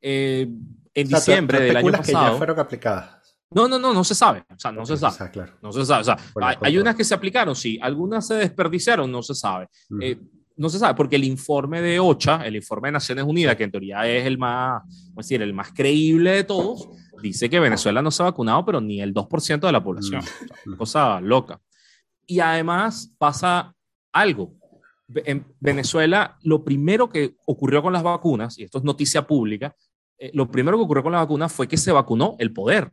[0.00, 0.48] Eh,
[0.94, 2.26] en diciembre del año pasado.
[2.26, 3.24] que ya fueron aplicadas.
[3.50, 4.44] No, no, no, no se sabe.
[4.50, 5.30] O sea, no se sabe.
[5.30, 5.52] Claro.
[5.62, 6.00] No se sabe.
[6.00, 6.16] O sea,
[6.60, 7.78] hay, unas que se aplicaron, sí.
[7.80, 9.68] Algunas se desperdiciaron, no se sabe.
[10.00, 10.18] Eh,
[10.56, 13.70] no se sabe, porque el informe de OCHA, el informe de Naciones Unidas, que en
[13.70, 14.82] teoría es el más,
[15.14, 16.88] decir, el más creíble de todos,
[17.22, 20.22] dice que Venezuela no se ha vacunado, pero ni el 2% de la población.
[20.66, 20.76] Mm.
[20.76, 21.60] cosa loca.
[22.26, 23.74] Y además pasa
[24.12, 24.54] algo.
[25.08, 29.76] En Venezuela, lo primero que ocurrió con las vacunas, y esto es noticia pública,
[30.18, 32.90] eh, lo primero que ocurrió con las vacunas fue que se vacunó el poder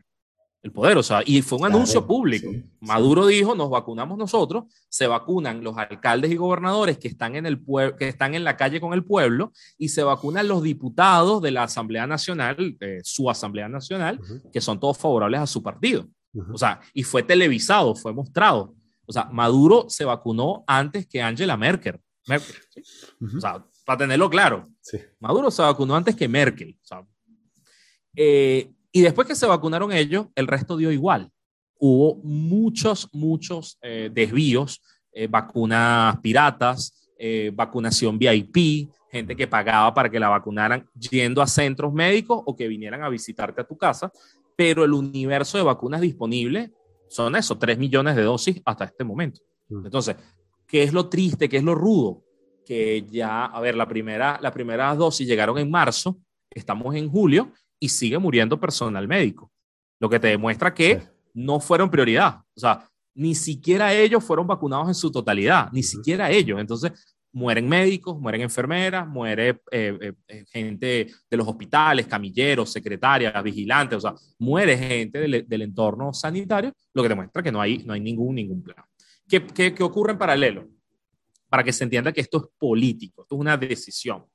[0.64, 2.52] el poder, o sea, y fue un anuncio público.
[2.82, 7.64] Maduro dijo, nos vacunamos nosotros, se vacunan los alcaldes y gobernadores que están en el
[7.98, 11.64] que están en la calle con el pueblo y se vacunan los diputados de la
[11.64, 14.20] Asamblea Nacional, su Asamblea Nacional,
[14.54, 16.08] que son todos favorables a su partido.
[16.54, 18.76] O sea, y fue televisado, fue mostrado.
[19.06, 22.00] O sea, Maduro se vacunó antes que Angela Merkel.
[22.28, 24.70] O sea, para tenerlo claro.
[25.20, 26.78] Maduro se vacunó antes que Merkel.
[26.82, 27.06] O sea,
[28.16, 31.30] eh, y después que se vacunaron ellos, el resto dio igual.
[31.84, 34.82] hubo muchos, muchos eh, desvíos,
[35.12, 41.48] eh, vacunas piratas, eh, vacunación VIP, gente que pagaba para que la vacunaran yendo a
[41.48, 44.12] centros médicos o que vinieran a visitarte a tu casa,
[44.56, 46.70] pero el universo de vacunas disponibles
[47.10, 49.42] son eso, 3 millones de dosis hasta este momento.
[49.70, 49.86] Mm.
[49.86, 50.16] Entonces,
[50.68, 51.50] ¿qué es lo triste?
[51.50, 52.24] ¿Qué es lo rudo?
[52.64, 56.20] Que ya, a ver, la primera, la primera dosis llegaron en marzo,
[56.52, 57.52] estamos en julio
[57.82, 59.52] y sigue muriendo personal médico,
[60.00, 61.02] lo que te demuestra que
[61.34, 62.42] no fueron prioridad.
[62.56, 66.60] O sea, ni siquiera ellos fueron vacunados en su totalidad, ni siquiera ellos.
[66.60, 66.92] Entonces,
[67.34, 73.98] mueren médicos, mueren enfermeras, muere eh, eh, eh, gente de los hospitales, camilleros, secretarias, vigilantes,
[73.98, 78.00] o sea, muere gente del, entorno sanitario, lo que demuestra que no hay, no hay
[78.00, 78.86] ningún, ningún plan.
[79.28, 80.70] ¿Qué, qué, ocurre en paralelo?
[81.50, 84.26] Para que se entienda que esto es político, esto es una decisión.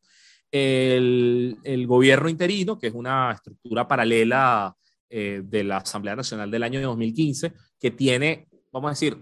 [0.51, 4.74] El, el gobierno interino, que es una estructura paralela
[5.09, 9.16] de la Asamblea Nacional del año 2015, que tiene, vamos a decir,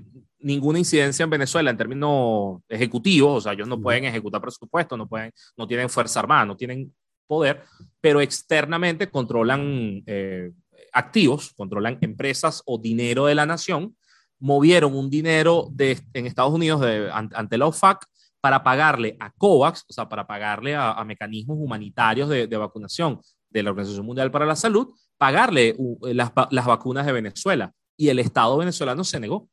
[0.44, 5.08] ninguna incidencia en Venezuela en términos ejecutivos, o sea, ellos no pueden ejecutar presupuesto, no,
[5.08, 6.94] pueden, no tienen fuerza armada, no tienen
[7.26, 7.62] poder,
[8.00, 10.52] pero externamente controlan eh,
[10.92, 13.96] activos, controlan empresas o dinero de la nación,
[14.38, 18.06] movieron un dinero de, en Estados Unidos de, ante la OFAC
[18.44, 23.18] para pagarle a COVAX, o sea, para pagarle a, mecanismos humanitarios de, vacunación
[23.48, 27.72] de la Organización Mundial para la Salud, pagarle las, las vacunas de Venezuela.
[27.96, 29.48] Y el Estado venezolano se negó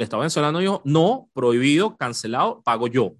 [0.00, 3.16] el Estado venezolano dijo, no, prohibido, cancelado, pago yo.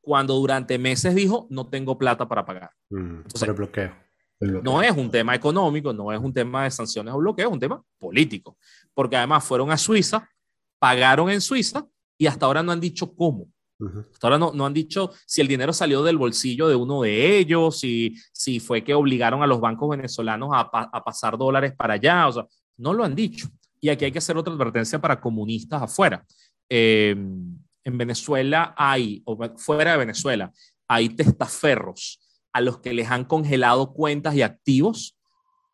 [0.00, 2.70] Cuando durante meses dijo, no tengo plata para pagar.
[2.90, 3.92] Mm, el bloqueo.
[4.38, 7.58] No es un tema económico, no es un tema de sanciones o bloqueo, es un
[7.58, 8.56] tema político.
[8.94, 10.28] Porque además fueron a Suiza,
[10.78, 13.48] pagaron en Suiza y hasta ahora no han dicho cómo.
[14.20, 17.80] Ahora no, no, han dicho si el dinero salió del bolsillo de uno de ellos,
[17.80, 22.28] si, si fue que obligaron a los bancos venezolanos a, a pasar dólares para allá.
[22.28, 22.46] O sea,
[22.76, 23.48] no lo han dicho.
[23.80, 26.24] Y aquí hay que hacer otra advertencia para comunistas afuera.
[26.68, 27.16] Eh,
[27.84, 30.52] en Venezuela hay, o fuera de Venezuela,
[30.88, 32.20] hay testaferros
[32.52, 35.16] a los que les han congelado cuentas y activos,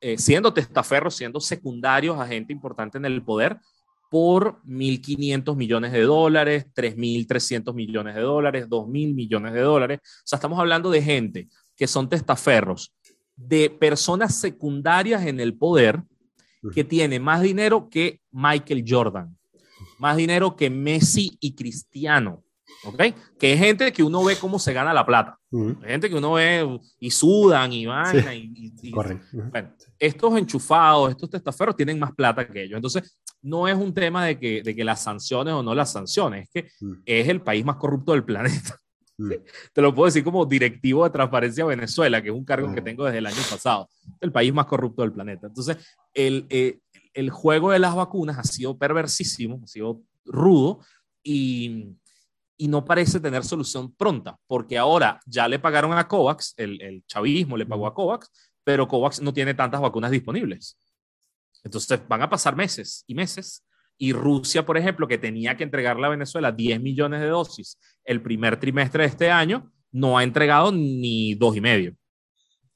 [0.00, 3.58] eh, siendo testaferros, siendo secundarios a gente importante en el poder,
[4.08, 10.00] por 1.500 millones de dólares, 3.300 millones de dólares, 2.000 millones de dólares.
[10.02, 12.94] O sea, estamos hablando de gente que son testaferros,
[13.36, 16.02] de personas secundarias en el poder,
[16.74, 19.38] que tiene más dinero que Michael Jordan,
[19.98, 22.42] más dinero que Messi y Cristiano.
[22.84, 23.02] ¿Ok?
[23.38, 25.38] Que es gente que uno ve cómo se gana la plata.
[25.84, 29.22] Gente que uno ve y sudan y van y, Corren.
[29.32, 32.76] Bueno, estos enchufados, estos testaferros tienen más plata que ellos.
[32.76, 36.48] Entonces, no es un tema de que, de que las sanciones o no las sanciones,
[36.52, 36.70] es que
[37.06, 38.78] es el país más corrupto del planeta.
[39.72, 43.04] Te lo puedo decir como directivo de Transparencia Venezuela, que es un cargo que tengo
[43.04, 43.88] desde el año pasado.
[44.20, 45.48] El país más corrupto del planeta.
[45.48, 45.76] Entonces,
[46.14, 46.78] el, eh,
[47.14, 50.80] el juego de las vacunas ha sido perversísimo, ha sido rudo
[51.22, 51.96] y,
[52.58, 57.04] y, no parece tener solución pronta, porque ahora ya le pagaron a COVAX, el, el
[57.06, 58.30] chavismo le pagó a COVAX,
[58.64, 60.78] pero COVAX no tiene tantas vacunas disponibles.
[61.64, 63.64] Entonces van a pasar meses y meses
[63.98, 68.22] y Rusia, por ejemplo, que tenía que entregarle a Venezuela 10 millones de dosis el
[68.22, 71.96] primer trimestre de este año, no ha entregado ni dos y medio.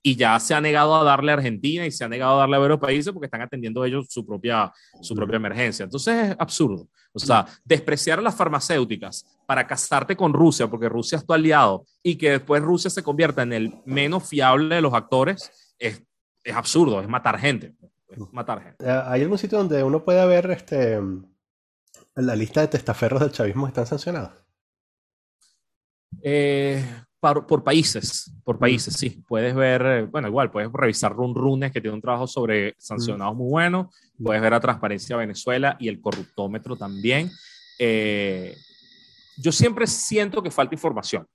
[0.03, 2.57] Y ya se ha negado a darle a Argentina y se ha negado a darle
[2.57, 5.85] a varios países porque están atendiendo ellos su propia, su propia emergencia.
[5.85, 6.89] Entonces es absurdo.
[7.13, 11.85] O sea, despreciar a las farmacéuticas para casarte con Rusia porque Rusia es tu aliado
[12.03, 16.03] y que después Rusia se convierta en el menos fiable de los actores es,
[16.43, 17.75] es absurdo, es matar gente
[18.33, 18.85] matar gente.
[18.85, 21.01] Eh, ¿Hay algún sitio donde uno puede ver este,
[22.15, 24.33] la lista de testaferros del chavismo que están sancionados?
[26.23, 26.85] Eh,
[27.23, 29.23] por, países, por países, sí.
[29.29, 33.37] Puedes ver, eh, bueno, igual, puedes revisar Run Runes, que tiene un trabajo sobre sancionados
[33.37, 33.91] muy bueno.
[34.23, 37.31] Puedes ver a Transparencia Venezuela y el corruptómetro también.
[37.79, 41.27] yo siempre siento que falta información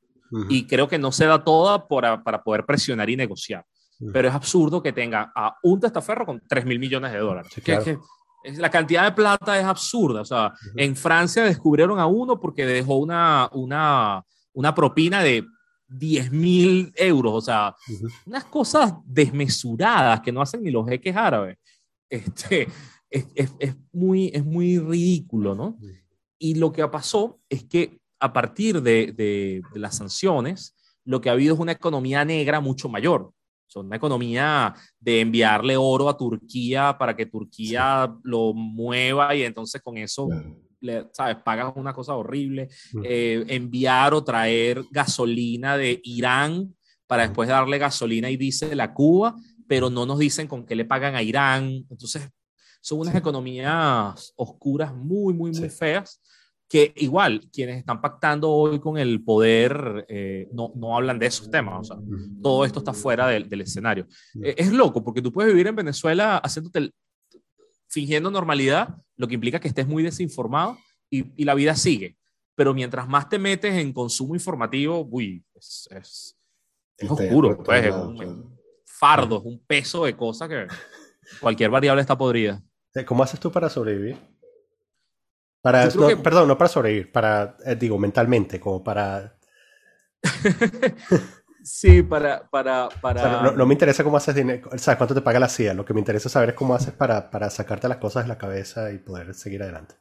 [0.49, 3.65] y creo que no se da toda para poder presionar y negociar.
[4.13, 7.51] Pero es absurdo que tenga a un testaferro con 3 mil millones de dólares.
[8.57, 10.21] la cantidad de plata es absurda.
[10.21, 14.23] O sea, en Francia descubrieron a uno porque dejó una, una,
[14.53, 15.45] una propina de
[15.87, 17.33] 10 mil euros.
[17.33, 17.75] O sea,
[18.25, 21.57] unas cosas desmesuradas que no hacen ni los jeques árabes.
[22.09, 22.67] Este,
[23.09, 25.77] es, es, es, muy, es muy ridículo, ¿no?
[26.39, 31.29] Y lo que pasó es que a partir de, de, de las sanciones, lo que
[31.29, 33.31] ha habido es una economía negra mucho mayor.
[33.67, 39.81] Son una economía de enviarle oro a Turquía para que Turquía lo mueva y entonces
[39.81, 40.29] con eso,
[40.79, 41.37] le, ¿sabes?
[41.43, 42.69] Pagas una cosa horrible.
[43.03, 46.75] Eh, enviar o traer gasolina de Irán
[47.07, 49.35] para después darle gasolina y diésel a Cuba,
[49.67, 51.85] pero no nos dicen con qué le pagan a Irán.
[51.89, 52.29] Entonces,
[52.81, 56.21] son unas economías oscuras muy, muy, muy feas
[56.69, 61.49] que igual quienes están pactando hoy con el poder eh, no, no, hablan de esos
[61.49, 61.97] temas, o sea,
[62.41, 64.05] todo esto está fuera del, del escenario.
[64.41, 66.91] Eh, es loco porque tú puedes vivir en Venezuela haciéndote,
[67.87, 70.77] fingiendo normalidad, lo que implica que estés muy desinformado
[71.09, 72.17] y, y, la vida sigue.
[72.55, 76.37] Pero mientras más te metes en consumo informativo, uy, es, es,
[76.97, 80.67] es oscuro, pues, es un fardo, es un peso de cosas que
[81.39, 82.61] cualquier variable está podrida.
[83.05, 84.17] ¿Cómo haces tú para sobrevivir?
[85.61, 85.89] Para,
[86.23, 89.37] Perdón, no para sobrevivir, para, eh, digo, mentalmente, como para...
[91.67, 92.47] sí, para...
[92.49, 93.51] para, para...
[93.51, 95.93] no, me interesa cómo haces dinero, o sea, cuánto te paga la CIA, lo que
[95.93, 98.97] me interesa saber es cómo haces para, para sacarte las cosas de la cabeza y
[98.97, 99.95] poder seguir adelante.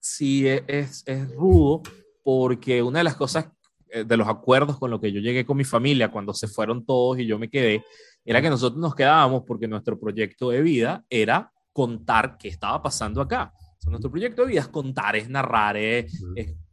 [0.00, 1.82] Sí, e, es, es rudo
[2.24, 3.46] porque una de las cosas,
[3.90, 6.84] eh, de los acuerdos con los que yo llegué con mi familia cuando se fueron
[6.84, 7.84] todos y yo me quedé,
[8.24, 13.20] era que nosotros nos quedábamos porque nuestro proyecto de vida era contar qué estaba pasando
[13.20, 13.52] acá.
[13.86, 16.24] Nuestro proyecto de vida es contar, es narrar, es,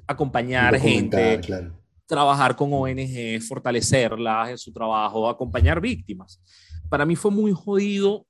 [0.05, 1.41] acompañar gente,
[2.09, 6.41] trabajar con ONG, fortalecerlas en su trabajo, acompañar víctimas.
[6.89, 8.25] Para mí fue muy jodido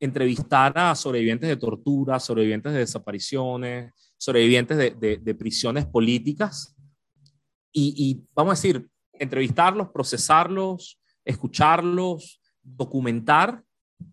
[0.00, 6.74] entrevistar a sobrevivientes de tortura, sobrevivientes de desapariciones, sobrevivientes de, de, prisiones políticas
[7.72, 13.62] y, y, vamos a decir, entrevistarlos, procesarlos, escucharlos, documentar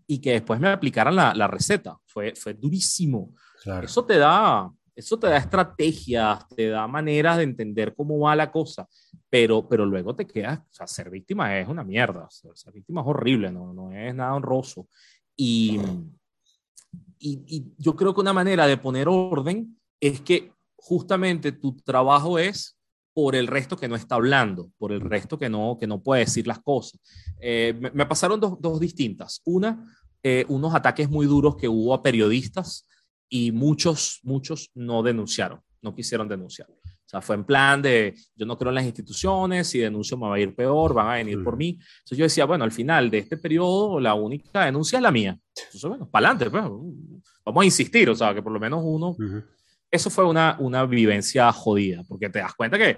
[0.06, 1.98] y que después me aplicaran la, la receta.
[2.06, 3.34] Fue, fue durísimo.
[3.82, 4.72] Eso te da,
[5.02, 8.88] eso te da estrategias, te da maneras de entender cómo va la cosa,
[9.30, 13.08] pero, pero luego te quedas, o sea, ser víctima es una mierda, ser, víctima es
[13.08, 14.88] horrible, no, no es nada honroso.
[15.36, 15.80] Y,
[17.20, 22.40] y, y yo creo que una manera de poner orden es que justamente tu trabajo
[22.40, 22.78] es
[23.14, 26.22] por el resto que no está hablando, por el resto que no, que no puede
[26.22, 27.00] decir las cosas.
[27.40, 29.42] Eh, me, pasaron dos, dos distintas.
[29.46, 29.86] Una,
[30.24, 32.88] eh, unos ataques muy duros que hubo a periodistas
[33.34, 36.68] y muchos, muchos no denunciaron, no quisieron denunciar.
[36.70, 40.28] O sea, fue en plan de, yo no creo en las instituciones, si denuncio me
[40.28, 41.70] va a ir peor, van a venir por mí.
[41.70, 45.40] Entonces yo decía, bueno, al final de este periodo, la única denuncia es la mía.
[45.56, 46.64] Entonces, bueno, para adelante, pues,
[47.46, 49.16] vamos a insistir, o sea, que por lo menos uno...
[49.90, 52.98] Eso fue una, una vivencia jodida, porque te das cuenta que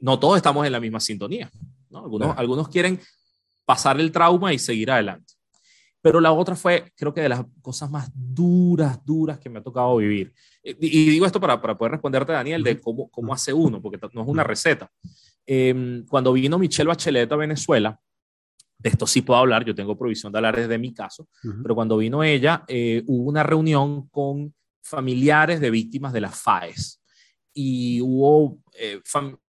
[0.00, 1.50] no todos estamos en la misma sintonía.
[1.90, 2.00] ¿no?
[2.00, 3.00] Algunos, algunos quieren
[3.64, 5.34] pasar el trauma y seguir adelante.
[6.04, 9.62] Pero la otra fue, creo que de las cosas más duras, duras que me ha
[9.62, 10.34] tocado vivir.
[10.62, 14.20] Y, digo esto para, para, poder responderte, Daniel, de cómo, cómo hace uno, porque no
[14.20, 14.92] es una receta.
[15.46, 17.98] Em, cuando vino Michelle Bachelet a Venezuela,
[18.76, 21.26] de esto sí puedo hablar, yo tengo provisión de hablar desde mi caso,
[21.62, 27.00] pero cuando vino ella, eh, hubo una reunión con familiares de víctimas de las FAES.
[27.54, 29.00] Y hubo eh,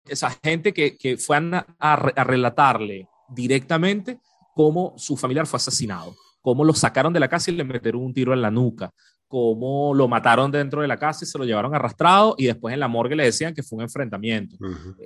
[0.06, 4.19] esa gente que, que fue a, a relatarle directamente
[4.53, 8.14] cómo su familiar fue asesinado cómo lo sacaron de la casa y le metieron un
[8.14, 8.92] tiro en la nuca,
[9.28, 12.80] cómo lo mataron dentro de la casa y se lo llevaron arrastrado y después en
[12.80, 14.58] la morgue le decían que fue un enfrentamiento.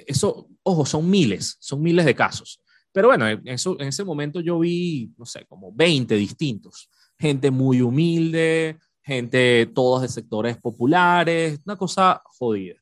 [0.07, 2.60] Eso, ojo, son miles, son miles de casos.
[2.91, 6.90] Pero bueno, eso, en ese momento yo vi, no sé, como 20 distintos.
[7.20, 12.76] Gente muy humilde, gente todos de sectores populares, una cosa jodida.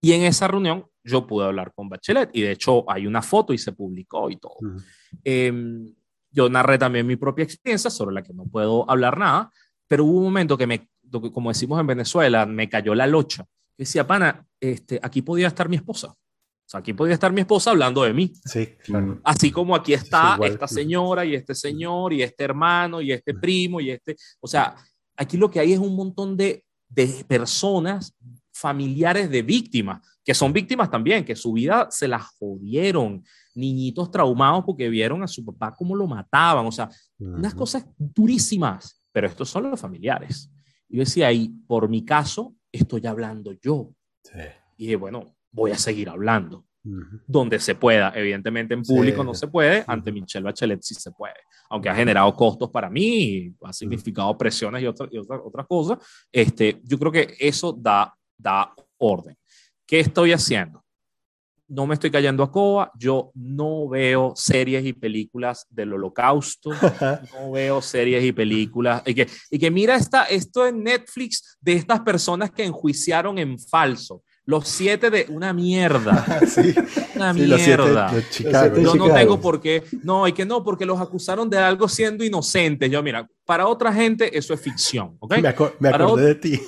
[0.00, 3.52] Y en esa reunión yo pude hablar con Bachelet y de hecho hay una foto
[3.52, 4.56] y se publicó y todo.
[6.30, 9.50] Yo narré también mi propia experiencia sobre la que no puedo hablar nada,
[9.88, 10.88] pero hubo un momento que me,
[11.32, 13.44] como decimos en Venezuela, me cayó la locha.
[13.76, 16.08] Decía, pana, este, aquí podía estar mi esposa.
[16.08, 18.32] O sea, aquí podía estar mi esposa hablando de mí.
[18.44, 18.68] Sí,
[19.24, 23.80] Así como aquí está esta señora y este señor y este hermano y este primo
[23.80, 24.16] y este...
[24.38, 24.76] O sea,
[25.16, 28.14] aquí lo que hay es un montón de, de personas
[28.52, 33.24] familiares de víctimas, que son víctimas también, que su vida se la jodieron,
[33.54, 39.02] niñitos traumados porque vieron a su papá cómo lo mataban, o sea, unas cosas durísimas,
[39.12, 40.50] pero estos son los familiares.
[40.88, 43.92] Y yo decía, ahí, por mi caso, estoy hablando yo.
[44.76, 46.66] Y dije, bueno, voy a seguir hablando.
[47.26, 51.34] Donde se pueda, evidentemente en público no se puede, ante Michelle Bachelet sí se puede,
[51.68, 55.98] aunque ha generado costos para mí, ha significado presiones y, otras y otras cosas,
[56.32, 59.36] este, yo creo que eso da, da orden.
[59.86, 60.82] ¿Qué estoy haciendo?
[61.70, 66.70] No me estoy cayendo a coa, yo no veo series y películas del holocausto,
[67.32, 71.74] no veo series y películas, y que, y que mira esta, esto en Netflix de
[71.74, 74.22] estas personas que enjuiciaron en falso.
[74.46, 76.40] Los siete de una mierda.
[76.46, 76.74] sí,
[77.14, 78.10] una mierda.
[78.76, 79.84] yo no tengo por qué.
[80.02, 82.90] No, y que no, porque los acusaron de algo siendo inocentes.
[82.90, 85.16] Yo, mira, para otra gente eso es ficción.
[85.20, 85.40] ¿okay?
[85.40, 86.60] Me, acordé de ti.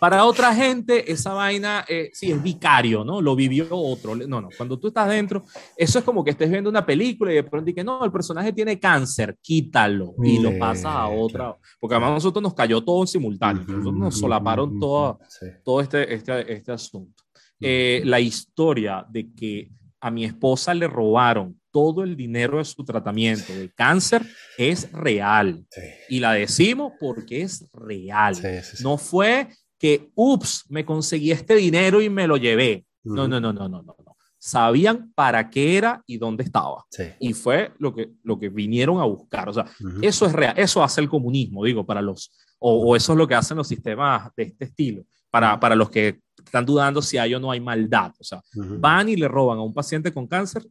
[0.00, 3.20] Para otra gente, esa vaina, eh, sí, es vicario, ¿no?
[3.20, 4.16] Lo vivió otro.
[4.16, 5.44] No, no, cuando tú estás dentro,
[5.76, 8.52] eso es como que estés viendo una película y de pronto que no, el personaje
[8.52, 11.54] tiene cáncer, quítalo y lo pasas a otra.
[11.78, 15.20] Porque además a nosotros nos cayó todo en simultáneo, nosotros nos solaparon todo,
[15.62, 17.22] todo este, este, este asunto.
[17.60, 19.70] Eh, la historia de que
[20.00, 25.64] a mi esposa le robaron todo el dinero de su tratamiento de cáncer es real.
[26.08, 28.34] Y la decimos porque es real.
[28.82, 29.48] no fue
[29.80, 32.84] que, ups, me conseguí este dinero y me lo llevé.
[33.02, 33.96] No, no, no, no, no, no.
[34.38, 36.84] Sabían para qué era y dónde estaba.
[37.18, 39.48] Y fue lo que, lo que vinieron a buscar.
[39.48, 39.64] O sea,
[40.02, 40.54] eso es real.
[40.56, 44.30] Eso hace el comunismo, digo, para los, o, eso es lo que hacen los sistemas
[44.36, 45.04] de este estilo.
[45.30, 48.12] Para, para los que están dudando si hay o no hay maldad.
[48.18, 50.66] O sea, van y le roban a un paciente con cáncer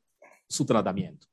[0.47, 1.25] su tratamiento.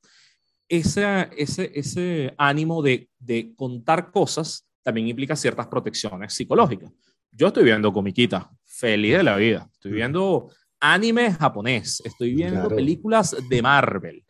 [0.66, 6.90] Ese, ese, ese ánimo de, de contar cosas también implica ciertas protecciones psicológicas.
[7.36, 9.68] Yo estoy viendo comiquita, feliz de la vida.
[9.72, 10.50] Estoy viendo
[10.80, 14.24] anime japonés, estoy viendo películas de Marvel.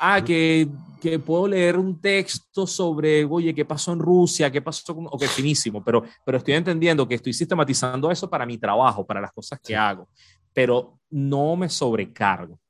[0.00, 0.68] Ah, que,
[1.00, 4.50] que, puedo leer un texto sobre, oye, ¿qué pasó en Rusia?
[4.50, 4.94] ¿Qué pasó?
[4.94, 5.06] Con...
[5.06, 9.32] Ok, finísimo, pero, pero estoy entendiendo que estoy sistematizando eso para mi trabajo, para las
[9.32, 10.08] cosas que hago,
[10.52, 12.60] pero no me sobrecargo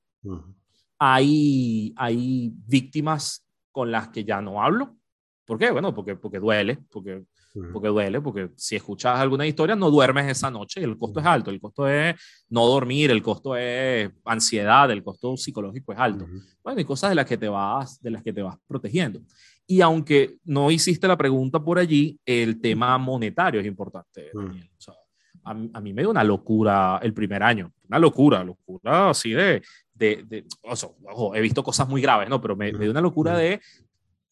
[0.99, 4.97] hay, hay víctimas con las que ya no hablo.
[5.45, 5.71] ¿Por qué?
[5.71, 7.25] Bueno, porque, porque duele, porque,
[7.73, 11.27] porque duele, porque si escuchas alguna historia no duermes esa noche y el costo es
[11.27, 12.15] alto, el costo es
[12.49, 16.27] no dormir, el costo es ansiedad, el costo psicológico es alto.
[16.63, 19.21] Bueno, hay cosas de las que te vas, de las que te vas protegiendo.
[19.67, 24.71] Y aunque no hiciste la pregunta por allí, el tema monetario es importante, Daniel.
[25.45, 29.63] a, a, mí me dio una locura el primer año, una locura, locura así de,
[29.99, 32.41] de, ojo, he visto cosas muy graves, ¿no?
[32.41, 33.61] Pero me, dio una locura de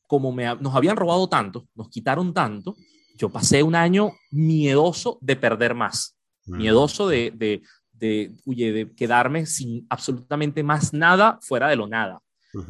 [0.07, 2.77] como me, nos habían robado tanto, nos quitaron tanto,
[3.17, 7.63] yo pasé un año miedoso de perder más, miedoso de, de,
[7.93, 12.21] de, de quedarme sin absolutamente más nada fuera de lo nada.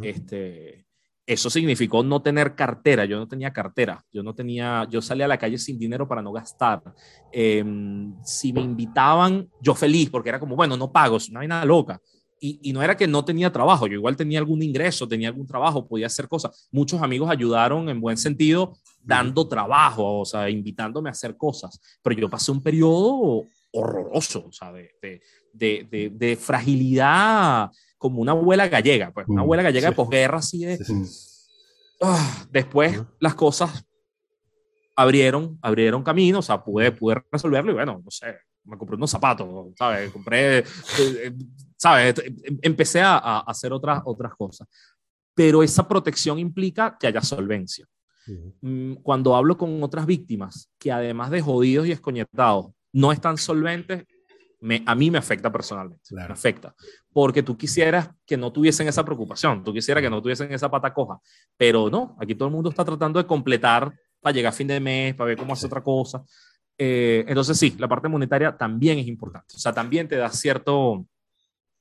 [0.02, 0.86] este,
[1.27, 5.28] eso significó no tener cartera, yo no tenía cartera, yo no tenía, yo salía a
[5.28, 6.82] la calle sin dinero para no gastar.
[7.32, 11.64] Em, si me invitaban, yo feliz, porque era como, bueno, no pago, no hay nada
[11.64, 12.01] loca
[12.40, 15.86] y, no era que no tenía trabajo, yo igual tenía algún ingreso, tenía algún trabajo,
[15.86, 16.68] podía hacer cosas.
[16.70, 18.77] Muchos amigos ayudaron en buen sentido
[19.07, 24.53] dando trabajo, o sea, invitándome a hacer cosas, pero yo pasé un periodo horroroso, o
[24.53, 24.91] sea, de,
[25.53, 30.65] de, de, de fragilidad como una abuela gallega, pues una abuela gallega de posguerra así
[30.65, 30.78] de...
[32.03, 33.87] Ah, después las cosas
[34.95, 39.11] abrieron, abrieron camino, o sea, pude, pude resolverlo y bueno, no sé, me compré unos
[39.11, 40.11] zapatos, ¿sabes?
[40.11, 40.65] Compré, eh,
[40.99, 41.33] eh,
[41.77, 42.19] ¿sabes?
[42.19, 44.69] Em, empecé a, hacer otras, otras cosas.
[45.35, 47.87] Pero esa protección implica que haya solvencia.
[48.61, 54.05] Mm, cuando hablo con otras víctimas que además de jodidos y escoñetados no están solventes,
[54.61, 56.15] me, a mí me afecta personalmente.
[56.15, 56.74] Me afecta.
[57.12, 60.93] Porque tú quisieras que no tuviesen esa preocupación, tú quisieras que no tuviesen esa pata
[60.93, 61.19] coja.
[61.57, 64.81] Pero no, aquí todo el mundo está tratando de completar para llegar a fin de
[64.81, 66.24] mes, para ver cómo hace otra cosa.
[66.78, 69.55] Eh, entonces sí, la parte monetaria también es importante.
[69.57, 71.07] O sea, también te da cierto,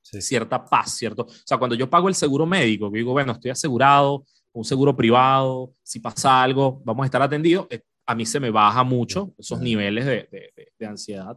[0.02, 1.22] cierta paz, ¿cierto?
[1.22, 4.24] O sea, cuando yo pago el seguro médico, que digo, bueno, estoy asegurado,
[4.56, 8.50] un seguro privado, si pasa algo, vamos a estar atendidos, eh, a mí se me
[8.50, 10.28] baja mucho esos niveles de,
[10.78, 11.36] de, ansiedad.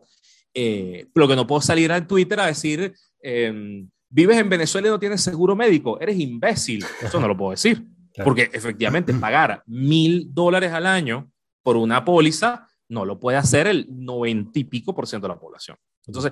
[0.53, 4.91] Eh, lo que no puedo salir en Twitter a decir, em, vives en Venezuela y
[4.91, 6.85] no tienes seguro médico, eres imbécil.
[7.01, 7.83] Eso no lo puedo decir.
[8.23, 11.29] Porque efectivamente pagar mil dólares al año
[11.61, 15.39] por una póliza no lo puede hacer el noventa y pico por ciento de la
[15.39, 15.77] población.
[16.07, 16.31] Entonces,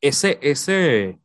[0.00, 1.18] ese, ese,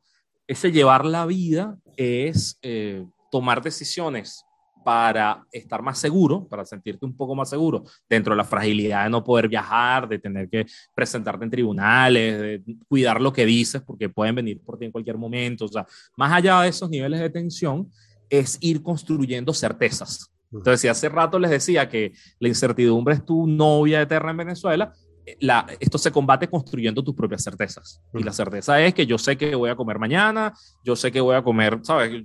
[0.48, 4.46] ese llevar la vida es eh, tomar decisiones
[4.84, 9.10] para estar más seguro, para sentirte un poco más seguro dentro de la fragilidad de
[9.10, 14.10] no poder viajar, de tener que presentarte en tribunales, de cuidar lo que dices porque
[14.10, 15.66] pueden venir por ti en cualquier momento.
[15.66, 15.86] O sea,
[16.18, 17.90] más allá de esos niveles de tensión,
[18.30, 20.32] es ir construyendo certezas.
[20.52, 24.94] Entonces, si hace rato les decía que la incertidumbre es tu novia eterna en Venezuela,
[25.40, 28.02] la, esto se combate construyendo tus propias certezas.
[28.14, 30.54] Y la certeza es que yo sé que voy a comer mañana,
[30.84, 32.24] yo sé que voy a comer, ¿sabes?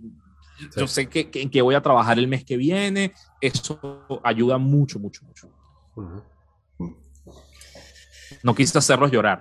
[0.76, 3.12] Yo sé que, en qué voy a trabajar el mes que viene.
[3.40, 5.50] Eso ayuda mucho, mucho, mucho.
[8.42, 9.40] No quise hacerlos llorar.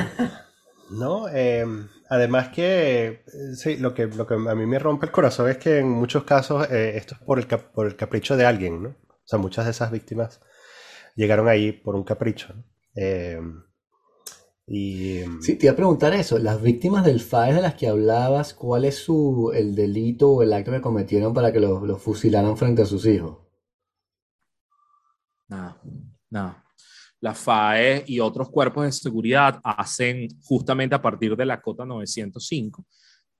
[0.90, 1.64] no, eh,
[2.10, 3.22] Además que,
[3.54, 6.24] sí, lo que, lo que a mí me rompe el corazón es que en muchos
[6.24, 8.88] casos eh, esto es por el, por el capricho de alguien, ¿no?
[8.88, 10.40] O sea, muchas de esas víctimas
[11.16, 12.54] llegaron ahí por un capricho.
[12.94, 13.38] Eh,
[14.70, 16.38] y, sí, te iba a preguntar eso.
[16.38, 20.52] Las víctimas del FAES de las que hablabas, ¿cuál es su, el delito o el
[20.52, 23.38] acto que cometieron para que los, los fusilaran frente a sus hijos?
[25.48, 25.74] No,
[26.28, 26.62] no.
[27.20, 32.84] la FAE y otros cuerpos de seguridad hacen justamente a partir de la cota 905,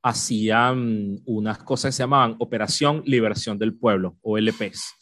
[0.03, 4.95] hacían unas cosas que se llamaban Operación Liberación del Pueblo, o LPs.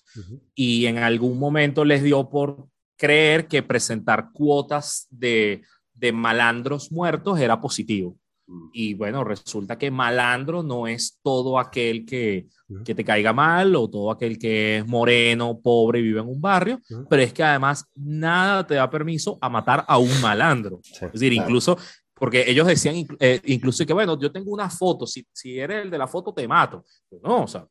[0.54, 2.66] Y en algún momento les dio por
[2.96, 5.62] creer que presentar cuotas de,
[5.96, 8.16] de malandros muertos era positivo.
[8.46, 8.68] Mm.
[8.72, 12.46] Y bueno, resulta que malandro no es todo aquel que,
[12.84, 16.40] que, te caiga mal o todo aquel que es moreno, pobre y vive en un
[16.40, 20.80] barrio, pero es que además nada te da permiso a matar a un malandro.
[20.82, 21.76] es decir, incluso,
[22.14, 25.90] porque ellos decían eh, incluso que, bueno, yo tengo una foto, si, si eres el
[25.90, 26.84] de la foto te mato.
[27.22, 27.66] no, o sea,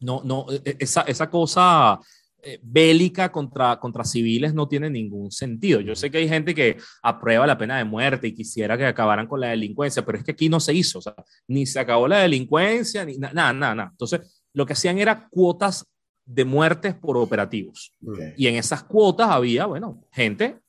[0.00, 1.98] no, no, e, e, esa, esa cosa
[2.48, 5.80] eh, bélica contra, contra civiles no tiene ningún sentido.
[5.80, 9.26] Yo sé que hay gente que aprueba la pena de muerte y quisiera que acabaran
[9.26, 11.16] con la delincuencia, pero es que aquí no se hizo, o sea,
[11.48, 13.88] ni se acabó la delincuencia, ni nada, nada, nada.
[13.90, 15.86] Entonces, lo que hacían era cuotas
[16.24, 17.92] de muertes por operativos.
[18.36, 20.60] Y en esas cuotas había, bueno, gente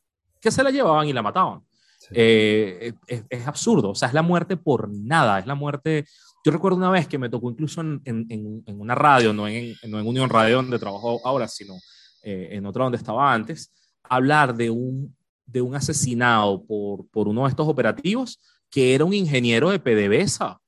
[0.41, 1.61] que se la llevaban y la mataban.
[2.09, 6.05] Eh, es, absurdo, o sea, es la muerte por nada, es la muerte
[6.43, 9.76] yo recuerdo una vez que me tocó incluso en, en, en una radio, no en,
[9.88, 11.76] no en Unión Radio donde trabajo ahora, sino
[12.23, 13.72] eh, en otra donde estaba antes,
[14.03, 15.15] hablar de un,
[15.45, 18.39] de un asesinado por, por uno de estos operativos
[18.69, 20.59] que era un ingeniero de PDVSA.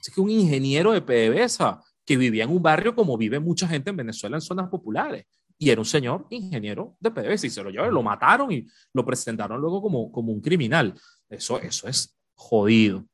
[0.00, 3.90] Es que un ingeniero de PDVSA que vivía en un barrio como vive mucha gente
[3.90, 5.26] en Venezuela en zonas populares.
[5.58, 9.04] Y era un señor ingeniero de PDVSA y se lo llevaron, lo mataron y lo
[9.04, 10.94] presentaron luego como, como un criminal.
[11.28, 13.04] Eso, eso es jodido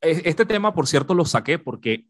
[0.00, 2.06] este tema, por cierto, lo saqué porque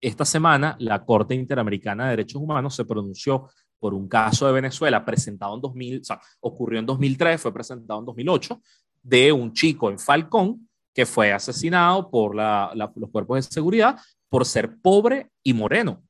[0.00, 3.48] esta semana la Corte Interamericana de Derechos Humanos se pronunció
[3.78, 8.00] por un caso de Venezuela presentado en 2000, o sea, ocurrió en 2003, fue presentado
[8.00, 8.60] en 2008,
[9.02, 13.98] de un chico en Falcón que fue asesinado por los cuerpos de seguridad
[14.28, 16.02] por ser pobre y moreno.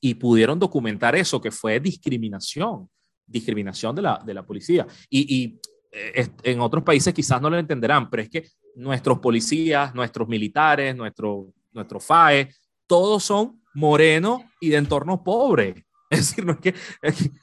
[0.00, 2.90] Y pudieron documentar eso, que fue discriminación,
[3.26, 4.86] discriminación de la, de la policía.
[5.08, 5.60] Y, y
[5.92, 10.94] eh, en otros países quizás no lo entenderán, pero es que nuestros policías, nuestros militares,
[10.96, 12.50] nuestro, nuestro FAE,
[12.86, 15.84] todos son morenos y de entorno pobre.
[16.10, 16.74] Es decir, no es que,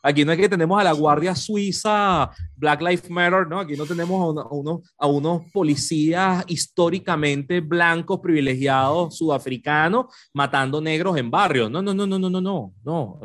[0.02, 3.60] aquí no es que tenemos a la Guardia Suiza, Black Lives Matter, ¿no?
[3.60, 11.30] Aquí no tenemos a, unos, a unos policías históricamente blancos, privilegiados, sudafricanos, matando negros en
[11.30, 11.70] barrios.
[11.70, 12.74] No, no, no, no, no, no, no.
[12.84, 13.20] no.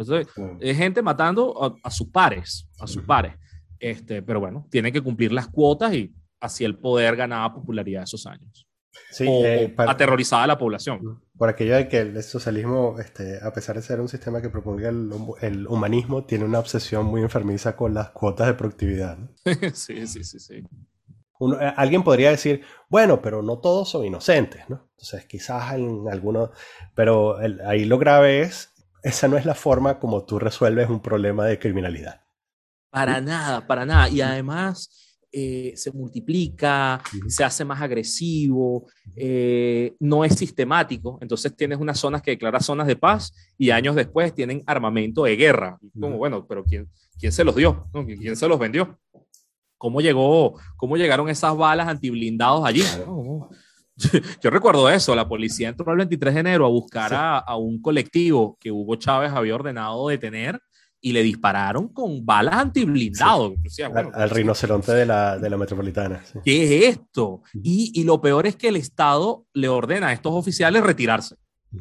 [0.61, 3.35] Es, gente matando a, a, sus pares, a sus pares.
[3.79, 8.27] Este, pero bueno, tiene que cumplir las cuotas y así el poder ganaba popularidad esos
[8.27, 8.67] años.
[9.11, 11.23] Sí, o, eh, aterrorizaba a la población.
[11.37, 14.89] Por aquello de que el socialismo, este, a pesar de ser un sistema que proponga
[14.89, 19.19] el, humanismo, tiene una obsesión muy enfermiza con las cuotas de productividad.
[19.75, 20.55] sí, sí, sí, sí.
[20.55, 24.89] Eh, alguien podría decir, bueno, pero no todos son inocentes, ¿no?
[24.93, 26.51] Entonces, quizás en algunos,
[26.95, 27.37] pero
[27.67, 28.73] ahí lo grave es,
[29.03, 32.23] esa no es la forma como tú resuelves un problema de criminalidad.
[32.91, 34.09] Para nada, para nada.
[34.09, 35.06] Y además
[35.39, 41.19] eh, se multiplica, se hace más agresivo, eh, no es sistemático.
[41.21, 45.37] Entonces tienes unas zonas que declaran zonas de paz y años después tienen armamento de
[45.37, 45.79] guerra.
[46.01, 46.89] Como, bueno, pero ¿quién,
[47.21, 47.87] quién se los dio?
[48.19, 48.99] ¿Quién se los vendió?
[49.77, 52.83] ¿Cómo, llegó, ¿Cómo llegaron esas balas antiblindados allí?
[54.43, 57.83] Yo recuerdo eso, la policía entró el 23 de enero a buscar a, a, un
[57.83, 60.59] colectivo que Hugo Chávez había ordenado detener
[61.07, 63.55] y le dispararon con balas antiblindado.
[64.13, 66.21] al, rinoceronte de la, de la metropolitana.
[66.45, 67.43] ¿Qué es esto?
[67.63, 71.37] Y, y, lo peor es que el Estado le ordena a estos oficiales retirarse.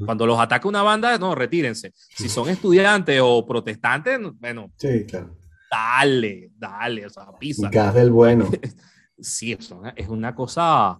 [0.05, 1.91] Cuando los ataca una banda, no, retírense.
[1.95, 5.35] Si son estudiantes o protestantes, bueno, sí, claro.
[5.71, 7.69] dale, dale, o sea, pisa.
[7.71, 8.47] Gas del bueno.
[9.17, 10.99] sí, eso es una cosa,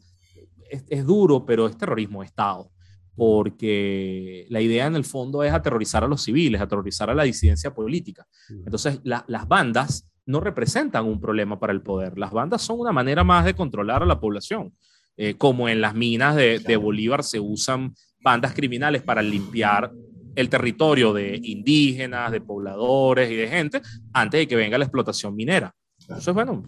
[0.68, 2.72] es, es duro, pero es terrorismo de Estado
[3.16, 7.74] porque la idea en el fondo es aterrorizar a los civiles, aterrorizar a la disidencia
[7.74, 8.28] política.
[8.50, 13.24] Entonces, las bandas no representan un problema para el poder, las bandas son una manera
[13.24, 14.74] más de controlar a la población,
[15.18, 19.92] eh, como en las minas de, Bolívar se usan bandas criminales para limpiar
[20.36, 23.82] el territorio de indígenas, de pobladores y de gente
[24.12, 25.74] antes de que venga la explotación minera.
[25.98, 26.64] Eso es, bueno,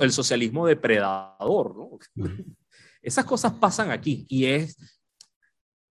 [0.00, 1.98] el socialismo depredador, ¿no?
[3.02, 4.76] Esas cosas pasan aquí y es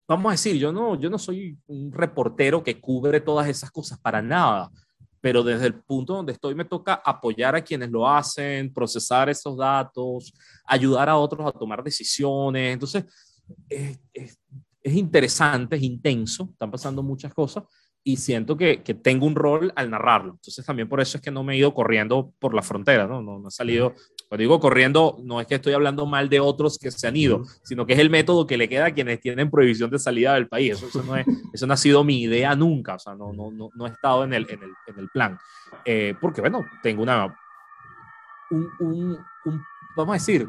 [0.08, 4.00] vamos a decir, yo no, yo no soy un reportero que cubre todas esas cosas
[4.00, 4.72] para nada,
[5.20, 9.58] pero desde el punto donde estoy me toca apoyar a quienes lo hacen, procesar esos
[9.58, 10.34] datos,
[10.66, 12.74] ayudar a otros a tomar decisiones.
[12.74, 13.04] Entonces,
[13.68, 14.40] es, es,
[14.82, 17.64] es interesante, es intenso, están pasando muchas cosas
[18.04, 20.34] y siento que, que, tengo un rol al narrarlo.
[20.36, 23.22] Entonces también por eso es que no me he ido corriendo por la frontera, ¿no?
[23.22, 23.96] No, no he salido,
[24.28, 27.44] Cuando digo corriendo, no es que estoy hablando mal de otros que se han ido,
[27.64, 30.50] sino que es el método que le queda a quienes tienen prohibición de salida del
[30.50, 30.84] país.
[30.84, 33.70] Eso, no, es, eso no ha sido mi idea nunca, o sea, no, no, no,
[33.74, 35.38] no he estado en el, en el, en el plan.
[35.86, 37.38] Eh, porque, bueno, tengo una,
[38.52, 39.64] un, un, un,
[39.96, 40.46] vamos a decir,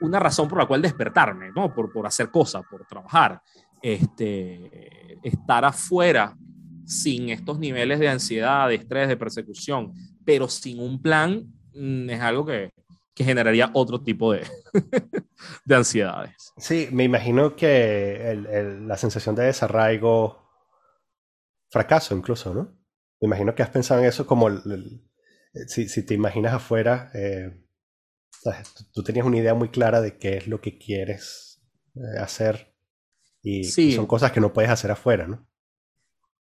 [0.00, 1.72] una razón por la cual despertarme, ¿no?
[1.72, 3.40] Por, por hacer cosas, por trabajar.
[3.82, 6.36] Este, estar afuera
[6.84, 9.94] sin estos niveles de ansiedad, de estrés, de persecución,
[10.24, 12.72] pero sin un plan, mm, es algo que,
[13.20, 14.46] que generaría otro tipo de,
[15.66, 16.54] de ansiedades.
[16.56, 20.48] Sí, me imagino que el, el, la sensación de desarraigo,
[21.70, 22.78] fracaso incluso, ¿no?
[23.20, 25.02] Me imagino que has pensado en eso como el,
[25.66, 27.62] si, si, te imaginas afuera, eh,
[28.94, 31.60] tú tenías una idea muy clara de qué es lo que quieres
[31.96, 32.74] eh, hacer
[33.42, 33.92] y, Sí.
[33.92, 35.46] son cosas que no puedes hacer afuera, ¿no?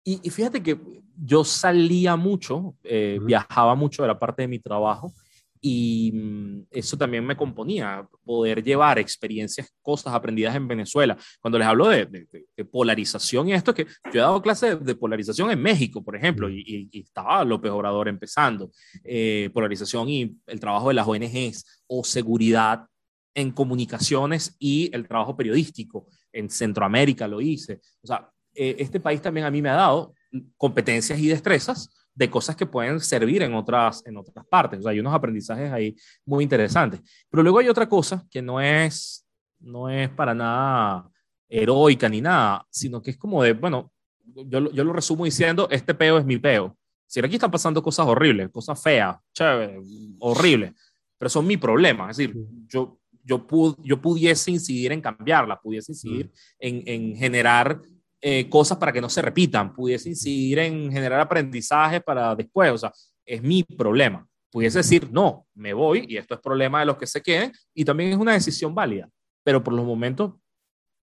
[0.04, 0.78] Y, y fíjate que
[1.16, 5.14] yo salía mucho, eh, viajaba mucho, era parte de mi trabajo,
[5.60, 11.16] y mm, eso también me componía, poder llevar experiencias, cosas aprendidas en Venezuela.
[11.40, 12.26] Cuando les hablo de, de-
[12.56, 16.48] de- polarización y esto, que yo he dado clases de, polarización en México, por ejemplo,
[16.50, 18.70] y- y estaba López Obrador empezando,
[19.04, 22.86] eh, polarización y el trabajo de las ONGs o seguridad
[23.34, 26.06] en comunicaciones y el trabajo periodístico.
[26.32, 27.80] En Centroamérica lo hice.
[28.02, 30.14] O sea, eh, este país también a mí me ha dado
[30.56, 34.80] competencias y destrezas de cosas que pueden servir en otras, en otras partes.
[34.80, 35.94] O sea, hay unos aprendizajes ahí
[36.24, 37.00] muy interesantes.
[37.30, 39.24] Pero luego hay otra cosa que no es,
[39.60, 41.08] no es para nada
[41.48, 43.92] heroica ni nada, sino que es como de, bueno,
[44.24, 46.76] yo, yo lo resumo diciendo, este peo es mi peo.
[47.06, 49.78] Si aquí están pasando cosas horribles, cosas feas, chévere,
[50.18, 50.72] horribles,
[51.16, 52.10] pero son mi problema.
[52.10, 52.34] Es decir,
[52.66, 57.80] yo, yo, pud- yo pudiese incidir en cambiarla, pudiese incidir en, en generar
[58.28, 62.78] eh, cosas para que no se repitan, pudiese incidir en generar aprendizaje para después, o
[62.78, 62.92] sea,
[63.24, 64.26] es mi problema.
[64.50, 67.84] Pudiese decir, no, me voy y esto es problema de los que se queden y
[67.84, 69.08] también es una decisión válida,
[69.44, 70.32] pero por los momentos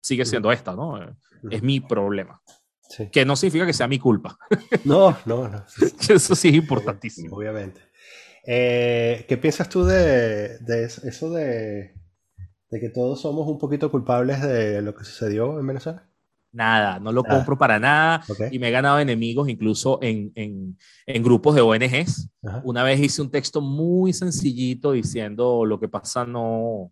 [0.02, 1.00] sigue siendo esta, ¿no?
[1.00, 1.14] Eh,
[1.52, 2.42] Es mi problema,
[2.90, 3.08] Sí.
[3.12, 4.38] que no significa que sea mi culpa,
[4.86, 5.64] No, no, no.
[6.10, 7.36] eso sí es importantísimo.
[7.38, 7.82] Obviamente.
[8.48, 11.94] Eh, ¿Qué piensas tú de, de es- eso de,
[12.72, 16.08] de que todos somos un poquito culpables de lo que sucedió en Venezuela?
[16.54, 17.36] Nada, no lo Nada.
[17.36, 22.30] compro para nada y me he ganado enemigos incluso en, en, en grupos de ONGs.
[22.44, 22.62] Ajá.
[22.66, 26.92] Una vez hice un texto muy sencillito diciendo lo que pasa no,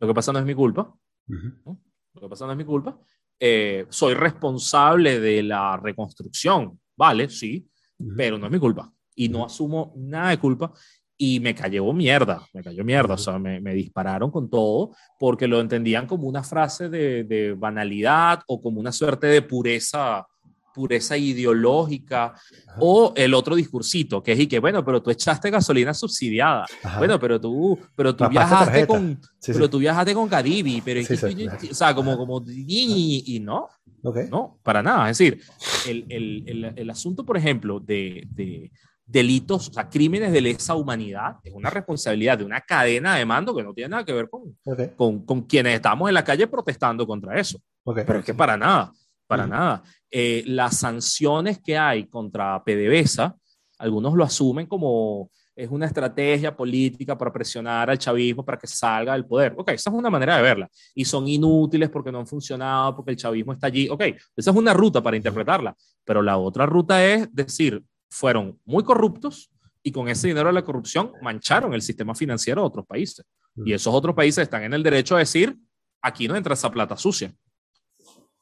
[0.00, 0.92] lo que pasa no es mi culpa,
[1.28, 2.98] lo que pasa no es mi culpa.
[3.38, 7.68] Eh, soy responsable de la reconstrucción, vale, sí,
[8.16, 10.72] pero no es mi culpa y no asumo nada de culpa
[11.18, 15.46] y me cayó mierda, me cayó mierda, o sea, me, me dispararon con todo porque
[15.48, 20.26] lo entendían como una frase de, de banalidad o como una suerte de pureza
[20.74, 22.76] pureza ideológica Ajá.
[22.80, 26.98] o el otro discursito que es y que bueno pero tú echaste gasolina subsidiada Ajá.
[26.98, 29.70] bueno pero tú pero tú viajaste con Sí, pero sí.
[29.70, 31.68] tú viajaste con Cadivi pero Sí, sí.
[31.70, 33.68] o sea como como y, y no
[34.02, 34.18] Ok.
[34.30, 35.10] no, para nada.
[35.10, 35.40] Es decir,
[35.88, 38.70] el, el, el, el asunto, por ejemplo, de, de,
[39.06, 43.54] delitos, o sea, crímenes de lesa humanidad, es una responsabilidad de una cadena de mando
[43.54, 44.96] que no tiene nada que ver con, Ok.
[44.96, 47.58] con, con quienes estamos en la calle protestando contra eso.
[47.84, 48.00] ok.
[48.04, 48.92] Pero es que para nada,
[49.28, 49.52] para Ujú.
[49.52, 49.82] nada.
[50.10, 53.34] Eh, las sanciones que hay contra PDVSA,
[53.78, 59.14] algunos lo asumen como es una estrategia política para presionar al chavismo para que salga
[59.14, 59.54] del poder.
[59.56, 60.68] Ok, esa es una manera de verla.
[60.94, 63.88] Y son inútiles porque no han funcionado, porque el chavismo está allí.
[63.88, 64.02] Ok,
[64.36, 65.74] esa es una ruta para interpretarla.
[66.04, 69.50] Pero la otra ruta es decir, fueron muy corruptos
[69.82, 73.24] y con ese dinero de la corrupción mancharon el sistema financiero de otros países.
[73.64, 75.56] Y esos otros países están en el derecho a decir,
[76.02, 77.34] aquí no entra esa plata sucia.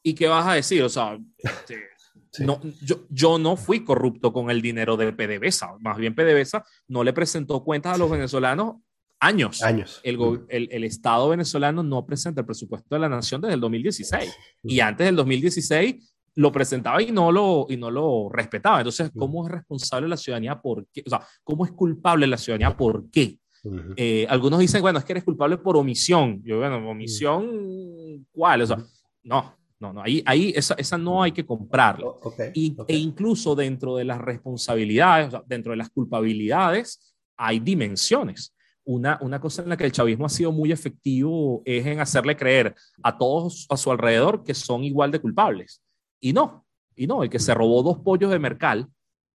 [0.03, 0.83] ¿Y qué vas a decir?
[0.83, 1.79] O sea, este,
[2.35, 2.45] Sí.
[2.45, 5.77] no, yo, yo no fui corrupto con el dinero de PDVSA.
[5.79, 8.77] Más bien PDVSA no le presentó cuentas a los venezolanos
[9.21, 9.63] años.
[9.63, 10.01] Años.
[10.03, 10.19] El,
[10.49, 14.37] el, el Estado venezolano no presenta el presupuesto de la nación desde el 2016.
[14.65, 18.79] Y antes del 2016 lo presentaba y no lo, y no lo respetaba.
[18.79, 20.61] Entonces, ¿cómo es responsable la ciudadanía?
[20.61, 21.03] ¿Por qué?
[21.07, 22.77] O sea, ¿cómo es culpable la ciudadanía?
[22.77, 23.39] ¿Por qué?
[23.63, 23.95] Ujú.
[23.97, 26.43] Eh, algunos dicen, bueno, es que eres culpable por omisión.
[26.45, 28.63] Yo, bueno, omisión, ¿cuál?
[28.63, 28.79] O sea,
[29.23, 32.07] no, no, no, ahí, ahí esa, esa no hay que comprarla.
[32.55, 32.77] Y.
[32.89, 38.55] E incluso dentro de las responsabilidades, o sea, dentro de las culpabilidades, hay dimensiones.
[38.87, 42.37] Una, una cosa en la que el chavismo ha sido muy efectivo es en hacerle
[42.37, 45.81] creer a todos a su alrededor que son igual de culpables.
[46.25, 46.65] Y no,
[46.97, 48.89] y no, el que se robó dos pollos de Mercal,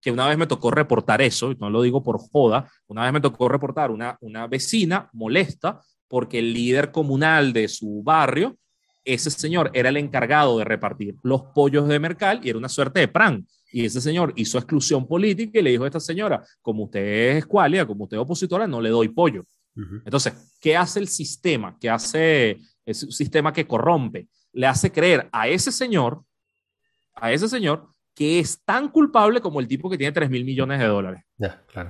[0.00, 3.12] que una vez me tocó reportar eso, y no lo digo por joda, una vez
[3.12, 8.56] me tocó reportar una, una vecina molesta porque el líder comunal de su barrio,
[9.04, 13.00] ese señor era el encargado de repartir los pollos de Mercal y era una suerte
[13.00, 13.44] de pran.
[13.72, 17.38] Y ese señor hizo exclusión política y le dijo a esta señora, como usted es
[17.38, 19.44] escuálida, como usted es opositora, no le doy pollo.
[20.04, 21.76] Entonces, ¿qué hace el sistema?
[21.80, 24.28] ¿Qué hace es un sistema que corrompe?
[24.52, 26.22] Le hace creer a ese señor,
[27.16, 30.78] a ese señor, que es tan culpable como el tipo que tiene 3 mil millones
[30.78, 31.22] de dólares.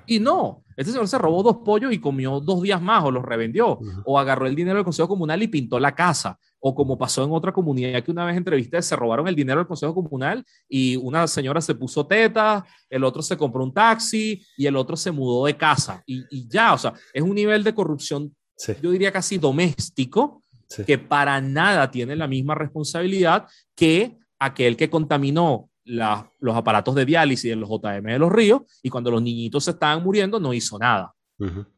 [0.07, 3.24] Y no, este señor se robó dos pollos y comió dos días más o los
[3.24, 7.23] revendió, o agarró el dinero del Consejo Comunal y pintó la casa, o como pasó
[7.23, 10.97] en otra comunidad que una vez entrevisté, se robaron el dinero del Consejo Comunal y
[10.97, 15.12] una señora se puso teta, el otro se compró un taxi y el otro se
[15.12, 16.03] mudó de casa.
[16.07, 18.35] Y, ya, o sea, es un nivel de corrupción,
[18.82, 20.43] yo diría casi doméstico,
[20.85, 23.47] que para nada tiene la misma responsabilidad
[23.77, 28.91] que aquel que contaminó los aparatos de diálisis en los JM de los ríos y
[28.91, 31.13] cuando los niñitos se estaban muriendo no hizo nada.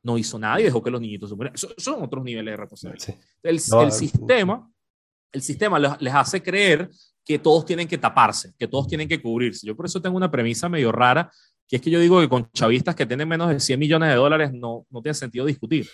[0.03, 1.57] No hizo nada y dejó que los niñitos se murieran.
[1.57, 3.17] son otros niveles de responsabilidad.
[3.43, 3.61] El,
[3.93, 4.71] sistema,
[5.33, 6.89] el sistema les, hace creer
[7.25, 9.67] que todos tienen que taparse, que todos tienen que cubrirse.
[9.67, 11.31] Yo por eso tengo una premisa medio rara,
[11.67, 14.15] que es que yo digo que con chavistas que tienen menos de 100 millones de
[14.15, 15.87] dólares no, no tiene sentido discutir.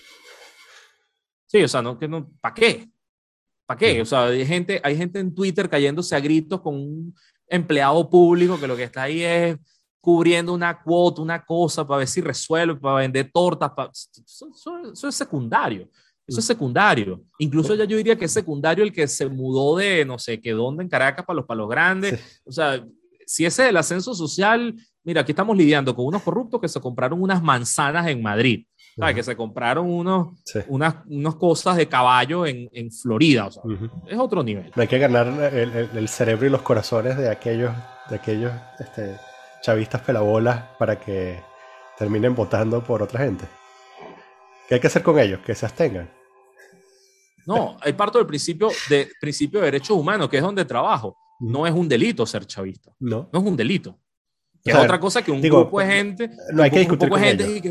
[1.47, 2.89] Sí, o sea, no, que no, ¿para qué?
[3.67, 4.03] ¿Para qué?
[4.03, 7.15] O sea, hay gente, hay gente en Twitter cayéndose a gritos con un
[7.49, 9.57] empleado público que lo que está ahí es
[10.01, 14.11] cubriendo una cuota, una cosa para ver si resuelve, para vender tortas.
[14.15, 15.89] Eso, es secundario.
[16.27, 17.23] Eso es secundario.
[17.39, 20.53] Incluso ya yo diría que es secundario el que se mudó de no sé qué
[20.53, 22.43] dónde en Caracas para los palos grandes.
[22.45, 22.85] O sea,
[23.27, 26.81] si ese es el ascenso social, mira, aquí estamos lidiando con unos corruptos que se
[26.81, 28.67] compraron unas manzanas en Madrid.
[29.15, 30.29] Que se compraron unos,
[30.69, 33.47] unas, unas cosas de caballo en, en Florida.
[33.47, 33.63] O sea,
[34.07, 34.71] Es otro nivel.
[34.75, 37.73] hay que ganar el, el, cerebro y los corazones de aquellos,
[38.09, 39.17] de aquellos este,
[39.63, 41.43] chavistas pelabolas para que
[41.99, 43.47] terminen votando por otra gente.
[44.69, 45.41] ¿Qué hay que hacer con ellos?
[45.41, 46.09] Que se abstengan.
[47.47, 51.17] No, hay parto del principio de, principio de derechos humanos, que es donde trabajo.
[51.41, 52.93] No es un delito ser chavista.
[53.01, 53.29] No.
[53.33, 53.99] No es un delito.
[54.63, 56.31] Que es otra cosa que un grupo de gente.
[56.53, 57.09] No hay que discutir.
[57.09, 57.71] con gente y que,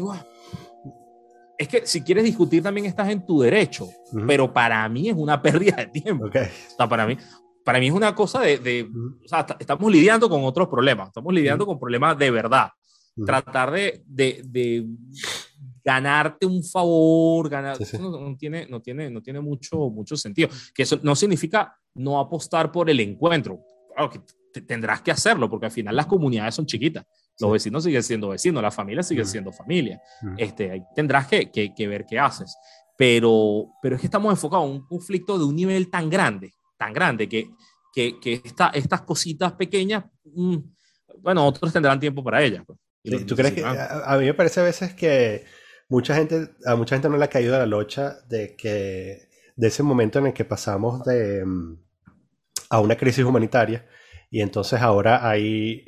[1.58, 3.88] es que si quieres discutir también estás en tu derecho,
[4.28, 6.30] pero para mí es una pérdida de tiempo.
[6.90, 7.18] para mí,
[7.64, 8.90] para mí es una cosa de,
[9.24, 12.70] o sea, estamos lidiando con otros problemas, estamos lidiando con problemas de verdad.
[13.26, 14.88] Tratar de, de,
[15.84, 20.50] ganarte un favor, ganar, No, tiene, no, tiene, no tiene mucho, mucho sentido.
[20.74, 23.60] Que eso no significa no apostar por el encuentro.
[23.94, 27.06] Claro que tendrás que hacerlo, porque al final las comunidades son chiquitas.
[27.40, 30.00] Los vecinos siguen siendo vecinos, la familia sigue siendo familia.
[30.38, 32.56] Este, tendrás que, que, ver qué haces.
[32.98, 36.94] Pero, pero es que estamos enfocados en un conflicto de un nivel tan grande, tan
[36.94, 37.50] grande, que,
[37.94, 40.58] que, que esta, estas cositas pequeñas, mm,
[41.20, 42.64] bueno, otros tendrán tiempo para ellas.
[42.68, 45.44] Pues, ¿Tú crees que, a, mí me parece a veces que
[45.90, 49.84] mucha gente, a mucha gente no le ha caído la locha de que de ese
[49.84, 51.78] momento en el que pasamos de, mm,
[52.70, 53.86] a una crisis humanitaria
[54.32, 55.86] y entonces ahora hay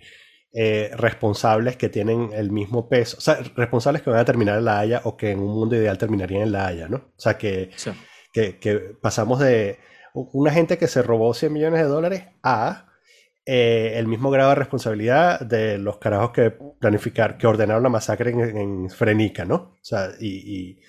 [0.58, 4.64] eh, responsables que tienen el mismo peso, o sea, responsables que van a terminar en
[4.64, 6.96] La Haya o que en un mundo ideal terminarían en La Haya, ¿no?
[6.96, 7.72] O sea, que,
[8.32, 9.80] que, pasamos de
[10.14, 12.86] una gente que se robó 100 millones de dólares a
[13.46, 18.32] eh, el mismo grado de responsabilidad de los carajos que planificar, que ordenaron la masacre
[18.32, 19.56] en, Frenica, ¿no?
[19.56, 20.80] O sea, y,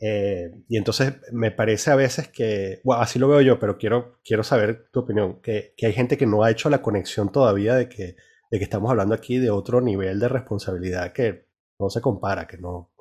[0.00, 4.18] eh, y, entonces me parece a veces que, bueno, así lo veo yo, pero quiero,
[4.24, 7.74] quiero saber tu opinión, que, que hay gente que no ha hecho la conexión todavía
[7.74, 8.16] de que
[8.54, 11.48] de que estamos hablando aquí de otro nivel de responsabilidad que
[11.80, 12.92] no se compara, que no...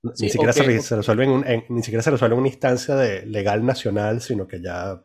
[0.00, 0.62] ni, siquiera se,
[0.94, 5.02] resuelve en ni siquiera se resuelve en una instancia de legal nacional, sino que ya...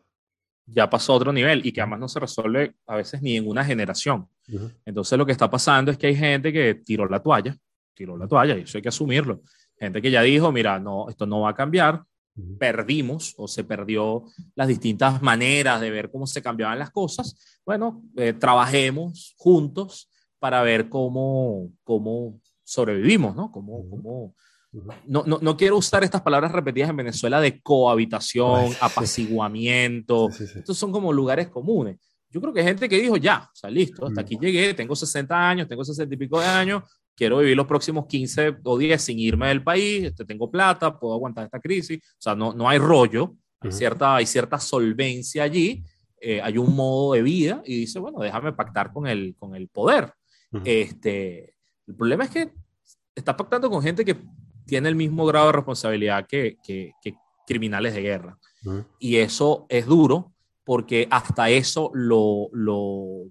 [0.66, 3.48] Ya pasó a otro nivel y que además no se resuelve a veces ni en
[3.48, 4.28] una generación.
[4.84, 7.58] Entonces lo que está pasando es que hay gente que tiró la toalla,
[7.92, 9.42] tiró la toalla y eso hay que asumirlo.
[9.80, 12.04] Gente que ya dijo, mira, no, esto no va a cambiar,
[12.58, 14.24] perdimos o se perdió
[14.54, 20.62] las distintas maneras de ver cómo se cambiaban las cosas, bueno, eh, trabajemos juntos para
[20.62, 23.50] ver cómo, cómo sobrevivimos, ¿no?
[23.50, 24.34] Cómo, cómo,
[25.06, 30.28] no, no, no, quiero usar estas palabras repetidas en Venezuela de cohabitación, apaciguamiento.
[30.28, 31.98] Estos son como lugares comunes.
[32.30, 34.94] Yo creo que hay gente que dijo, ya, o sea, listo, hasta aquí llegué, tengo
[34.94, 36.82] 60 años, tengo 60 y pico de años,
[37.18, 41.14] quiero vivir los próximos 15 o 10 sin irme del país, este, tengo plata, puedo
[41.14, 45.82] aguantar esta crisis, o sea, no, no hay rollo, hay, cierta, hay cierta solvencia allí,
[46.20, 49.66] eh, hay un modo de vida y dice, bueno, déjame pactar con el, con el
[49.66, 50.14] poder.
[50.64, 51.56] este,
[51.88, 52.52] el problema es que
[53.16, 54.16] está pactando con gente que
[54.64, 56.92] tiene el mismo grado de responsabilidad que, que,
[57.48, 58.38] criminales de guerra.
[59.00, 63.24] Y eso es duro porque hasta eso lo, lo,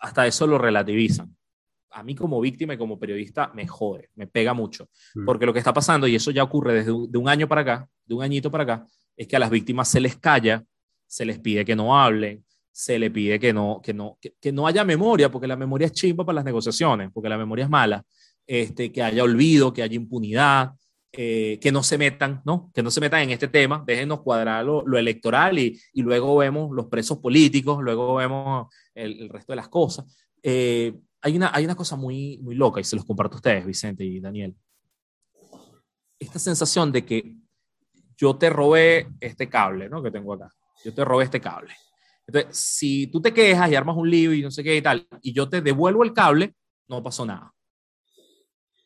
[0.00, 1.36] hasta eso lo relativizan
[1.94, 4.88] a mí como víctima y como periodista me jode, me pega mucho.
[5.14, 5.24] Mm.
[5.24, 7.60] Porque lo que está pasando, y eso ya ocurre desde un, de un año para
[7.60, 10.64] acá, de un añito para acá, es que a las víctimas se les calla,
[11.06, 14.66] se les pide que no hablen, se les pide que no, que no, que, no
[14.66, 18.04] haya memoria, porque la memoria es chimba para las negociaciones, porque la memoria es mala,
[18.46, 20.72] este, que haya olvido, que haya impunidad.
[21.16, 22.72] eh, que no se metan, ¿no?
[22.74, 26.72] Que no se metan en este tema, déjenos cuadrar lo, electoral y, y, luego vemos
[26.72, 28.66] los presos políticos, luego vemos
[28.96, 30.06] el, resto de las cosas.
[30.42, 30.92] Eh,
[31.24, 34.04] hay, una, hay una cosa muy, muy loca y se los comparto a ustedes, Vicente
[34.04, 34.54] y Daniel.
[36.18, 37.34] Esta sensación de que
[38.14, 40.02] yo te robé este cable, ¿no?
[40.02, 40.52] Que tengo acá.
[40.84, 41.74] Yo te robé este cable.
[42.26, 45.08] Entonces, si tú te quejas y armas un lío y no sé qué y tal,
[45.22, 46.54] y yo te devuelvo el cable,
[46.88, 47.54] no pasó nada.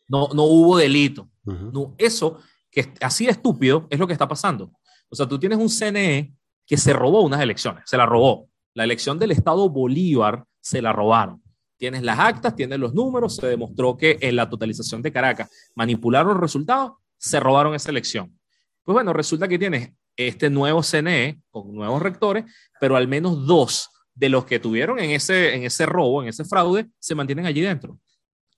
[0.07, 1.29] No, no hubo delito.
[1.43, 2.39] no, eso,
[2.71, 4.71] que así de estúpido, es lo que está pasando.
[5.09, 6.33] O sea, tú tienes un CNE
[6.65, 8.49] que se robó unas elecciones, se la robó.
[8.75, 11.43] La elección del Estado Bolívar se la robaron.
[11.79, 16.33] Tienes las actas, tienes los números, se demostró que en la totalización de Caracas manipularon
[16.33, 18.39] los resultados, se robaron esa elección.
[18.83, 22.45] Pues bueno, resulta que tienes este nuevo CNE con nuevos rectores,
[22.81, 26.45] pero al menos dos de los que tuvieron en ese, en ese robo, en ese
[26.45, 27.99] fraude, se mantienen allí dentro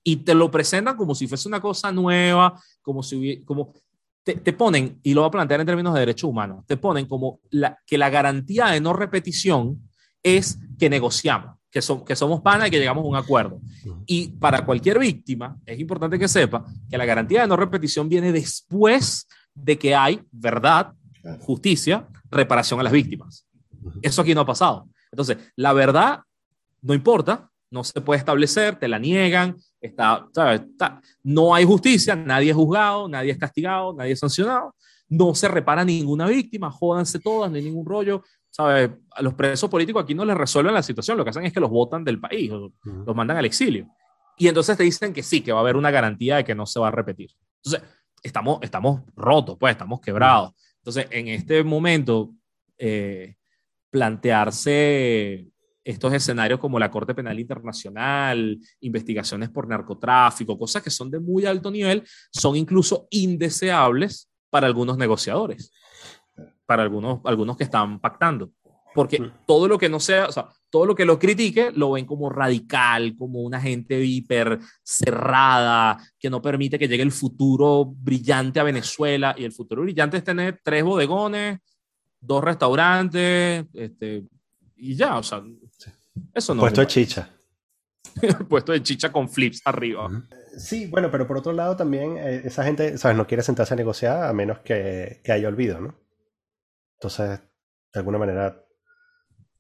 [0.02, 3.74] y te lo presentan como si fuese una cosa nueva, como si como
[4.22, 7.06] te, te, ponen, y lo voy a plantear en términos de derechos humanos, te ponen
[7.06, 9.88] como la, que la garantía de no repetición
[10.22, 13.60] es que negociamos, que, que somos panas y que llegamos a un acuerdo.
[14.06, 18.32] Y para cualquier víctima, es importante que sepa que la garantía de no repetición viene
[18.32, 20.92] después de que hay verdad,
[21.40, 23.47] justicia, reparación a las víctimas.
[24.02, 24.88] Eso aquí no ha pasado.
[25.10, 26.20] Entonces, la verdad
[26.82, 30.26] no importa, no se puede establecer, te la niegan, está,
[31.22, 34.74] no hay justicia, nadie es juzgado, nadie es castigado, nadie es sancionado,
[35.09, 38.22] no se repara ninguna víctima, jódanse todas, no hay ningún rollo.
[38.61, 38.91] ¿Sabes?
[39.12, 41.61] A los presos políticos aquí no les resuelven la situación, lo que hacen es que
[41.61, 43.89] los votan del país, los mandan al exilio.
[44.37, 46.66] Y entonces te dicen que sí, que va a haber una garantía de que no
[46.66, 47.31] se va a repetir.
[47.62, 47.89] Entonces,
[48.23, 50.53] estamos, estamos rotos, pues, estamos quebrados.
[50.78, 52.32] Entonces, en este momento,
[52.78, 53.37] eh,
[53.91, 55.47] plantearse
[55.85, 61.47] estos escenarios como la Corte Penal Internacional, investigaciones por narcotráfico, cosas que son de muy
[61.47, 65.73] alto nivel, son incluso indeseables para algunos negociadores,
[66.70, 68.52] para algunos, algunos que están pactando.
[68.94, 69.32] Porque mm.
[69.44, 72.30] todo lo que no sea, o sea, todo lo que lo critique lo ven como
[72.30, 78.62] radical, como una gente hiper cerrada, que no permite que llegue el futuro brillante a
[78.62, 79.34] Venezuela.
[79.36, 81.59] Y el futuro brillante es tener tres bodegones,
[82.20, 84.22] dos restaurantes, este,
[84.76, 85.42] y ya, o sea,
[86.32, 86.60] eso no.
[86.60, 87.28] Puesto de chicha.
[88.48, 90.09] Puesto de chicha con flips arriba.
[90.56, 93.16] Sí, bueno, pero por otro lado también eh, esa gente, ¿sabes?
[93.16, 95.97] No quiere sentarse a negociar a menos que, haya olvido, ¿no?
[97.01, 97.40] Entonces,
[97.93, 98.62] de alguna manera...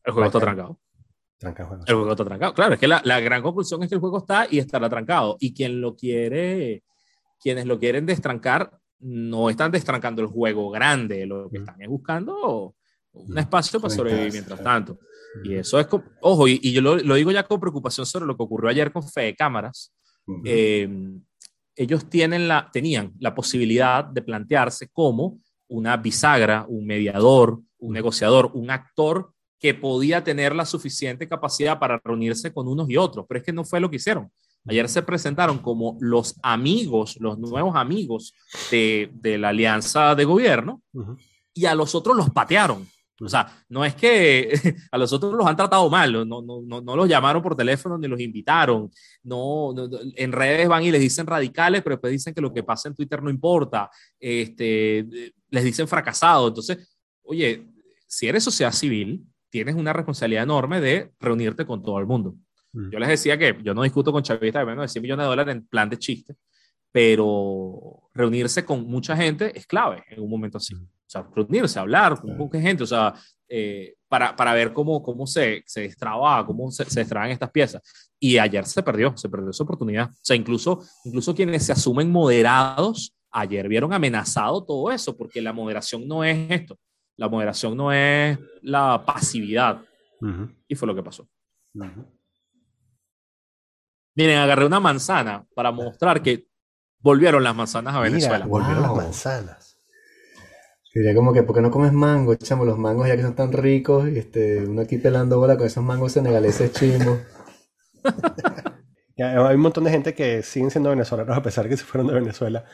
[0.04, 0.78] El juego está trancado.
[1.40, 1.54] el,
[1.94, 2.10] juego.
[2.10, 2.54] está trancado.
[2.54, 5.36] Claro, es que la, la, gran conclusión es que el juego está y estará trancado.
[5.40, 6.84] Y quien lo quiere,
[7.40, 12.74] quienes lo quieren destrancar, no están destrancando el juego grande, lo que están es buscando
[13.12, 14.98] un espacio para sobrevivir mientras tanto.
[15.44, 15.86] Y eso es,
[16.20, 19.34] ojo, y, yo lo, digo ya con preocupación sobre lo que ocurrió ayer con Fede
[19.34, 19.94] Cámaras.
[20.44, 21.22] Em,
[21.74, 25.40] ellos tienen la, tenían la posibilidad de plantearse como
[25.70, 32.00] una bisagra, un mediador, un negociador, un actor que podía tener la suficiente capacidad para
[32.02, 34.30] reunirse con unos y otros, pero es que no fue lo que hicieron.
[34.66, 38.34] Ayer se presentaron como los amigos, los nuevos amigos
[38.70, 40.82] de, de la alianza de gobierno,
[41.54, 42.86] y a los otros los patearon.
[43.20, 44.50] O sea, no es que
[44.90, 47.98] a los otros los han tratado mal, no, no, no, no los llamaron por teléfono
[47.98, 48.90] ni los invitaron.
[49.22, 49.74] No,
[50.16, 52.94] en redes van y les dicen radicales, pero después dicen que lo que pasa en
[52.94, 53.90] Twitter no importa.
[54.18, 55.06] Este,
[55.50, 56.48] les dicen fracasado.
[56.48, 57.66] Entonces, oye,
[58.06, 62.34] si eres sociedad civil, tienes una responsabilidad enorme de reunirte con todo el mundo.
[62.72, 65.28] Yo les decía que yo no discuto con chavistas de menos de 100 millones de
[65.28, 66.36] dólares en plan de chiste,
[66.92, 70.74] pero reunirse con mucha gente es clave en un momento así.
[70.74, 73.14] O sea, reunirse, hablar con, con gente, o sea,
[73.48, 77.82] eh, para, para, ver cómo, cómo se, se destraba, cómo se, se destraban estas piezas.
[78.18, 80.10] Y ayer se perdió, se perdió esa oportunidad.
[80.10, 85.52] O sea, incluso, incluso quienes se asumen moderados, ayer vieron amenazado todo eso, porque la
[85.52, 86.78] moderación no es esto.
[87.16, 89.82] La moderación no es la pasividad.
[90.68, 91.28] Y fue lo que pasó.
[94.14, 96.46] Miren, agarré una manzana para mostrar que
[96.98, 98.46] volvieron las manzanas a Venezuela.
[98.46, 99.69] volvieron las manzanas.
[100.94, 102.34] Diría como que, ¿por qué no comes mango?
[102.34, 105.84] Chamo, los mangos ya que son tan ricos, este, uno aquí pelando bola con esos
[105.84, 107.20] mangos senegaleses chimbos.
[109.18, 112.08] Hay un montón de gente que siguen siendo venezolanos a pesar de que se fueron
[112.08, 112.64] de Venezuela.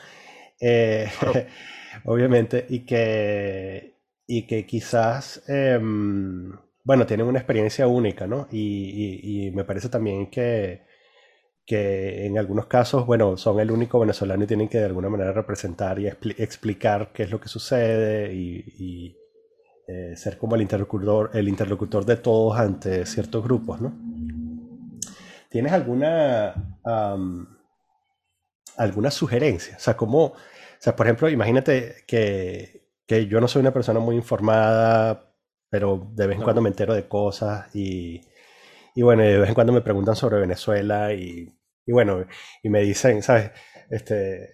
[0.59, 1.07] Eh,
[2.05, 3.95] obviamente, y que,
[4.25, 6.51] y que quizás, em,
[6.83, 8.47] bueno, tienen una experiencia única, ¿no?
[8.51, 10.81] y me parece también que,
[11.67, 15.33] que en algunos casos, bueno, son el único venezolano y tienen que de alguna manera
[15.33, 19.17] representar y explicar qué es lo que sucede y,
[19.85, 23.93] eh, ser como el interlocutor, el interlocutor de todos ante ciertos grupos, ¿no?
[25.49, 26.79] ¿Tienes alguna,
[28.77, 29.75] alguna sugerencia?
[29.75, 30.35] O sea, ¿cómo, O
[30.79, 35.33] sea, por ejemplo, imagínate que, que yo no soy una persona muy informada,
[35.69, 38.21] pero de vez en cuando me entero de cosas y,
[38.95, 41.56] y, bueno, de vez en cuando me preguntan sobre Venezuela y,
[41.87, 42.27] y bueno,
[42.61, 43.51] y me dicen, ¿sabes?
[43.89, 44.49] Este,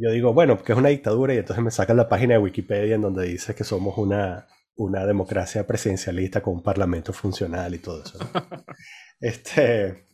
[0.00, 2.94] yo digo, bueno, que es una dictadura y entonces me sacan la página de Wikipedia
[2.94, 8.02] en donde dice que somos una, una democracia presidencialista con un parlamento funcional y todo
[8.02, 8.18] eso.
[9.20, 10.08] este,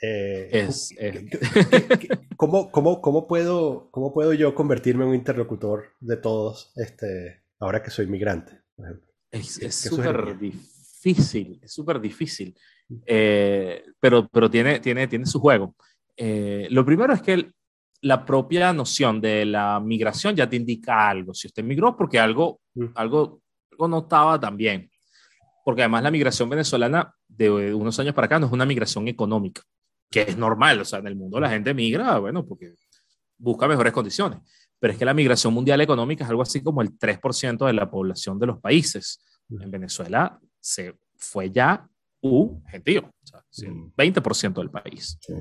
[0.00, 0.94] eh, es,
[2.36, 7.82] ¿cómo, cómo, cómo, puedo, ¿Cómo puedo yo convertirme en un interlocutor de todos este, ahora
[7.82, 8.62] que soy migrante?
[9.30, 12.56] Es súper difícil, es súper difícil,
[13.06, 15.74] eh, pero, pero tiene, tiene, tiene su juego.
[16.16, 17.50] Eh, lo primero es que
[18.02, 21.34] la propia noción de la migración ya te indica algo.
[21.34, 22.86] Si usted migró porque algo, mm.
[22.94, 23.42] algo,
[23.72, 24.90] algo no estaba tan bien.
[25.64, 29.62] Porque además la migración venezolana de unos años para acá no es una migración económica,
[30.10, 30.80] que es normal.
[30.80, 32.74] O sea, en el mundo la gente migra, bueno, porque
[33.36, 34.40] busca mejores condiciones.
[34.78, 37.90] Pero es que la migración mundial económica es algo así como el 3% de la
[37.90, 39.20] población de los países.
[39.48, 39.62] Mm.
[39.62, 41.86] En Venezuela se fue ya
[42.22, 43.42] un gentío, o sea,
[43.96, 44.54] 20% mm.
[44.54, 45.18] del país.
[45.20, 45.34] Sí.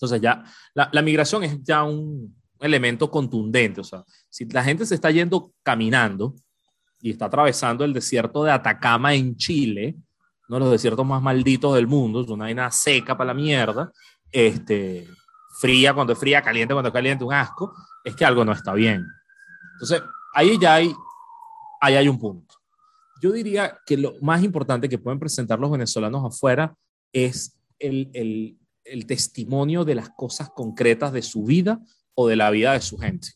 [0.00, 3.82] Entonces ya la, migración es ya un elemento contundente.
[3.82, 6.34] O sea, si la gente se está yendo caminando
[7.00, 9.96] y está atravesando el desierto de Atacama en Chile,
[10.48, 13.92] uno de los desiertos más malditos del mundo, es una vaina seca para la mierda,
[14.32, 15.06] este,
[15.60, 18.72] fría cuando es fría, caliente cuando es caliente, un asco, es que algo no está
[18.72, 19.06] bien.
[19.74, 20.02] Entonces,
[20.34, 20.94] ahí ya hay,
[21.80, 22.54] ahí hay un punto.
[23.20, 26.74] Yo diría que lo más importante que pueden presentar los venezolanos afuera
[27.12, 31.80] es el, el, el testimonio de las cosas concretas de su vida
[32.14, 33.28] o de la vida de su gente.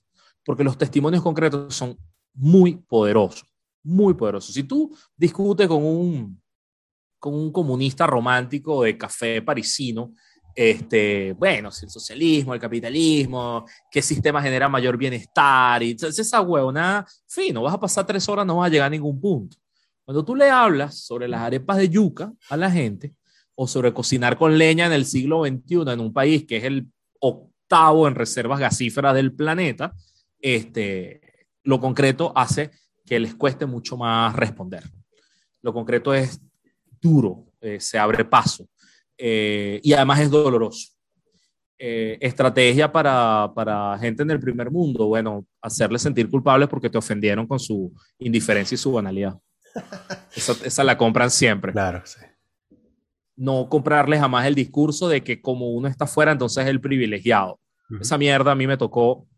[0.44, 1.98] Porque los testimonios concretos son
[2.34, 3.48] muy poderosos,
[3.82, 4.54] muy poderosos.
[4.54, 6.42] Si tú discutes con un,
[7.18, 10.12] con un comunista romántico de café parisino,
[10.54, 17.04] este, bueno, si el socialismo, el capitalismo, qué sistema genera mayor bienestar, y esa huevona,
[17.26, 19.56] fin, no vas a pasar tres horas, no vas a llegar a ningún punto.
[20.04, 23.14] Cuando tú le hablas sobre las arepas de yuca a la gente,
[23.54, 26.88] o sobre cocinar con leña en el siglo XXI en un país que es el
[27.20, 29.94] octavo en reservas gasíferas del planeta,
[30.40, 31.20] este,
[31.62, 32.70] lo concreto hace
[33.06, 34.82] que les cueste mucho más responder.
[35.62, 36.40] Lo concreto es
[37.00, 38.68] duro, eh, se abre paso
[39.16, 40.88] eh, y además es doloroso.
[41.78, 46.98] Eh, estrategia para, para, gente en el primer mundo, bueno, hacerles sentir culpables porque te
[46.98, 49.36] ofendieron con su indiferencia y su banalidad.
[50.34, 51.72] Esa, esa la compran siempre.
[51.72, 52.20] Claro, sí
[53.36, 57.60] no comprarle jamás el discurso de que como uno está fuera, entonces es el privilegiado.
[58.00, 59.28] Esa mierda a mí me tocó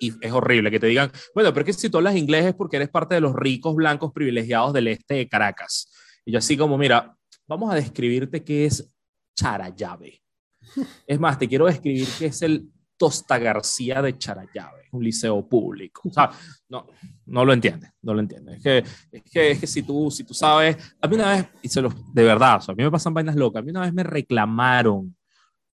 [0.00, 2.54] y es horrible que te digan, bueno, pero es que si tú hablas inglés es
[2.54, 5.92] porque eres parte de los ricos blancos privilegiados del este de Caracas.
[6.24, 7.16] Y yo así como, mira,
[7.46, 8.90] vamos a describirte qué es
[9.34, 10.20] Charayave.
[11.06, 16.02] Es más, te quiero describir qué es el Tosta García de Charayave, un liceo público.
[16.08, 16.30] O sea,
[16.68, 16.86] no,
[17.26, 18.56] no lo entiende, no lo entiende.
[18.56, 18.78] Es que,
[19.10, 21.82] es que, es que si, tú, si tú sabes, a mí una vez, y se
[21.82, 23.92] los, de verdad, o sea, a mí me pasan vainas locas, a mí una vez
[23.92, 25.16] me reclamaron,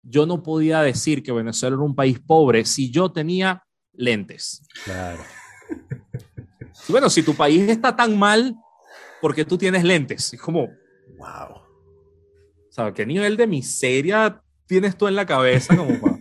[0.01, 3.63] yo no podía decir que Venezuela era un país pobre si yo tenía
[3.93, 4.65] lentes.
[4.85, 5.21] Claro.
[6.87, 8.55] Y bueno, si tu país está tan mal,
[9.21, 10.33] ¿por qué tú tienes lentes?
[10.33, 10.67] Es como,
[11.17, 11.57] wow.
[11.57, 16.18] O sea, ¿qué nivel de miseria tienes tú en la cabeza como para...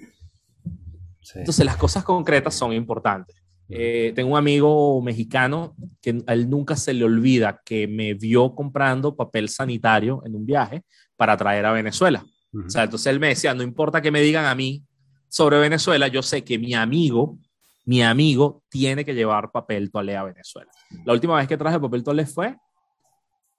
[1.34, 3.36] Entonces las cosas concretas son importantes.
[3.70, 8.54] Eh, tengo un amigo mexicano que a él nunca se le olvida que me vio
[8.54, 10.84] comprando papel sanitario en un viaje
[11.16, 12.24] para traer a Venezuela.
[12.52, 14.82] O sea, entonces él me decía, no importa que me digan a mí
[15.28, 17.38] sobre Venezuela, yo sé que mi amigo,
[17.84, 20.70] mi amigo tiene que llevar papel toalé a Venezuela.
[21.04, 22.56] La última vez que traje papel toalé fue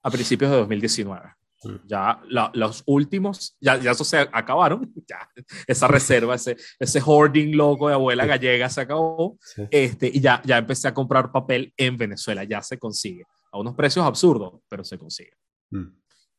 [0.02, 1.39] a principios de 2019.
[1.86, 2.22] Ya
[2.54, 5.30] los últimos, ya, ya eso se acabaron, ya,
[5.68, 9.38] esa reserva, ese, ese hoarding loco de abuela gallega se acabó,
[9.70, 13.76] este, y ya, ya empecé a comprar papel en Venezuela, ya se consigue, a unos
[13.76, 15.34] precios absurdos, pero se consigue.
[15.72, 15.88] Mm.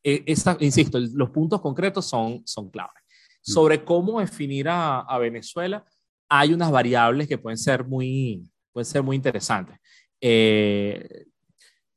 [0.02, 2.88] E, esa, insisto, los puntos concretos son, son clave.
[3.46, 3.52] Mm.
[3.52, 5.84] Sobre cómo definir a, a, Venezuela,
[6.30, 9.78] hay unas variables que pueden ser muy, pueden ser muy interesantes,
[10.18, 11.26] eh,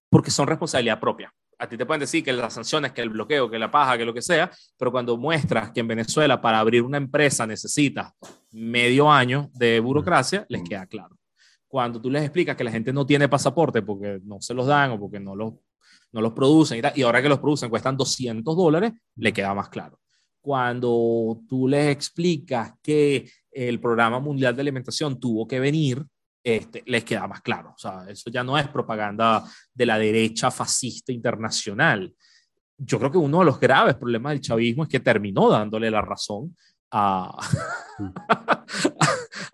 [0.10, 1.34] porque son responsabilidad propia
[1.64, 4.04] a ti te pueden decir que las sanciones, que el bloqueo, que la paja, que
[4.04, 8.12] lo que sea, pero cuando muestras que en Venezuela para abrir una empresa necesitas
[8.52, 11.18] medio año de burocracia, les queda claro.
[11.68, 14.92] Cuando tú les explicas que la gente no tiene pasaporte porque no se los dan
[14.92, 15.54] o porque no los,
[16.12, 19.70] no los producen y, y ahora que los producen cuestan 200 dólares, le queda más
[19.70, 20.00] claro.
[20.42, 26.06] Cuando tú les explicas que el Programa Mundial de Alimentación tuvo que venir
[26.44, 27.74] este, les queda más claro.
[27.76, 29.44] O sea, eso ya no es propaganda
[29.74, 32.14] de la derecha fascista internacional.
[32.78, 36.02] Yo creo que uno de los graves problemas del chavismo es que terminó dándole la
[36.02, 36.56] razón
[36.92, 37.38] a,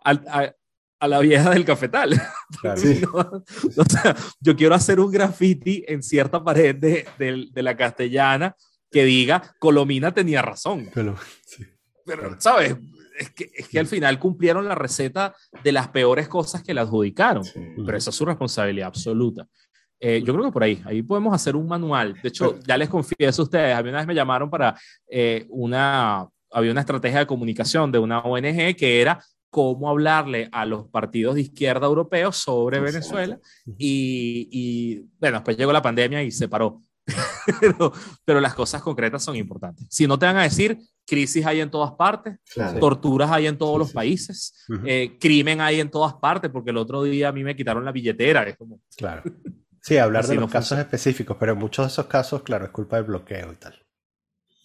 [1.00, 2.14] a la vieja del cafetal.
[2.64, 8.56] o sea, yo quiero hacer un graffiti en cierta pared de, de, la castellana
[8.92, 10.90] que diga Colomina tenía razón.
[10.94, 11.16] Pero,
[12.40, 12.76] ¿sabes?
[13.20, 16.80] Es que, es que, al final cumplieron la receta de las peores cosas que le
[16.80, 17.44] adjudicaron,
[17.86, 19.46] pero esa es su responsabilidad absoluta.
[20.00, 22.16] Eh, yo creo que por ahí, ahí podemos hacer un manual.
[22.24, 24.80] De hecho, ya les confieso a ustedes, a mí una vez me llamaron para
[25.10, 30.66] eh, una, había una estrategia de comunicación de una ONG que era cómo hablarle a
[30.66, 33.38] los partidos de izquierda europeos sobre Venezuela
[33.78, 36.82] y, y, bueno, después llegó la pandemia y se paró.
[37.60, 37.92] pero,
[38.24, 39.88] pero, las cosas concretas son importantes.
[39.90, 40.80] Si no te van a decir,
[41.10, 42.40] crisis hay en todas partes,
[42.80, 44.54] torturas hay en todos los países,
[44.86, 47.92] eh, crimen hay en todas partes, porque el otro día a mí me quitaron la
[47.92, 48.44] billetera.
[48.44, 48.80] Es como...
[48.96, 49.24] Claro.
[49.82, 52.98] Sí, hablar de los casos específicos, pero en muchos de esos casos, claro, es culpa
[52.98, 53.76] del bloqueo y tal.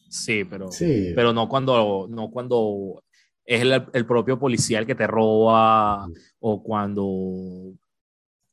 [0.09, 0.69] Sí, pero,
[1.15, 3.03] pero no cuando, no cuando
[3.45, 6.07] es el, propio policía el que te roba
[6.41, 7.05] o cuando,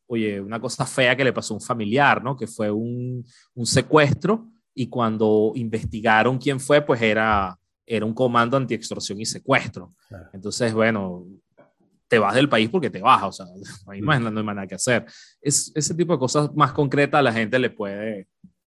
[0.08, 2.36] oye, una cosa fea que le pasó a un familiar, ¿no?
[2.36, 3.24] Que fue un,
[3.54, 7.58] un secuestro y cuando investigaron quién fue, pues era,
[7.96, 9.94] era un comando anti-extorsión y secuestro.
[10.34, 11.26] Entonces, bueno,
[12.08, 13.46] te vas del país porque te vas, o sea,
[13.86, 15.06] no hay, más, no hay nada que hacer.
[15.42, 18.28] Es, ese tipo de cosas más concretas a la gente le puede,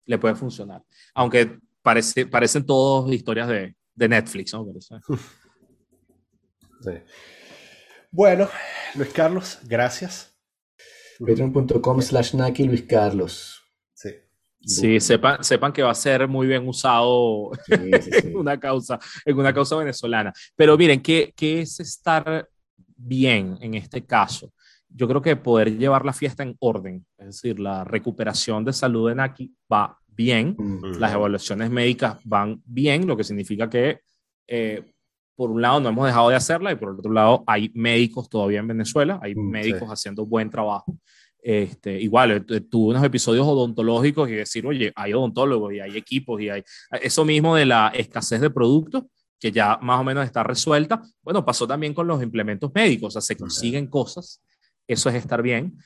[0.06, 0.84] le puede funcionar.
[1.14, 4.66] Aunque parece, parecen todas historias de, de Netflix, ¿no?
[8.12, 8.48] Bueno,
[8.96, 10.36] Luis Carlos, gracias.
[11.20, 13.59] Patreon.com slash Naki Luis Carlos.
[14.62, 15.00] Sí.
[15.00, 19.76] Sepan, sepan que va a ser muy bien usado en, una causa, en una causa
[19.76, 20.34] venezolana.
[20.56, 22.48] Pero miren, ¿qué, ¿qué es estar
[22.96, 24.52] bien en este caso?
[24.90, 29.10] Yo creo que poder llevar la fiesta en orden, es decir, la recuperación de salud
[29.10, 30.58] de Naki va bien,
[31.00, 34.00] las evaluaciones médicas van bien, lo que significa que
[34.48, 34.84] eh,
[35.40, 38.28] por un lado no hemos dejado de hacerla y por el otro lado hay médicos
[38.28, 40.98] todavía en Venezuela, hay mm, médicos haciendo buen trabajo.
[41.42, 46.42] Este, igual, eh, tuve unos episodios odontológicos y decir, oye, hay odontólogos y hay equipos
[46.42, 46.64] y hay
[47.02, 49.04] eso mismo de la escasez de productos
[49.40, 51.02] que ya más o menos está resuelta.
[51.24, 54.42] Bueno, pasó también con los implementos médicos, o sea, se consiguen cosas,
[54.86, 55.78] eso es estar bien,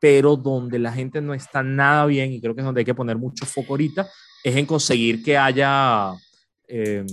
[0.00, 2.94] pero donde la gente no está nada bien y creo que es donde hay que
[2.94, 4.08] poner mucho foco ahorita,
[4.42, 6.12] es en conseguir que haya
[6.66, 7.04] eh,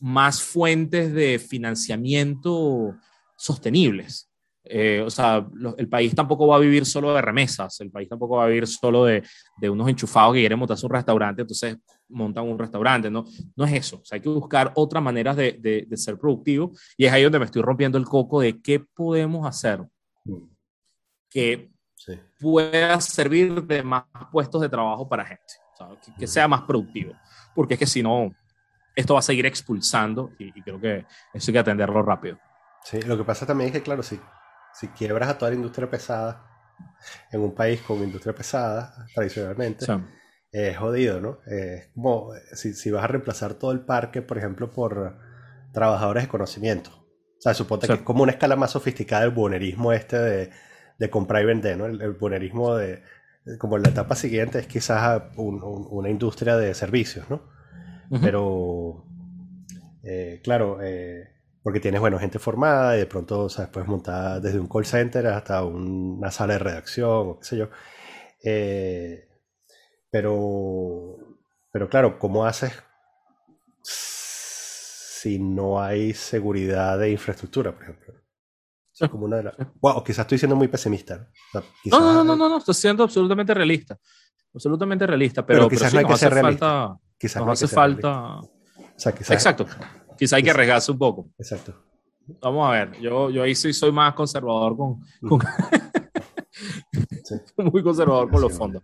[0.00, 2.94] más fuentes de financiamiento
[3.36, 4.31] sostenibles.
[4.64, 5.44] Eh, o sea,
[5.76, 8.66] el país tampoco va a vivir solo de remesas, el país tampoco va a vivir
[8.66, 9.22] solo de,
[9.56, 11.76] de unos enchufados que quieren montarse un restaurante, entonces
[12.08, 13.24] montan un restaurante, ¿no?
[13.56, 17.06] No es eso, o sea, hay que buscar otras maneras de, de, ser productivo y
[17.06, 19.84] es ahí donde me estoy rompiendo el coco de qué podemos hacer
[21.28, 21.70] que
[22.38, 25.54] pueda servir de más puestos de trabajo para gente,
[26.04, 27.14] que, que sea más productivo,
[27.54, 28.32] porque es que si no,
[28.94, 32.38] esto va a seguir expulsando y, creo que eso hay que atenderlo rápido.
[32.84, 34.18] Sí, lo que pasa también es que, claro, si,
[34.74, 36.46] si quiebras a toda la industria pesada
[37.30, 39.86] en un país con industria pesada, tradicionalmente,
[40.50, 41.38] es jodido, ¿no?
[41.46, 45.18] Es como si, si, vas a reemplazar todo el parque, por ejemplo, por
[45.72, 46.90] trabajadores de conocimiento.
[46.90, 50.50] O sea, suponte que es como una escala más sofisticada del buonerismo este de,
[50.98, 51.86] de comprar y vender, ¿no?
[51.86, 53.02] El, el buonerismo de,
[53.58, 57.42] como la etapa siguiente es quizás una industria de servicios, ¿no?
[58.20, 59.06] Pero,
[60.02, 61.31] eh, claro, eh,
[61.62, 64.84] porque tienes, bueno, gente formada y de pronto, o sea, puedes montar desde un call
[64.84, 67.68] center hasta una sala de redacción o qué sé yo.
[68.44, 69.28] Eh,
[70.10, 71.16] pero,
[71.70, 72.72] pero claro, ¿cómo haces
[73.82, 78.14] si no hay seguridad de infraestructura, por ejemplo?
[78.98, 79.54] es como una de las...
[79.80, 81.28] Wow, quizás estoy siendo muy pesimista.
[81.54, 81.62] ¿no?
[81.86, 83.98] no, no, no, no, estoy siendo absolutamente realista.
[84.54, 86.94] Absolutamente realista, pero, quizás no hay que ser realista.
[87.18, 88.40] Quizás no hace falta.
[89.30, 89.66] Exacto.
[90.16, 91.28] Quizá hay que arriesgarse un poco.
[91.38, 91.74] Exacto.
[92.40, 93.00] Vamos a ver.
[93.00, 95.00] Yo, yo ahí sí soy más conservador con.
[97.56, 98.82] Muy conservador con los fondos.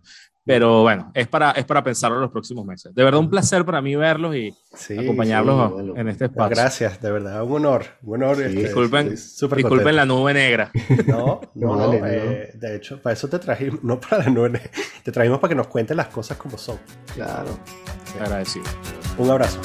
[0.49, 2.91] Pero bueno, es para, es para pensarlo en los próximos meses.
[2.95, 4.51] De verdad, un placer para mí verlos y
[4.97, 6.55] acompañarlos en este espacio.
[6.55, 7.85] Gracias, de verdad, un honor.
[8.01, 10.71] Un honor este, disculpen, disculpen la nube negra.
[11.05, 14.71] No, no, eh, de hecho, para eso te trajimos, no para la nube negra,
[15.03, 16.79] te trajimos para que nos cuentes las cosas como son.
[17.13, 17.51] Claro.
[18.19, 18.65] Agradecido.
[19.19, 19.59] Un abrazo.